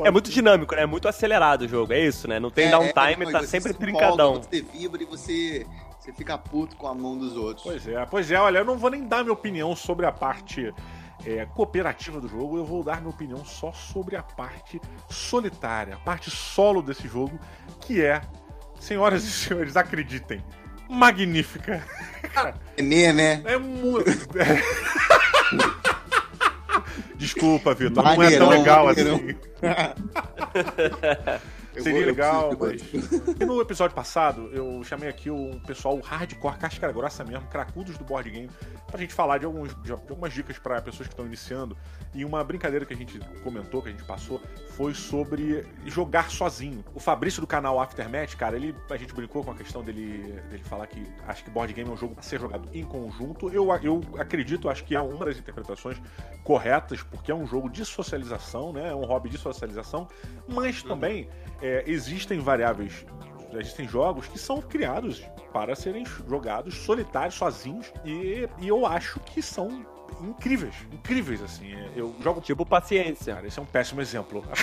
É 0.05 0.11
muito 0.11 0.29
dinâmico, 0.29 0.75
né? 0.75 0.81
É 0.83 0.85
muito 0.85 1.07
acelerado 1.07 1.63
o 1.63 1.67
jogo, 1.67 1.93
é 1.93 1.99
isso, 1.99 2.27
né? 2.27 2.39
Não 2.39 2.49
tem 2.51 2.67
É, 2.67 2.71
downtime, 2.71 3.25
é, 3.27 3.31
tá 3.31 3.39
você 3.41 3.47
sempre 3.47 3.73
se 3.73 3.77
trincadão. 3.79 4.35
empolga, 4.35 4.47
Você 4.49 4.61
vibra 4.61 5.03
e 5.03 5.05
você, 5.05 5.65
você 5.99 6.13
fica 6.13 6.37
puto 6.37 6.75
com 6.75 6.87
a 6.87 6.93
mão 6.95 7.17
dos 7.17 7.35
outros. 7.35 7.63
Pois 7.63 7.87
é, 7.87 8.05
pois 8.05 8.31
é, 8.31 8.39
olha, 8.39 8.59
eu 8.59 8.65
não 8.65 8.77
vou 8.77 8.89
nem 8.89 9.07
dar 9.07 9.23
minha 9.23 9.33
opinião 9.33 9.75
sobre 9.75 10.05
a 10.05 10.11
parte 10.11 10.73
é, 11.25 11.45
cooperativa 11.47 12.21
do 12.21 12.27
jogo, 12.27 12.57
eu 12.57 12.65
vou 12.65 12.83
dar 12.83 13.01
minha 13.01 13.09
opinião 13.09 13.43
só 13.43 13.71
sobre 13.73 14.15
a 14.15 14.23
parte 14.23 14.79
solitária, 15.09 15.95
a 15.95 15.99
parte 15.99 16.31
solo 16.31 16.81
desse 16.81 17.07
jogo, 17.07 17.37
que 17.81 18.01
é, 18.01 18.21
senhoras 18.79 19.23
e 19.25 19.31
senhores, 19.31 19.75
acreditem, 19.75 20.41
magnífica. 20.89 21.83
Nenê, 22.77 23.11
né? 23.11 23.41
É 23.45 23.57
muito. 23.57 24.05
Desculpa, 27.19 27.73
Vitor, 27.73 28.01
não 28.01 28.23
é 28.23 28.37
tão 28.37 28.49
legal 28.49 28.85
maneirão. 28.85 29.15
assim. 29.17 29.35
Eu 31.75 31.83
Seria 31.83 31.99
vou- 31.99 32.07
legal, 32.09 32.51
mas. 32.59 32.81
E 33.39 33.45
no 33.45 33.61
episódio 33.61 33.95
passado, 33.95 34.49
eu 34.51 34.83
chamei 34.83 35.07
aqui 35.07 35.29
o 35.29 35.59
pessoal 35.67 35.97
hardcore, 35.99 36.57
casca 36.57 36.91
grossa 36.91 37.23
mesmo, 37.23 37.47
cracudos 37.47 37.97
do 37.97 38.03
board 38.03 38.29
game, 38.29 38.49
pra 38.87 38.99
gente 38.99 39.13
falar 39.13 39.37
de, 39.37 39.45
alguns, 39.45 39.75
de 39.83 39.91
algumas 39.91 40.33
dicas 40.33 40.57
pra 40.57 40.81
pessoas 40.81 41.07
que 41.07 41.13
estão 41.13 41.25
iniciando. 41.25 41.77
E 42.13 42.25
uma 42.25 42.43
brincadeira 42.43 42.85
que 42.85 42.93
a 42.93 42.97
gente 42.97 43.19
comentou, 43.43 43.81
que 43.83 43.89
a 43.89 43.91
gente 43.91 44.03
passou, 44.03 44.41
foi 44.71 44.93
sobre 44.95 45.63
jogar 45.85 46.31
sozinho. 46.31 46.83
O 46.95 46.99
Fabrício 46.99 47.39
do 47.39 47.45
canal 47.47 47.79
Aftermath, 47.79 48.35
cara, 48.35 48.55
ele, 48.55 48.75
a 48.89 48.97
gente 48.97 49.13
brincou 49.13 49.43
com 49.43 49.51
a 49.51 49.55
questão 49.55 49.83
dele, 49.83 50.41
dele 50.49 50.63
falar 50.63 50.87
que 50.87 51.03
acho 51.27 51.43
que 51.43 51.51
board 51.51 51.71
game 51.71 51.87
é 51.89 51.93
um 51.93 51.97
jogo 51.97 52.15
pra 52.15 52.23
ser 52.23 52.39
jogado 52.39 52.67
em 52.73 52.83
conjunto. 52.83 53.49
Eu, 53.49 53.67
eu 53.83 54.01
acredito, 54.17 54.69
acho 54.69 54.83
que 54.83 54.95
é 54.95 55.01
uma 55.01 55.23
das 55.25 55.37
interpretações 55.37 56.01
corretas, 56.43 57.03
porque 57.03 57.31
é 57.31 57.35
um 57.35 57.45
jogo 57.45 57.69
de 57.69 57.85
socialização, 57.85 58.73
né? 58.73 58.89
É 58.89 58.95
um 58.95 59.05
hobby 59.05 59.29
de 59.29 59.37
socialização, 59.37 60.07
mas 60.47 60.81
também 60.81 61.29
é, 61.61 61.68
é, 61.69 61.83
existem 61.87 62.39
variáveis, 62.39 63.05
existem 63.53 63.87
jogos 63.87 64.27
que 64.27 64.39
são 64.39 64.61
criados 64.61 65.23
para 65.53 65.75
serem 65.75 66.05
jogados 66.27 66.75
solitários, 66.75 67.35
sozinhos, 67.35 67.91
e, 68.05 68.47
e 68.59 68.67
eu 68.67 68.85
acho 68.85 69.19
que 69.21 69.41
são 69.41 69.85
incríveis, 70.21 70.75
incríveis, 70.91 71.41
assim. 71.41 71.73
É, 71.73 71.91
Eu 71.95 72.15
jogo 72.21 72.41
Tipo 72.41 72.65
paciência. 72.65 73.35
Cara, 73.35 73.47
esse 73.47 73.59
é 73.59 73.61
um 73.61 73.65
péssimo 73.65 74.01
exemplo. 74.01 74.43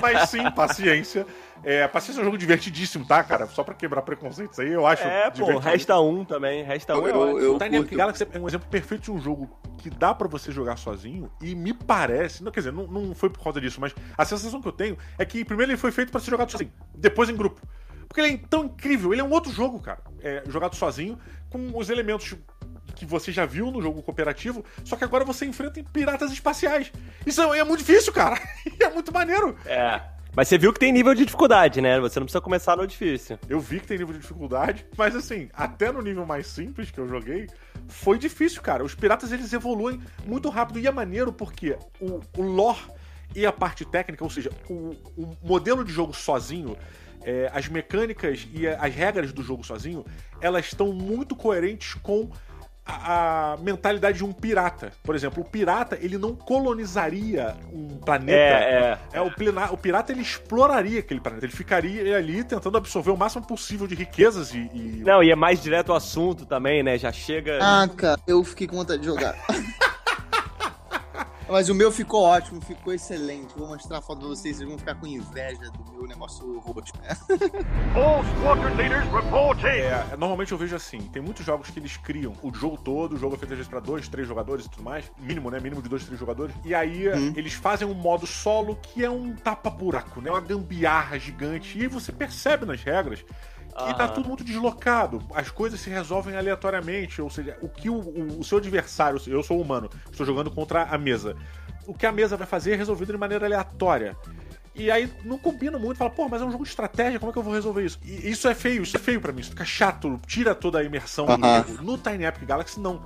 Mas 0.00 0.30
sim, 0.30 0.50
paciência. 0.50 1.26
É, 1.64 1.86
paciência 1.86 2.20
é 2.20 2.22
um 2.22 2.24
jogo 2.24 2.36
divertidíssimo, 2.38 3.04
tá, 3.06 3.22
cara? 3.22 3.46
Só 3.46 3.62
pra 3.62 3.72
quebrar 3.74 4.02
preconceitos 4.02 4.58
aí, 4.58 4.72
eu 4.72 4.84
acho. 4.84 5.04
É, 5.04 5.30
pô, 5.30 5.58
resta 5.58 5.98
um 6.00 6.24
também. 6.24 6.64
Resta 6.64 6.96
um 6.98 7.06
é 7.06 7.10
Eu- 7.10 7.38
eu- 7.38 7.54
O 7.54 7.58
Tiny 7.58 7.76
Epic 7.76 7.88
curto. 7.90 7.96
Galaxy 7.96 8.26
é 8.32 8.38
um 8.38 8.48
exemplo 8.48 8.68
perfeito 8.68 9.02
de 9.04 9.10
um 9.12 9.20
jogo 9.20 9.48
que 9.78 9.88
dá 9.88 10.12
pra 10.12 10.26
você 10.26 10.50
jogar 10.50 10.76
sozinho 10.76 11.30
e 11.40 11.54
me 11.54 11.72
parece, 11.72 12.42
não 12.42 12.50
quer 12.50 12.60
dizer, 12.60 12.72
não, 12.72 12.86
não 12.88 13.14
foi 13.14 13.30
por 13.30 13.42
causa 13.42 13.60
disso, 13.60 13.80
mas 13.80 13.94
a 14.18 14.24
sensação 14.24 14.60
que 14.60 14.66
eu 14.66 14.72
tenho 14.72 14.98
é 15.16 15.24
que 15.24 15.44
primeiro 15.44 15.70
ele 15.70 15.78
foi 15.78 15.92
feito 15.92 16.10
pra 16.10 16.20
ser 16.20 16.30
jogado 16.30 16.50
sozinho, 16.50 16.72
depois 16.96 17.28
em 17.28 17.36
grupo. 17.36 17.60
Porque 18.08 18.20
ele 18.20 18.34
é 18.34 18.40
tão 18.50 18.64
incrível, 18.64 19.12
ele 19.12 19.20
é 19.22 19.24
um 19.24 19.30
outro 19.30 19.50
jogo, 19.52 19.80
cara, 19.80 20.00
é, 20.20 20.42
jogado 20.48 20.74
sozinho 20.76 21.16
com 21.48 21.70
os 21.78 21.88
elementos 21.88 22.34
que 23.02 23.06
você 23.06 23.32
já 23.32 23.44
viu 23.44 23.70
no 23.70 23.82
jogo 23.82 24.00
cooperativo, 24.00 24.64
só 24.84 24.94
que 24.94 25.02
agora 25.02 25.24
você 25.24 25.44
enfrenta 25.44 25.82
piratas 25.92 26.30
espaciais. 26.30 26.92
Isso 27.26 27.42
é, 27.42 27.58
é 27.58 27.64
muito 27.64 27.80
difícil, 27.80 28.12
cara. 28.12 28.40
E 28.78 28.84
é 28.84 28.88
muito 28.88 29.12
maneiro. 29.12 29.56
É. 29.66 30.00
Mas 30.34 30.48
você 30.48 30.56
viu 30.56 30.72
que 30.72 30.78
tem 30.80 30.92
nível 30.92 31.14
de 31.14 31.24
dificuldade, 31.24 31.80
né? 31.80 32.00
Você 32.00 32.18
não 32.18 32.26
precisa 32.26 32.40
começar 32.40 32.76
no 32.76 32.86
difícil. 32.86 33.38
Eu 33.48 33.60
vi 33.60 33.80
que 33.80 33.88
tem 33.88 33.98
nível 33.98 34.14
de 34.14 34.20
dificuldade, 34.20 34.86
mas 34.96 35.14
assim, 35.14 35.50
até 35.52 35.92
no 35.92 36.00
nível 36.00 36.24
mais 36.24 36.46
simples 36.46 36.90
que 36.90 36.98
eu 36.98 37.08
joguei, 37.08 37.48
foi 37.88 38.18
difícil, 38.18 38.62
cara. 38.62 38.84
Os 38.84 38.94
piratas 38.94 39.30
eles 39.30 39.52
evoluem 39.52 40.00
muito 40.24 40.48
rápido 40.48 40.78
e 40.78 40.86
é 40.86 40.90
maneiro 40.90 41.32
porque 41.32 41.76
o, 42.00 42.20
o 42.38 42.42
lore 42.42 42.80
e 43.34 43.44
a 43.44 43.52
parte 43.52 43.84
técnica, 43.84 44.24
ou 44.24 44.30
seja, 44.30 44.50
o, 44.70 44.94
o 45.16 45.36
modelo 45.42 45.84
de 45.84 45.92
jogo 45.92 46.14
sozinho, 46.14 46.76
é, 47.24 47.50
as 47.52 47.68
mecânicas 47.68 48.48
e 48.54 48.66
as 48.66 48.94
regras 48.94 49.32
do 49.32 49.42
jogo 49.42 49.64
sozinho, 49.64 50.04
elas 50.40 50.66
estão 50.66 50.92
muito 50.92 51.36
coerentes 51.36 51.94
com 51.94 52.30
a, 52.84 53.52
a 53.52 53.56
mentalidade 53.58 54.18
de 54.18 54.24
um 54.24 54.32
pirata. 54.32 54.92
Por 55.02 55.14
exemplo, 55.14 55.42
o 55.42 55.46
pirata 55.46 55.98
ele 56.00 56.18
não 56.18 56.34
colonizaria 56.34 57.54
um 57.72 57.96
planeta 57.98 58.32
É, 58.38 58.98
é. 59.12 59.18
é, 59.18 59.20
o, 59.20 59.30
plina- 59.30 59.70
o 59.72 59.76
pirata 59.76 60.12
ele 60.12 60.22
exploraria 60.22 61.00
aquele 61.00 61.20
planeta, 61.20 61.44
ele 61.46 61.52
ficaria 61.52 62.16
ali 62.16 62.42
tentando 62.42 62.76
absorver 62.76 63.10
o 63.10 63.16
máximo 63.16 63.46
possível 63.46 63.86
de 63.86 63.94
riquezas 63.94 64.52
e. 64.52 64.58
e- 64.74 65.02
Não, 65.04 65.22
e 65.22 65.30
é 65.30 65.36
mais 65.36 65.62
direto 65.62 65.90
ao 65.90 65.96
assunto 65.96 66.44
também, 66.44 66.82
né? 66.82 66.98
Já 66.98 67.12
chega. 67.12 67.58
Ah, 67.62 67.88
cara, 67.88 68.20
eu 68.26 68.42
fiquei 68.44 68.66
com 68.66 68.76
vontade 68.76 69.00
de 69.00 69.06
jogar. 69.06 69.36
Mas 71.52 71.68
o 71.68 71.74
meu 71.74 71.92
ficou 71.92 72.22
ótimo, 72.22 72.62
ficou 72.62 72.94
excelente. 72.94 73.52
Vou 73.54 73.68
mostrar 73.68 73.98
a 73.98 74.00
foto 74.00 74.20
pra 74.20 74.28
vocês, 74.28 74.56
vocês 74.56 74.66
vão 74.66 74.78
ficar 74.78 74.94
com 74.94 75.06
inveja 75.06 75.70
do 75.70 75.92
meu 75.92 76.06
negócio 76.06 76.58
roxo. 76.60 76.94
All 77.94 78.24
squadron 78.40 78.74
leaders 78.74 79.04
report 79.12 79.58
in. 79.62 79.66
É, 79.66 80.16
normalmente 80.16 80.50
eu 80.50 80.56
vejo 80.56 80.74
assim, 80.74 81.02
tem 81.12 81.20
muitos 81.20 81.44
jogos 81.44 81.68
que 81.68 81.78
eles 81.78 81.98
criam 81.98 82.32
o 82.42 82.54
jogo 82.54 82.78
todo, 82.78 83.16
o 83.16 83.18
jogo 83.18 83.34
é 83.34 83.38
feito 83.38 83.52
às 83.52 83.58
vezes 83.58 83.70
pra 83.70 83.80
dois, 83.80 84.08
três 84.08 84.26
jogadores 84.26 84.64
e 84.64 84.70
tudo 84.70 84.82
mais, 84.82 85.12
mínimo, 85.18 85.50
né? 85.50 85.60
Mínimo 85.60 85.82
de 85.82 85.90
dois, 85.90 86.06
três 86.06 86.18
jogadores. 86.18 86.54
E 86.64 86.74
aí 86.74 87.04
eles 87.36 87.52
fazem 87.52 87.86
um 87.86 87.92
modo 87.92 88.26
solo 88.26 88.74
que 88.76 89.04
é 89.04 89.10
um 89.10 89.36
tapa-buraco, 89.36 90.22
né? 90.22 90.30
Uma 90.30 90.40
gambiarra 90.40 91.18
gigante. 91.18 91.78
E 91.78 91.82
aí 91.82 91.86
você 91.86 92.10
percebe 92.10 92.64
nas 92.64 92.82
regras 92.82 93.22
que 93.72 93.94
tá 93.94 94.04
Aham. 94.04 94.08
tudo 94.14 94.28
muito 94.28 94.44
deslocado. 94.44 95.20
As 95.34 95.50
coisas 95.50 95.80
se 95.80 95.88
resolvem 95.90 96.36
aleatoriamente. 96.36 97.20
Ou 97.22 97.30
seja, 97.30 97.56
o 97.62 97.68
que 97.68 97.88
o, 97.88 97.94
o- 97.94 98.40
o 98.40 98.44
seu 98.44 98.58
adversário, 98.58 99.20
eu 99.26 99.42
sou 99.42 99.60
humano, 99.60 99.88
estou 100.10 100.26
jogando 100.26 100.50
contra 100.50 100.82
a 100.84 100.98
mesa. 100.98 101.34
O 101.86 101.94
que 101.94 102.06
a 102.06 102.12
mesa 102.12 102.36
vai 102.36 102.46
fazer 102.46 102.72
é 102.72 102.76
resolvido 102.76 103.12
de 103.12 103.18
maneira 103.18 103.46
aleatória. 103.46 104.16
E 104.74 104.90
aí 104.90 105.12
não 105.24 105.36
combina 105.36 105.78
muito, 105.78 105.98
fala, 105.98 106.10
pô, 106.10 106.28
mas 106.28 106.40
é 106.40 106.44
um 106.46 106.50
jogo 106.50 106.64
de 106.64 106.70
estratégia, 106.70 107.18
como 107.18 107.28
é 107.28 107.32
que 107.32 107.38
eu 107.38 107.42
vou 107.42 107.52
resolver 107.52 107.84
isso? 107.84 107.98
E 108.02 108.30
isso 108.30 108.48
é 108.48 108.54
feio, 108.54 108.82
isso 108.82 108.96
é 108.96 109.00
feio 109.00 109.20
pra 109.20 109.30
mim, 109.30 109.40
isso 109.42 109.50
fica 109.50 109.66
chato, 109.66 110.18
tira 110.26 110.54
toda 110.54 110.78
a 110.78 110.82
imersão 110.82 111.26
do 111.26 111.32
jogo. 111.32 111.82
No 111.82 111.98
Tiny 111.98 112.24
Epic 112.24 112.44
Galaxy, 112.46 112.80
não. 112.80 113.02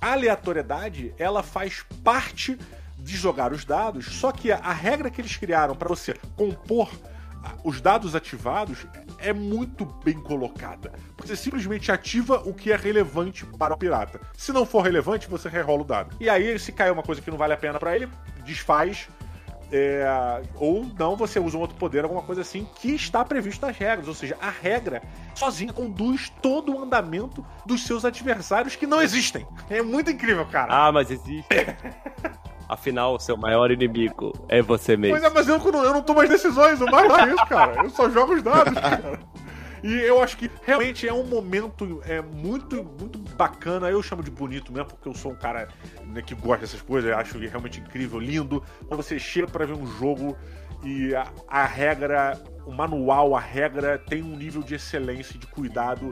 A 0.00 0.12
aleatoriedade, 0.12 1.14
ela 1.18 1.42
faz 1.42 1.84
parte 2.02 2.58
de 2.98 3.16
jogar 3.18 3.52
os 3.52 3.66
dados, 3.66 4.06
só 4.06 4.32
que 4.32 4.50
a, 4.50 4.72
regra 4.72 5.10
que 5.10 5.20
eles 5.20 5.36
criaram 5.36 5.74
pra 5.76 5.88
você 5.88 6.14
compor 6.36 6.90
os 7.62 7.80
dados 7.80 8.14
ativados 8.14 8.86
é 9.18 9.32
muito 9.32 9.84
bem 10.04 10.14
colocada. 10.14 10.92
Você 11.18 11.36
simplesmente 11.36 11.90
ativa 11.90 12.42
o 12.44 12.52
que 12.52 12.72
é 12.72 12.76
relevante 12.76 13.44
para 13.46 13.74
o 13.74 13.76
pirata. 13.76 14.20
Se 14.36 14.52
não 14.52 14.66
for 14.66 14.82
relevante, 14.82 15.28
você 15.28 15.48
rerola 15.48 15.82
o 15.82 15.84
dado. 15.84 16.16
E 16.20 16.28
aí, 16.28 16.58
se 16.58 16.72
cair 16.72 16.90
uma 16.92 17.02
coisa 17.02 17.20
que 17.20 17.30
não 17.30 17.38
vale 17.38 17.52
a 17.52 17.56
pena 17.56 17.78
pra 17.78 17.94
ele, 17.94 18.08
desfaz. 18.44 19.08
é, 19.72 20.06
ou 20.56 20.84
não, 20.98 21.16
você 21.16 21.40
usa 21.40 21.56
um 21.56 21.60
outro 21.60 21.76
poder, 21.76 22.04
alguma 22.04 22.22
coisa 22.22 22.42
assim, 22.42 22.68
que 22.76 22.94
está 22.94 23.24
previsto 23.24 23.66
nas 23.66 23.76
regras. 23.76 24.06
Ou 24.06 24.14
seja, 24.14 24.36
a 24.40 24.50
regra 24.50 25.02
sozinha 25.34 25.72
conduz 25.72 26.30
todo 26.40 26.74
o 26.74 26.82
andamento 26.82 27.44
dos 27.66 27.84
seus 27.84 28.04
adversários 28.04 28.76
que 28.76 28.86
não 28.86 29.02
existem. 29.02 29.46
É 29.68 29.82
muito 29.82 30.10
incrível, 30.10 30.46
cara. 30.46 30.72
Ah, 30.72 30.92
mas 30.92 31.10
existe. 31.10 31.48
Afinal, 32.68 33.18
seu 33.20 33.36
maior 33.36 33.70
inimigo 33.70 34.32
é 34.48 34.62
você 34.62 34.96
mesmo. 34.96 35.18
Pois 35.18 35.24
é, 35.30 35.34
mas 35.34 35.48
eu, 35.48 35.58
não- 35.58 35.84
eu 35.84 35.92
não 35.92 36.02
tomo 36.02 36.20
as 36.20 36.28
decisões, 36.28 36.80
o 36.80 36.86
mais 36.86 37.12
é 37.12 37.34
isso, 37.34 37.46
cara. 37.46 37.82
Eu 37.82 37.90
só 37.90 38.08
jogo 38.08 38.34
os 38.34 38.42
dados, 38.42 38.72
cara. 38.80 39.18
E 39.82 39.92
eu 40.00 40.22
acho 40.22 40.38
que 40.38 40.50
realmente 40.64 41.06
é 41.06 41.12
um 41.12 41.24
momento 41.24 42.00
é, 42.06 42.22
muito, 42.22 42.82
muito 42.98 43.18
bacana. 43.36 43.90
Eu 43.90 44.02
chamo 44.02 44.22
de 44.22 44.30
bonito 44.30 44.72
mesmo, 44.72 44.86
porque 44.88 45.06
eu 45.06 45.14
sou 45.14 45.32
um 45.32 45.34
cara 45.34 45.68
né, 46.06 46.22
que 46.22 46.34
gosta 46.34 46.62
dessas 46.62 46.80
coisas. 46.80 47.10
Eu 47.10 47.18
acho 47.18 47.38
realmente 47.38 47.80
incrível, 47.80 48.18
lindo. 48.18 48.62
Quando 48.88 49.02
você 49.02 49.18
chega 49.18 49.46
pra 49.46 49.66
ver 49.66 49.74
um 49.74 49.86
jogo 49.86 50.34
e 50.82 51.14
a, 51.14 51.26
a 51.46 51.64
regra, 51.66 52.40
o 52.64 52.72
manual, 52.72 53.36
a 53.36 53.40
regra 53.40 53.98
tem 53.98 54.22
um 54.22 54.34
nível 54.36 54.62
de 54.62 54.74
excelência 54.74 55.38
de 55.38 55.46
cuidado 55.46 56.08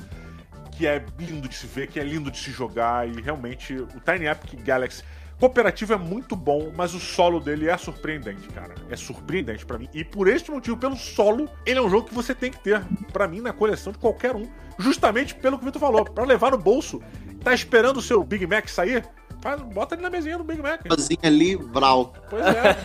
que 0.73 0.87
é 0.87 1.03
lindo 1.19 1.49
de 1.49 1.55
se 1.55 1.67
ver, 1.67 1.87
que 1.87 1.99
é 1.99 2.05
lindo 2.05 2.31
de 2.31 2.37
se 2.39 2.51
jogar. 2.51 3.09
E 3.09 3.23
realmente 3.23 3.73
o 3.75 3.87
Tiny 4.05 4.27
Epic 4.27 4.63
Galaxy 4.63 5.03
cooperativo 5.43 5.93
é 5.93 5.97
muito 5.97 6.37
bom, 6.37 6.71
mas 6.77 6.95
o 6.95 7.01
solo 7.01 7.41
dele 7.41 7.69
é 7.69 7.77
surpreendente, 7.77 8.47
cara. 8.51 8.77
É 8.89 8.95
surpreendente 8.95 9.67
pra 9.67 9.77
mim. 9.77 9.89
E 9.93 10.05
por 10.05 10.29
este 10.29 10.53
motivo, 10.53 10.77
pelo 10.77 10.95
solo, 10.95 11.49
ele 11.67 11.81
é 11.81 11.83
um 11.83 11.91
jogo 11.91 12.07
que 12.09 12.15
você 12.15 12.33
tem 12.33 12.49
que 12.53 12.61
ter, 12.61 12.81
pra 13.13 13.27
mim, 13.27 13.41
na 13.41 13.53
coleção 13.53 13.93
de 13.93 13.99
qualquer 13.99 14.37
um. 14.37 14.49
Justamente 14.79 15.35
pelo 15.35 15.59
que 15.59 15.65
o 15.65 15.67
Vitor 15.67 15.81
falou. 15.81 16.05
Pra 16.05 16.23
levar 16.25 16.53
no 16.53 16.59
bolso, 16.59 17.03
tá 17.43 17.53
esperando 17.53 17.97
o 17.97 18.03
seu 18.03 18.23
Big 18.23 18.47
Mac 18.47 18.69
sair? 18.69 19.05
Faz- 19.41 19.61
Bota 19.63 19.97
ele 19.97 20.03
na 20.03 20.11
mesinha 20.11 20.39
do 20.39 20.45
Big 20.45 20.63
Mac. 20.63 20.81
Sozinho 20.89 21.19
ali, 21.25 21.57
Vral. 21.57 22.15
Pois 22.31 22.45
é. 22.47 22.77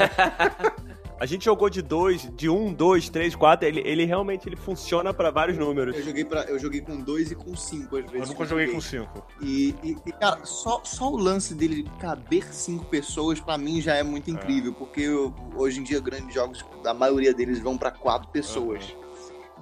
A 1.19 1.25
gente 1.25 1.45
jogou 1.45 1.67
de 1.69 1.81
dois, 1.81 2.29
de 2.35 2.47
um, 2.47 2.71
dois, 2.71 3.09
três, 3.09 3.35
quatro. 3.35 3.67
Ele, 3.67 3.81
ele 3.83 4.05
realmente 4.05 4.47
ele 4.47 4.55
funciona 4.55 5.11
pra 5.13 5.31
vários 5.31 5.57
números. 5.57 5.95
Eu 5.95 6.03
joguei, 6.03 6.23
pra, 6.23 6.43
eu 6.43 6.59
joguei 6.59 6.79
com 6.81 6.97
dois 7.01 7.31
e 7.31 7.35
com 7.35 7.55
cinco 7.55 7.97
às 7.97 8.05
vezes. 8.05 8.27
Eu 8.27 8.33
nunca 8.33 8.45
joguei 8.45 8.67
com 8.67 8.79
5. 8.79 9.25
E, 9.41 9.73
e- 9.83 9.97
e, 10.05 10.11
cara, 10.11 10.45
só, 10.45 10.81
só 10.83 11.09
o 11.11 11.17
lance 11.17 11.55
dele 11.55 11.89
caber 11.99 12.43
cinco 12.53 12.85
pessoas, 12.85 13.39
pra 13.39 13.57
mim, 13.57 13.81
já 13.81 13.95
é 13.95 14.03
muito 14.03 14.29
incrível. 14.29 14.73
Porque 14.73 15.01
eu- 15.01 15.33
hoje 15.55 15.79
em 15.79 15.83
dia, 15.83 15.99
grandes 15.99 16.33
jogos, 16.35 16.63
a 16.85 16.93
maioria 16.93 17.33
deles 17.33 17.59
vão 17.59 17.77
pra 17.77 17.89
quatro 17.89 18.29
pessoas. 18.29 18.95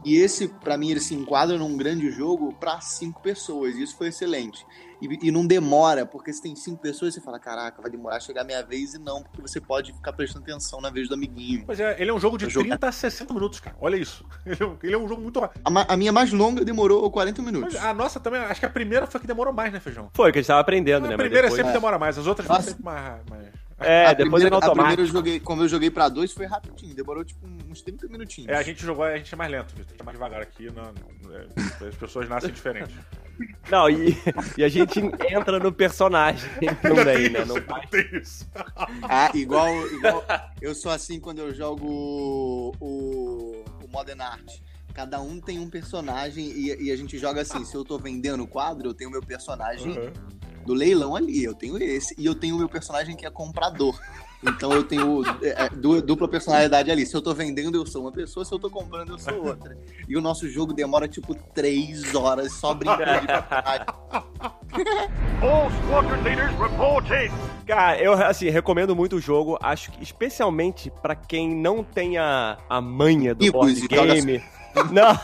E 0.05 0.17
esse, 0.17 0.47
pra 0.47 0.77
mim, 0.77 0.91
ele 0.91 0.99
se 0.99 1.15
enquadra 1.15 1.57
num 1.57 1.75
grande 1.75 2.11
jogo 2.11 2.53
pra 2.53 2.79
cinco 2.79 3.21
pessoas. 3.21 3.75
E 3.75 3.81
isso 3.81 3.97
foi 3.97 4.09
excelente. 4.09 4.63
E, 5.01 5.27
e 5.27 5.31
não 5.31 5.45
demora, 5.45 6.05
porque 6.05 6.31
se 6.31 6.41
tem 6.41 6.55
cinco 6.55 6.79
pessoas, 6.81 7.13
você 7.13 7.19
fala, 7.19 7.39
caraca, 7.39 7.81
vai 7.81 7.89
demorar 7.89 8.17
a 8.17 8.19
chegar 8.19 8.41
a 8.41 8.45
minha 8.45 8.63
vez. 8.63 8.93
E 8.93 8.99
não, 8.99 9.23
porque 9.23 9.41
você 9.41 9.59
pode 9.59 9.91
ficar 9.93 10.13
prestando 10.13 10.43
atenção 10.45 10.79
na 10.79 10.91
vez 10.91 11.09
do 11.09 11.15
amiguinho. 11.15 11.63
Pois 11.65 11.79
é, 11.79 11.99
ele 11.99 12.11
é 12.11 12.13
um 12.13 12.19
jogo 12.19 12.37
de 12.37 12.45
Eu 12.45 12.49
joguei- 12.51 12.69
30 12.69 12.87
a 12.87 12.91
60 12.91 13.33
minutos, 13.33 13.59
cara. 13.59 13.75
Olha 13.81 13.95
isso. 13.95 14.23
Ele 14.45 14.57
é 14.61 14.65
um, 14.65 14.77
ele 14.83 14.93
é 14.93 14.97
um 14.97 15.07
jogo 15.07 15.21
muito 15.23 15.39
rápido. 15.39 15.61
A, 15.65 15.93
a 15.93 15.97
minha 15.97 16.11
mais 16.13 16.31
longa 16.31 16.63
demorou 16.63 17.09
40 17.09 17.41
minutos. 17.41 17.73
Mas 17.73 17.83
A 17.83 17.93
nossa 17.93 18.19
também, 18.19 18.39
acho 18.41 18.59
que 18.59 18.65
a 18.65 18.69
primeira 18.69 19.07
foi 19.07 19.17
a 19.17 19.21
que 19.21 19.27
demorou 19.27 19.51
mais, 19.51 19.73
né, 19.73 19.79
Feijão? 19.79 20.09
Foi, 20.13 20.31
que 20.31 20.37
a 20.37 20.41
gente 20.41 20.47
tava 20.47 20.59
aprendendo, 20.61 21.05
A 21.05 21.09
né? 21.09 21.17
Mas 21.17 21.25
primeira 21.25 21.47
depois... 21.47 21.57
sempre 21.57 21.73
demora 21.73 21.97
mais, 21.97 22.17
as 22.17 22.27
outras 22.27 22.47
sempre 22.47 22.83
mais. 22.83 23.19
mais... 23.29 23.64
É, 23.79 24.05
a 24.05 24.13
depois 24.13 24.43
é 24.43 24.49
no 24.49 24.51
primeira, 24.51 24.57
a 24.57 24.59
primeira 24.59 24.65
automático. 24.69 25.01
eu 25.01 25.05
joguei, 25.05 25.39
como 25.39 25.63
eu 25.63 25.67
joguei 25.67 25.91
pra 25.91 26.07
dois, 26.07 26.31
foi 26.31 26.45
rapidinho. 26.45 26.95
Demorou 26.95 27.25
tipo 27.25 27.45
uns 27.69 27.81
30 27.81 28.07
minutinhos. 28.07 28.49
É, 28.49 28.55
a 28.55 28.63
gente 28.63 28.81
jogou, 28.81 29.03
a 29.03 29.17
gente 29.17 29.33
é 29.33 29.37
mais 29.37 29.51
lento. 29.51 29.73
A 29.75 29.77
gente 29.77 29.95
é 29.99 30.03
mais 30.03 30.17
devagar 30.17 30.41
aqui. 30.41 30.71
Não, 30.71 30.93
é, 31.33 31.87
as 31.87 31.95
pessoas 31.95 32.29
nascem 32.29 32.51
diferentes. 32.51 32.95
Não, 33.69 33.89
e, 33.89 34.17
e 34.57 34.63
a 34.63 34.69
gente 34.69 34.99
entra 35.29 35.59
no 35.59 35.73
personagem 35.73 36.49
também, 36.81 37.29
né? 37.29 37.43
Não 37.43 37.55
tem 37.89 38.21
isso. 38.21 38.49
Ah, 39.03 39.29
igual, 39.33 39.69
igual. 39.87 40.23
Eu 40.61 40.73
sou 40.73 40.91
assim 40.91 41.19
quando 41.19 41.39
eu 41.39 41.53
jogo 41.53 41.85
o, 42.79 43.63
o, 43.83 43.87
Modern 43.91 44.21
Art. 44.21 44.59
Cada 44.93 45.19
um 45.19 45.41
tem 45.41 45.59
um 45.59 45.69
personagem 45.69 46.45
e, 46.45 46.85
e 46.85 46.91
a 46.91 46.95
gente 46.95 47.17
joga 47.17 47.41
assim. 47.41 47.65
Se 47.65 47.75
eu 47.75 47.83
tô 47.83 47.97
vendendo 47.97 48.43
o 48.43 48.47
quadro, 48.47 48.87
eu 48.87 48.93
tenho 48.93 49.09
o 49.09 49.11
meu 49.11 49.21
personagem 49.21 49.97
Uhum. 49.97 50.13
Do 50.65 50.73
leilão 50.73 51.15
ali. 51.15 51.43
Eu 51.43 51.53
tenho 51.53 51.77
esse. 51.81 52.15
E 52.17 52.25
eu 52.25 52.35
tenho 52.35 52.55
o 52.55 52.59
meu 52.59 52.69
personagem 52.69 53.15
que 53.15 53.25
é 53.25 53.29
comprador. 53.29 53.99
Então 54.43 54.71
eu 54.71 54.83
tenho 54.83 55.23
é, 55.41 55.65
é, 55.65 55.69
du- 55.69 56.01
dupla 56.01 56.27
personalidade 56.27 56.91
ali. 56.91 57.05
Se 57.05 57.15
eu 57.15 57.21
tô 57.21 57.33
vendendo, 57.33 57.77
eu 57.77 57.85
sou 57.85 58.01
uma 58.01 58.11
pessoa. 58.11 58.45
Se 58.45 58.53
eu 58.53 58.59
tô 58.59 58.69
comprando, 58.69 59.13
eu 59.13 59.17
sou 59.17 59.45
outra. 59.45 59.77
E 60.07 60.15
o 60.15 60.21
nosso 60.21 60.47
jogo 60.49 60.73
demora 60.73 61.07
tipo 61.07 61.33
três 61.33 62.13
horas 62.13 62.53
só 62.53 62.73
brincando 62.73 63.21
de 63.21 63.27
personagem. 63.27 63.85
All 65.41 65.71
squadron 65.71 66.21
leaders 66.21 66.51
reporting. 66.59 67.31
Cara, 67.65 67.97
eu 67.99 68.13
assim, 68.13 68.49
recomendo 68.49 68.95
muito 68.95 69.15
o 69.15 69.19
jogo, 69.19 69.57
acho 69.61 69.91
que 69.91 70.03
especialmente 70.03 70.91
pra 71.01 71.15
quem 71.15 71.55
não 71.55 71.83
tem 71.83 72.17
a, 72.17 72.57
a 72.69 72.79
manha 72.81 73.33
do 73.33 73.51
board 73.51 73.87
game. 73.87 74.43
Não. 74.91 75.17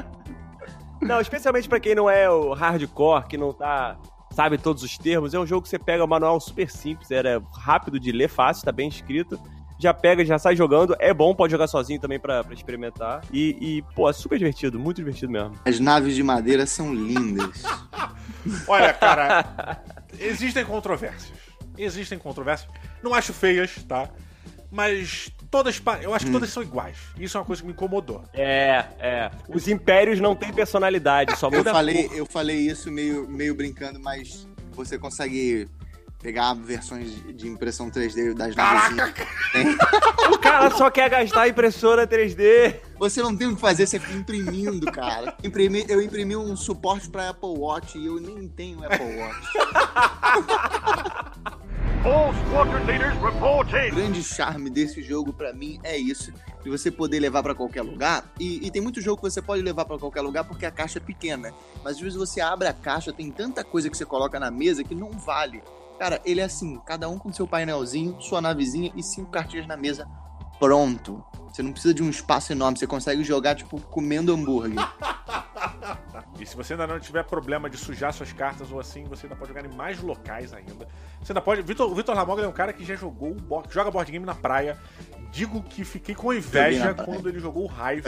não, 1.06 1.20
especialmente 1.20 1.68
pra 1.68 1.78
quem 1.78 1.94
não 1.94 2.08
é 2.08 2.30
o 2.30 2.54
hardcore, 2.54 3.26
que 3.26 3.36
não 3.36 3.52
tá 3.52 3.98
sabe 4.34 4.58
todos 4.58 4.82
os 4.82 4.98
termos, 4.98 5.32
é 5.32 5.38
um 5.38 5.46
jogo 5.46 5.62
que 5.62 5.68
você 5.68 5.78
pega 5.78 6.04
o 6.04 6.08
manual 6.08 6.40
super 6.40 6.68
simples, 6.68 7.10
era 7.10 7.40
rápido 7.56 8.00
de 8.00 8.10
ler, 8.10 8.28
fácil, 8.28 8.64
tá 8.64 8.72
bem 8.72 8.88
escrito. 8.88 9.40
Já 9.78 9.92
pega, 9.92 10.24
já 10.24 10.38
sai 10.38 10.54
jogando. 10.54 10.96
É 10.98 11.12
bom, 11.12 11.34
pode 11.34 11.50
jogar 11.50 11.66
sozinho 11.66 12.00
também 12.00 12.18
pra, 12.18 12.44
pra 12.44 12.54
experimentar. 12.54 13.22
E, 13.32 13.56
e, 13.60 13.82
pô, 13.94 14.08
é 14.08 14.12
super 14.12 14.38
divertido, 14.38 14.78
muito 14.78 14.98
divertido 14.98 15.30
mesmo. 15.32 15.52
As 15.64 15.80
naves 15.80 16.14
de 16.14 16.22
madeira 16.22 16.64
são 16.64 16.94
lindas. 16.94 17.62
Olha, 18.68 18.92
cara, 18.92 19.82
existem 20.18 20.64
controvérsias. 20.64 21.32
Existem 21.76 22.18
controvérsias. 22.18 22.70
Não 23.02 23.12
acho 23.12 23.32
feias, 23.32 23.82
tá? 23.82 24.08
Mas 24.70 25.30
todas, 25.54 25.80
eu 26.02 26.12
acho 26.12 26.26
que 26.26 26.32
todas 26.32 26.50
são 26.50 26.64
iguais. 26.64 26.96
Isso 27.16 27.36
é 27.36 27.40
uma 27.40 27.46
coisa 27.46 27.62
que 27.62 27.68
me 27.68 27.72
incomodou. 27.72 28.24
É, 28.34 28.84
é. 28.98 29.30
Os 29.48 29.68
impérios 29.68 30.18
não 30.18 30.34
têm 30.34 30.52
personalidade, 30.52 31.38
só 31.38 31.46
Eu 31.46 31.58
muda 31.58 31.70
a 31.70 31.74
falei, 31.74 32.08
cor. 32.08 32.16
eu 32.16 32.26
falei 32.26 32.56
isso 32.56 32.90
meio, 32.90 33.28
meio 33.28 33.54
brincando, 33.54 34.00
mas 34.00 34.48
você 34.72 34.98
consegue 34.98 35.68
pegar 36.20 36.54
versões 36.54 37.22
de 37.36 37.46
impressão 37.46 37.88
3D 37.88 38.34
das 38.34 38.56
navezinhas. 38.56 39.12
O 40.32 40.38
cara 40.38 40.70
só 40.70 40.90
quer 40.90 41.08
gastar 41.08 41.42
a 41.42 41.48
impressora 41.48 42.06
3D. 42.06 42.80
Você 42.98 43.22
não 43.22 43.36
tem 43.36 43.46
o 43.46 43.54
que 43.54 43.60
fazer, 43.60 43.86
você 43.86 44.00
fica 44.00 44.14
imprimindo, 44.14 44.90
cara. 44.90 45.36
Imprimi, 45.44 45.84
eu 45.88 46.02
imprimi 46.02 46.34
um 46.34 46.56
suporte 46.56 47.08
pra 47.08 47.28
Apple 47.28 47.56
Watch 47.58 47.96
e 47.96 48.06
eu 48.06 48.18
nem 48.20 48.48
tenho 48.48 48.82
Apple 48.84 49.16
Watch. 49.18 49.46
O 53.90 53.94
grande 53.94 54.22
charme 54.22 54.68
desse 54.68 55.02
jogo 55.02 55.32
pra 55.32 55.54
mim 55.54 55.80
é 55.82 55.96
isso, 55.96 56.34
de 56.62 56.68
você 56.68 56.90
poder 56.90 57.18
levar 57.18 57.42
pra 57.42 57.54
qualquer 57.54 57.80
lugar. 57.80 58.30
E, 58.38 58.66
e 58.66 58.70
tem 58.70 58.82
muito 58.82 59.00
jogo 59.00 59.22
que 59.22 59.30
você 59.30 59.40
pode 59.40 59.62
levar 59.62 59.86
pra 59.86 59.98
qualquer 59.98 60.20
lugar 60.20 60.44
porque 60.44 60.66
a 60.66 60.70
caixa 60.70 60.98
é 60.98 61.00
pequena. 61.00 61.54
Mas 61.82 61.94
às 61.94 62.00
vezes 62.00 62.18
você 62.18 62.42
abre 62.42 62.68
a 62.68 62.74
caixa, 62.74 63.10
tem 63.10 63.30
tanta 63.30 63.64
coisa 63.64 63.88
que 63.88 63.96
você 63.96 64.04
coloca 64.04 64.38
na 64.38 64.50
mesa 64.50 64.84
que 64.84 64.94
não 64.94 65.12
vale. 65.12 65.62
Cara, 65.98 66.20
ele 66.26 66.42
é 66.42 66.44
assim, 66.44 66.78
cada 66.84 67.08
um 67.08 67.18
com 67.18 67.32
seu 67.32 67.46
painelzinho, 67.46 68.20
sua 68.20 68.42
navezinha 68.42 68.92
e 68.94 69.02
cinco 69.02 69.30
cartinhas 69.30 69.66
na 69.66 69.76
mesa. 69.76 70.06
Pronto. 70.58 71.24
Você 71.50 71.62
não 71.62 71.72
precisa 71.72 71.94
de 71.94 72.02
um 72.02 72.10
espaço 72.10 72.52
enorme, 72.52 72.76
você 72.78 72.86
consegue 72.86 73.24
jogar, 73.24 73.54
tipo, 73.54 73.80
comendo 73.80 74.34
hambúrguer. 74.34 74.76
E 76.38 76.44
se 76.44 76.56
você 76.56 76.72
ainda 76.72 76.86
não 76.86 76.98
tiver 76.98 77.22
problema 77.24 77.70
de 77.70 77.76
sujar 77.76 78.12
suas 78.12 78.32
cartas 78.32 78.70
ou 78.72 78.80
assim, 78.80 79.04
você 79.04 79.26
ainda 79.26 79.36
pode 79.36 79.48
jogar 79.52 79.64
em 79.64 79.74
mais 79.74 80.00
locais 80.00 80.52
ainda. 80.52 80.88
Você 81.22 81.32
ainda 81.32 81.40
pode. 81.40 81.62
Vitor, 81.62 81.90
o 81.90 81.94
Vitor 81.94 82.14
Lamoglia 82.14 82.46
é 82.46 82.48
um 82.48 82.52
cara 82.52 82.72
que 82.72 82.84
já 82.84 82.96
jogou 82.96 83.34
board, 83.34 83.72
joga 83.72 83.90
board 83.90 84.10
game 84.10 84.26
na 84.26 84.34
praia. 84.34 84.78
Digo 85.30 85.62
que 85.62 85.84
fiquei 85.84 86.14
com 86.14 86.32
inveja 86.32 86.92
quando 86.94 87.28
ele 87.28 87.38
jogou 87.38 87.68
o 87.68 87.72
Hive. 87.72 88.04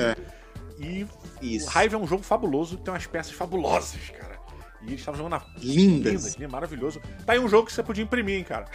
E 0.78 1.06
Isso. 1.40 1.68
o 1.68 1.82
Hive 1.82 1.94
é 1.94 1.98
um 1.98 2.06
jogo 2.06 2.22
fabuloso, 2.22 2.76
tem 2.76 2.92
umas 2.92 3.06
peças 3.06 3.32
fabulosas, 3.32 4.10
cara. 4.10 4.36
E 4.82 4.88
eles 4.88 5.00
estavam 5.00 5.18
jogando 5.18 5.40
na 5.40 5.46
Lindas. 5.58 6.12
lindas, 6.12 6.34
lindas, 6.34 6.52
maravilhoso. 6.52 7.00
Tá 7.24 7.32
aí 7.32 7.38
um 7.38 7.48
jogo 7.48 7.66
que 7.66 7.72
você 7.72 7.82
podia 7.82 8.04
imprimir, 8.04 8.36
hein, 8.36 8.44
cara. 8.44 8.66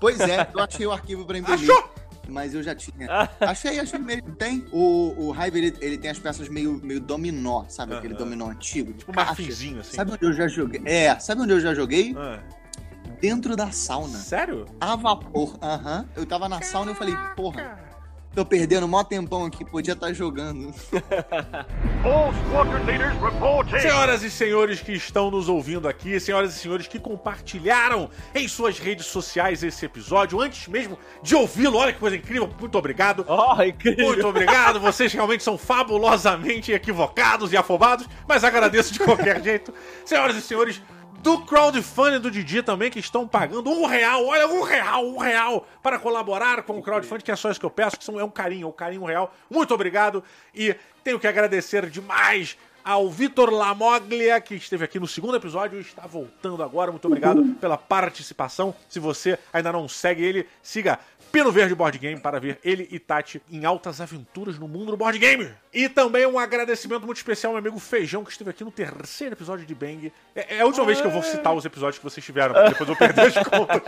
Pois 0.00 0.18
é, 0.20 0.48
eu 0.54 0.60
achei 0.60 0.86
o 0.86 0.92
arquivo 0.92 1.24
pra 1.24 1.38
imprimir. 1.38 1.70
Achou? 1.70 1.90
Mas 2.28 2.54
eu 2.54 2.62
já 2.62 2.74
tinha. 2.74 3.08
Achei, 3.40 3.78
achei 3.78 3.98
mesmo. 3.98 4.34
Tem. 4.36 4.66
O, 4.72 5.28
o 5.28 5.32
Hive, 5.34 5.58
ele, 5.58 5.76
ele 5.80 5.98
tem 5.98 6.10
as 6.10 6.18
peças 6.18 6.48
meio, 6.48 6.80
meio 6.82 7.00
dominó, 7.00 7.64
sabe? 7.68 7.94
Aquele 7.94 8.14
Aham. 8.14 8.24
dominó 8.24 8.50
antigo. 8.50 8.92
Tipo 8.92 9.12
um 9.12 9.14
marfinzinho, 9.14 9.80
assim. 9.80 9.96
Sabe 9.96 10.12
onde 10.12 10.24
eu 10.24 10.32
já 10.32 10.48
joguei? 10.48 10.82
É, 10.84 11.18
sabe 11.18 11.42
onde 11.42 11.52
eu 11.52 11.60
já 11.60 11.74
joguei? 11.74 12.14
Ah, 12.16 12.40
Dentro 13.20 13.56
da 13.56 13.70
sauna. 13.70 14.18
sério? 14.18 14.66
A 14.80 14.94
vapor. 14.96 15.56
Aham. 15.62 16.06
Eu 16.14 16.26
tava 16.26 16.48
na 16.48 16.60
sauna 16.60 16.90
e 16.90 16.94
eu 16.94 16.96
falei, 16.96 17.14
porra, 17.34 17.78
tô 18.36 18.44
perdendo 18.44 18.86
mó 18.86 19.02
tempão 19.02 19.46
aqui, 19.46 19.64
podia 19.64 19.94
estar 19.94 20.12
jogando. 20.12 20.74
Leaders 22.86 23.18
reporting. 23.18 23.78
Senhoras 23.80 24.22
e 24.22 24.30
senhores 24.30 24.80
que 24.80 24.92
estão 24.92 25.30
nos 25.30 25.48
ouvindo 25.48 25.88
aqui, 25.88 26.20
senhoras 26.20 26.54
e 26.54 26.58
senhores 26.58 26.86
que 26.86 26.98
compartilharam 26.98 28.10
em 28.34 28.46
suas 28.46 28.78
redes 28.78 29.06
sociais 29.06 29.62
esse 29.62 29.86
episódio, 29.86 30.38
antes 30.38 30.68
mesmo 30.68 30.98
de 31.22 31.34
ouvi-lo, 31.34 31.78
olha 31.78 31.94
que 31.94 31.98
coisa 31.98 32.14
incrível, 32.14 32.48
muito 32.60 32.76
obrigado. 32.76 33.24
Oh, 33.26 33.60
incrível. 33.64 34.08
Muito 34.08 34.28
obrigado, 34.28 34.78
vocês 34.80 35.10
realmente 35.14 35.42
são 35.42 35.56
fabulosamente 35.56 36.72
equivocados 36.72 37.54
e 37.54 37.56
afobados, 37.56 38.06
mas 38.28 38.44
agradeço 38.44 38.92
de 38.92 38.98
qualquer 38.98 39.40
jeito. 39.42 39.72
Senhoras 40.04 40.36
e 40.36 40.42
senhores, 40.42 40.82
do 41.22 41.40
crowdfunding 41.40 42.20
do 42.20 42.30
Didi 42.30 42.62
também, 42.62 42.90
que 42.90 42.98
estão 42.98 43.26
pagando 43.26 43.70
um 43.70 43.86
real, 43.86 44.26
olha, 44.26 44.46
um 44.48 44.62
real, 44.62 45.06
um 45.06 45.18
real, 45.18 45.66
para 45.82 45.98
colaborar 45.98 46.62
com 46.62 46.78
o 46.78 46.82
crowdfunding, 46.82 47.24
que 47.24 47.30
é 47.30 47.36
só 47.36 47.50
isso 47.50 47.60
que 47.60 47.66
eu 47.66 47.70
peço, 47.70 47.98
que 47.98 48.04
são, 48.04 48.18
é 48.20 48.24
um 48.24 48.30
carinho, 48.30 48.68
um 48.68 48.72
carinho 48.72 49.04
real. 49.04 49.34
Muito 49.50 49.74
obrigado 49.74 50.22
e 50.54 50.74
tenho 51.02 51.18
que 51.18 51.26
agradecer 51.26 51.88
demais 51.88 52.56
ao 52.86 53.10
Vitor 53.10 53.50
Lamoglia, 53.50 54.40
que 54.40 54.54
esteve 54.54 54.84
aqui 54.84 55.00
no 55.00 55.08
segundo 55.08 55.36
episódio 55.36 55.76
e 55.76 55.80
está 55.80 56.06
voltando 56.06 56.62
agora. 56.62 56.92
Muito 56.92 57.04
obrigado 57.06 57.44
pela 57.60 57.76
participação. 57.76 58.72
Se 58.88 59.00
você 59.00 59.36
ainda 59.52 59.72
não 59.72 59.88
segue 59.88 60.22
ele, 60.22 60.46
siga 60.62 61.00
Pino 61.32 61.52
Verde 61.52 61.74
Board 61.74 61.98
Game 61.98 62.20
para 62.20 62.40
ver 62.40 62.58
ele 62.64 62.88
e 62.90 62.98
Tati 62.98 63.42
em 63.50 63.64
altas 63.64 64.00
aventuras 64.00 64.58
no 64.58 64.66
mundo 64.66 64.92
do 64.92 64.96
board 64.96 65.18
game. 65.18 65.50
E 65.72 65.88
também 65.88 66.26
um 66.26 66.38
agradecimento 66.38 67.04
muito 67.04 67.18
especial 67.18 67.50
ao 67.50 67.60
meu 67.60 67.68
amigo 67.70 67.78
Feijão, 67.78 68.24
que 68.24 68.30
esteve 68.30 68.50
aqui 68.50 68.64
no 68.64 68.70
terceiro 68.70 69.34
episódio 69.34 69.66
de 69.66 69.74
Bang. 69.74 70.12
É, 70.34 70.56
é 70.56 70.60
a 70.60 70.66
última 70.66 70.86
vez 70.86 71.00
que 71.00 71.06
eu 71.06 71.10
vou 71.10 71.22
citar 71.22 71.54
os 71.54 71.64
episódios 71.64 71.98
que 71.98 72.04
vocês 72.04 72.24
tiveram, 72.24 72.54
depois 72.68 72.88
eu 72.88 72.96
perder 72.96 73.26
as 73.26 73.34
contas. 73.46 73.82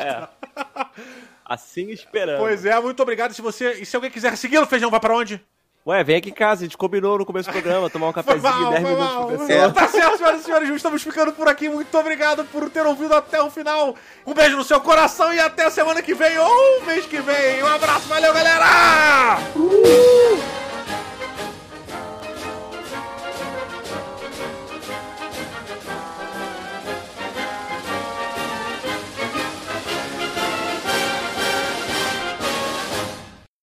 Assim 1.44 1.90
esperando. 1.90 2.38
Pois 2.38 2.64
é, 2.66 2.78
muito 2.80 3.02
obrigado. 3.02 3.32
Se 3.32 3.40
você. 3.40 3.72
E 3.80 3.86
se 3.86 3.96
alguém 3.96 4.10
quiser 4.10 4.36
segui-lo, 4.36 4.66
Feijão, 4.66 4.90
vai 4.90 5.00
para 5.00 5.16
onde? 5.16 5.42
Ué, 5.86 6.04
vem 6.04 6.16
aqui 6.16 6.28
em 6.28 6.34
casa, 6.34 6.62
a 6.62 6.64
gente 6.64 6.76
combinou 6.76 7.16
no 7.16 7.24
começo 7.24 7.48
do 7.48 7.52
programa 7.52 7.88
tomar 7.88 8.08
um 8.08 8.12
cafezinho, 8.12 8.42
mal, 8.42 8.70
10 8.72 8.82
minutos 8.82 9.04
mal. 9.04 9.26
pro 9.26 9.38
pessoal. 9.38 9.72
Tá 9.72 9.88
certo, 9.88 10.18
senhoras 10.18 10.40
e 10.40 10.44
senhores, 10.44 10.68
estamos 10.68 11.02
ficando 11.02 11.32
por 11.32 11.48
aqui. 11.48 11.68
Muito 11.68 11.96
obrigado 11.96 12.44
por 12.44 12.68
ter 12.68 12.84
ouvido 12.84 13.14
até 13.14 13.40
o 13.42 13.50
final. 13.50 13.94
Um 14.26 14.34
beijo 14.34 14.56
no 14.56 14.64
seu 14.64 14.80
coração 14.80 15.32
e 15.32 15.40
até 15.40 15.64
a 15.64 15.70
semana 15.70 16.02
que 16.02 16.14
vem 16.14 16.36
ou 16.38 16.84
mês 16.84 17.06
que 17.06 17.20
vem. 17.20 17.62
Um 17.62 17.66
abraço, 17.66 18.06
valeu, 18.06 18.34
galera! 18.34 19.38
Uh! 19.56 20.77